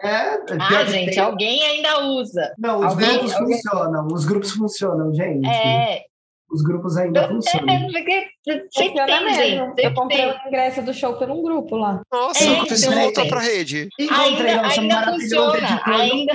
[0.02, 1.20] É, Ah, gente, tem.
[1.20, 2.54] alguém ainda usa.
[2.58, 4.08] Não, os alguém- grupos alguém- funcionam.
[4.12, 5.48] Os grupos funcionam, gente.
[5.48, 6.04] É,
[6.52, 7.88] Os grupos ainda é, funcionam.
[7.92, 8.28] porque
[8.74, 9.74] Funciona mesmo.
[9.78, 12.02] Eu comprei o ingresso do show por um grupo lá.
[12.12, 13.30] Nossa, É, preciso então, voltar gente.
[13.30, 13.90] pra rede.
[14.00, 16.34] Encontrei Ainda- nosso ainda funciona, do ainda-.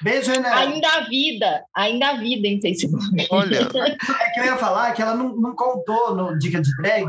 [0.00, 0.48] Beijo, Renan.
[0.54, 3.04] Ainda há vida, ainda há vida em Facebook.
[3.30, 7.04] Olha, É que eu ia falar que ela não, não contou no Dica de Drag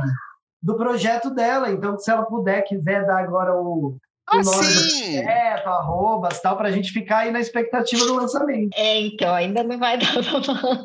[0.61, 1.69] do projeto dela.
[1.69, 3.97] Então, se ela puder, quiser dar agora o, o
[4.27, 5.21] ah, nome do sim!
[5.21, 8.71] projeto, arrobas, tal, pra gente ficar aí na expectativa do lançamento.
[8.75, 10.83] É, então, ainda não vai dar pra falar.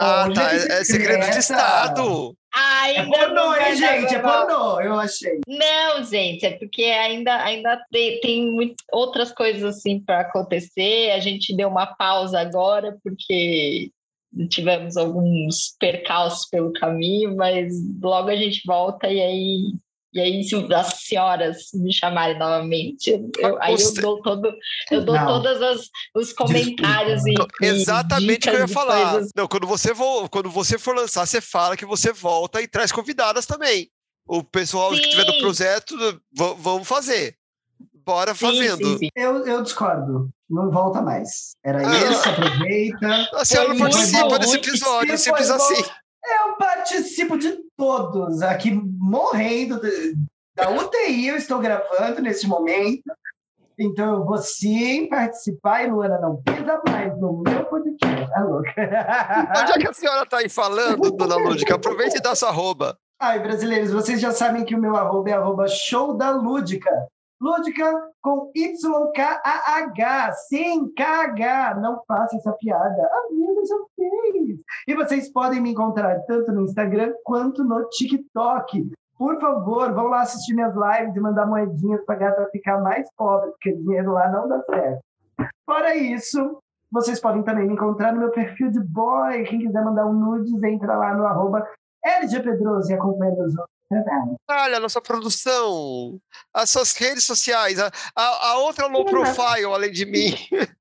[0.00, 0.54] Ah, tá.
[0.54, 1.38] É, é segredo de.
[1.38, 2.34] Estado.
[2.52, 4.14] É Ainda pornô, não vai hein, gente?
[4.14, 5.40] É pornô, eu achei.
[5.46, 11.10] Não, gente, é porque ainda, ainda tem, tem muito, outras coisas assim para acontecer.
[11.12, 13.90] A gente deu uma pausa agora porque
[14.48, 19.74] tivemos alguns percalços pelo caminho, mas logo a gente volta e aí,
[20.12, 24.52] e aí se as senhoras me chamarem novamente, eu, aí eu dou todo,
[24.90, 29.12] eu dou todos as- os comentários e, e Exatamente o que eu ia falar.
[29.12, 29.30] coisas.
[29.36, 32.90] Não, quando você, vo- quando você for lançar, você fala que você volta e traz
[32.92, 33.88] convidadas também.
[34.26, 35.40] O pessoal que estiver no Sim.
[35.40, 36.22] projeto,
[36.58, 37.34] vamos fazer.
[38.04, 38.84] Bora Sim, fazendo.
[38.86, 39.08] sim, sim.
[39.16, 40.28] Eu, eu discordo.
[40.48, 41.54] Não volta mais.
[41.64, 42.10] Era Ah.
[42.10, 43.28] isso, aproveita.
[43.34, 45.84] A senhora não participa desse episódio, sim, simples assim.
[46.24, 48.42] Eu participo de todos.
[48.42, 50.14] Aqui morrendo de-
[50.54, 53.02] da UTI, eu estou gravando nesse momento.
[53.78, 58.00] Então eu vou sim participar e Luana não pisa mais no meu podcast.
[58.36, 58.70] É louca.
[58.76, 62.96] Então, já que a senhora está aí falando, dona Lúdica, aproveite e dá sua arroba.
[63.20, 66.90] Ai, brasileiros, vocês já sabem que o meu arroba é arroba show da Lúdica.
[67.40, 70.32] Lúdica com Y-K-A-H.
[70.32, 71.80] Sim, KH.
[71.80, 73.02] Não faça essa piada.
[73.02, 74.58] A vida já fez.
[74.86, 78.92] E vocês podem me encontrar tanto no Instagram quanto no TikTok.
[79.16, 83.50] Por favor, vão lá assistir minhas lives e mandar moedinhas para gata ficar mais pobre,
[83.50, 85.00] porque dinheiro lá não dá certo.
[85.66, 86.58] Fora isso,
[86.90, 89.44] vocês podem também me encontrar no meu perfil de boy.
[89.44, 91.66] Quem quiser mandar um nudes, entra lá no arroba
[92.04, 93.79] LGP12 e acompanha meus outros
[94.48, 96.20] Olha, a nossa produção,
[96.54, 100.34] as suas redes sociais, a, a, a outra low profile, além de mim.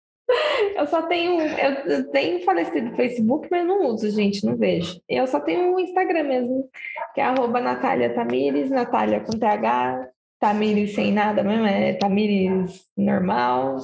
[0.75, 1.41] Eu só tenho.
[1.41, 5.01] Eu eu tenho falecido Facebook, mas não uso, gente, não vejo.
[5.09, 6.69] Eu só tenho o Instagram mesmo,
[7.15, 10.07] que é arroba Natália Tamires, Natália com TH,
[10.39, 13.77] Tamires sem nada mesmo, é Tamires normal.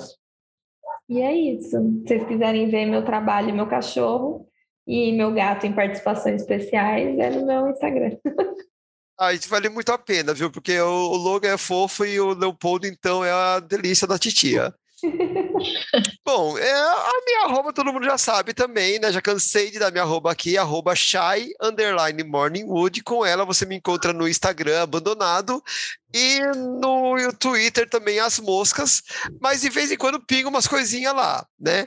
[1.09, 1.69] E é isso.
[1.69, 4.47] Se vocês quiserem ver meu trabalho, meu cachorro
[4.87, 8.17] e meu gato em participações especiais, é no meu Instagram.
[9.17, 10.51] Ah, isso vale muito a pena, viu?
[10.51, 14.73] Porque o, Logan é fofo e o Leopoldo, então, é a delícia da titia.
[16.25, 19.11] Bom, é, a minha arroba todo mundo já sabe também, né?
[19.11, 23.03] Já cansei de dar minha arroba aqui, arroba shy, underline morningwood.
[23.03, 25.63] Com ela você me encontra no Instagram abandonado
[26.17, 29.03] E no Twitter também as moscas,
[29.41, 31.85] mas de vez em quando pinga umas coisinhas lá, né?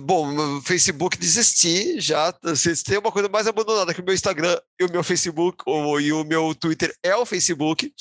[0.00, 2.34] Bom, o Facebook desisti já.
[2.56, 6.00] Se tem uma coisa mais abandonada que o meu Instagram e o meu Facebook, ou,
[6.00, 7.94] e o meu Twitter é o Facebook,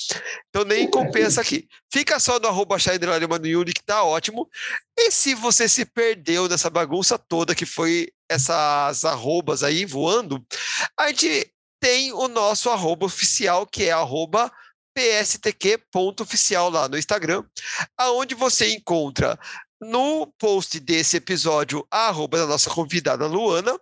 [0.49, 1.67] então nem compensa aqui.
[1.93, 4.49] Fica só no arroba no que tá ótimo.
[4.97, 10.43] E se você se perdeu nessa bagunça toda que foi essas arrobas aí voando,
[10.97, 14.51] a gente tem o nosso arroba oficial, que é arroba
[14.97, 17.43] pstq.oficial lá no Instagram,
[17.95, 19.39] aonde você encontra
[19.79, 23.79] no post desse episódio a arroba da nossa convidada Luana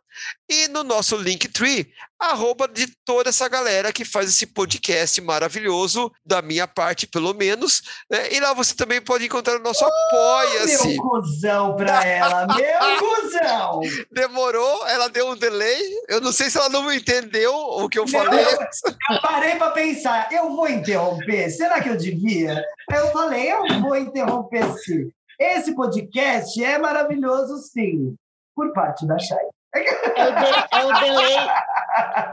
[0.50, 6.42] e no nosso Linktree, arroba de toda essa galera que faz esse podcast maravilhoso, da
[6.42, 7.82] minha parte, pelo menos.
[8.10, 8.34] Né?
[8.34, 10.88] E lá você também pode encontrar o nosso oh, Apoia-se.
[10.88, 13.82] Meu cuzão pra ela, meu cuzão!
[14.12, 15.82] Demorou, ela deu um delay.
[16.08, 18.46] Eu não sei se ela não entendeu o que eu não, falei.
[18.46, 21.50] Eu parei para pensar, eu vou interromper?
[21.50, 22.64] Será que eu devia?
[22.92, 25.12] Eu falei, eu vou interromper sim.
[25.40, 28.16] Esse podcast é maravilhoso, sim,
[28.56, 29.38] por parte da Chay.
[29.74, 31.36] É o, de, é o delay,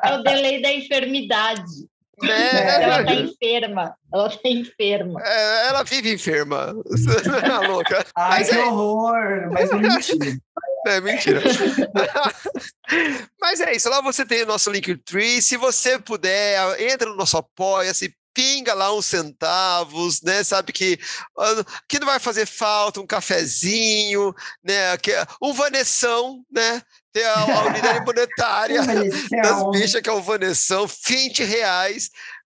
[0.04, 1.88] é o delay da enfermidade.
[2.22, 2.82] É.
[2.84, 3.96] Ela está enferma.
[4.12, 5.20] Ela está enferma.
[5.24, 6.74] É, ela vive enferma.
[7.62, 8.06] É louca.
[8.16, 8.64] Ai, Mas que é...
[8.64, 9.50] horror!
[9.52, 10.36] Mas é mentira.
[10.84, 11.40] É mentira.
[13.40, 13.88] Mas é isso.
[13.88, 15.40] Lá você tem o nosso Linktree.
[15.40, 20.42] Se você puder, entra no nosso Apoia-se, pinga lá uns centavos, né?
[20.44, 20.98] Sabe que,
[21.38, 24.96] ah, que não vai fazer falta um cafezinho, né?
[24.98, 26.82] Que, um vanessão, né?
[27.12, 32.10] Tem a, a unidade monetária das bichas, que é o vanessão, 20 reais.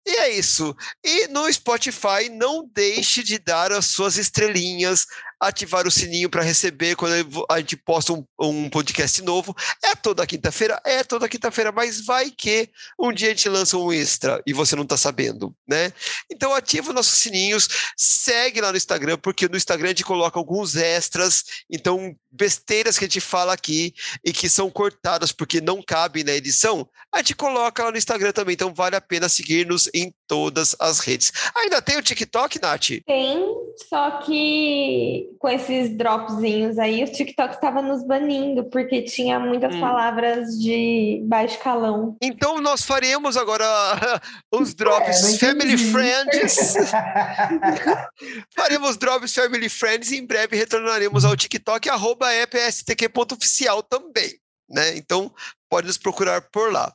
[0.07, 0.74] E é isso.
[1.05, 5.05] E no Spotify, não deixe de dar as suas estrelinhas,
[5.41, 9.55] ativar o sininho para receber quando a gente posta um, um podcast novo.
[9.83, 10.81] É toda quinta-feira?
[10.85, 12.69] É toda quinta-feira, mas vai que
[12.99, 15.93] um dia a gente lança um extra e você não está sabendo, né?
[16.31, 20.39] Então ativa os nossos sininhos, segue lá no Instagram, porque no Instagram a gente coloca
[20.39, 23.95] alguns extras, então besteiras que a gente fala aqui
[24.25, 28.33] e que são cortadas porque não cabem na edição, a gente coloca lá no Instagram
[28.33, 31.32] também, então vale a pena seguir-nos em todas as redes.
[31.55, 32.89] Ainda tem o TikTok, Nath?
[33.07, 33.44] Tem,
[33.89, 39.81] só que com esses dropzinhos aí, o TikTok estava nos banindo, porque tinha muitas hum.
[39.81, 42.16] palavras de baixo calão.
[42.20, 43.66] Então nós faremos agora
[44.53, 46.74] os drops é, Family Friends.
[48.55, 54.39] faremos drops Family Friends e em breve retornaremos ao TikTok, arroba epstq.oficial também.
[54.69, 54.97] Né?
[54.97, 55.32] Então
[55.69, 56.93] pode nos procurar por lá.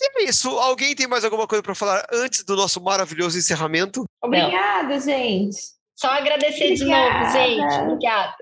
[0.00, 0.48] E é isso.
[0.58, 4.04] Alguém tem mais alguma coisa para falar antes do nosso maravilhoso encerramento?
[4.22, 5.56] Obrigada, gente.
[5.94, 6.78] Só agradecer Obrigada.
[6.78, 7.74] de novo, gente.
[7.82, 8.34] Obrigada.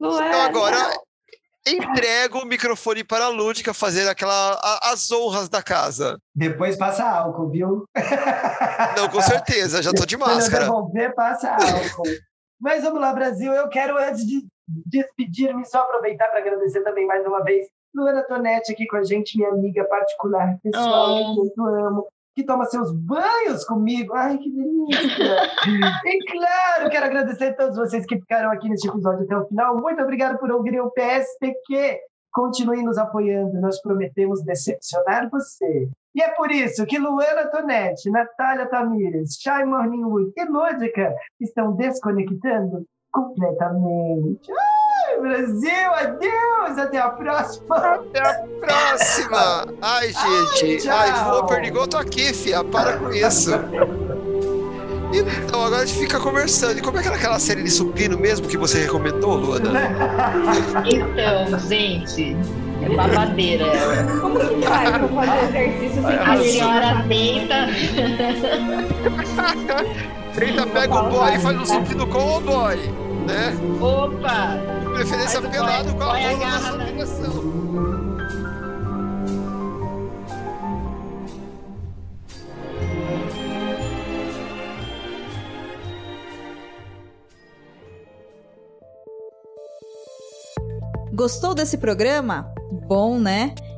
[0.00, 0.96] Então agora
[1.66, 6.18] entrego o microfone para a Lúdica fazer aquela, a, as honras da casa.
[6.34, 7.88] Depois passa álcool, viu?
[8.96, 10.64] Não, com certeza, já estou de máscara.
[10.64, 12.04] devolver, passa álcool.
[12.60, 13.52] Mas vamos lá, Brasil.
[13.52, 18.72] Eu quero, antes de despedir-me, só aproveitar para agradecer também mais uma vez Luana Tonetti
[18.72, 21.50] aqui com a gente, minha amiga particular, pessoal, oh.
[21.50, 24.12] que eu amo que toma seus banhos comigo.
[24.14, 25.36] Ai, que delícia!
[26.04, 29.80] e claro, quero agradecer a todos vocês que ficaram aqui neste episódio até o final.
[29.80, 32.00] Muito obrigado por ouvir o PSTQ.
[32.32, 35.88] Continue nos apoiando, nós prometemos decepcionar você.
[36.16, 42.84] E é por isso que Luana Tonetti, Natália Tamires, Shai Morningwood e Lúdica estão desconectando
[43.12, 44.50] completamente.
[44.50, 44.73] Ai,
[45.20, 46.78] Brasil, adeus!
[46.78, 47.76] Até a próxima!
[47.76, 49.74] Até a próxima!
[49.82, 50.88] Ai, gente!
[50.88, 52.62] Ai, Ai vou perdigoto aqui, fia.
[52.64, 53.50] Para com isso.
[55.12, 56.78] Então, agora a gente fica conversando.
[56.78, 59.70] E como é que era aquela série de supino mesmo que você recomendou, Luana?
[60.84, 62.36] Então, gente,
[62.82, 63.66] é babadeira.
[64.20, 67.66] Como que faz pra fazer exercício sem A senhora deita.
[70.34, 73.52] deita, pega o boy e faz um supino com o boy né?
[73.80, 74.58] Opa!
[74.94, 77.54] Preferência pelado com a rola na sua direção.
[91.12, 92.52] Gostou desse programa?
[92.88, 93.54] Bom, né?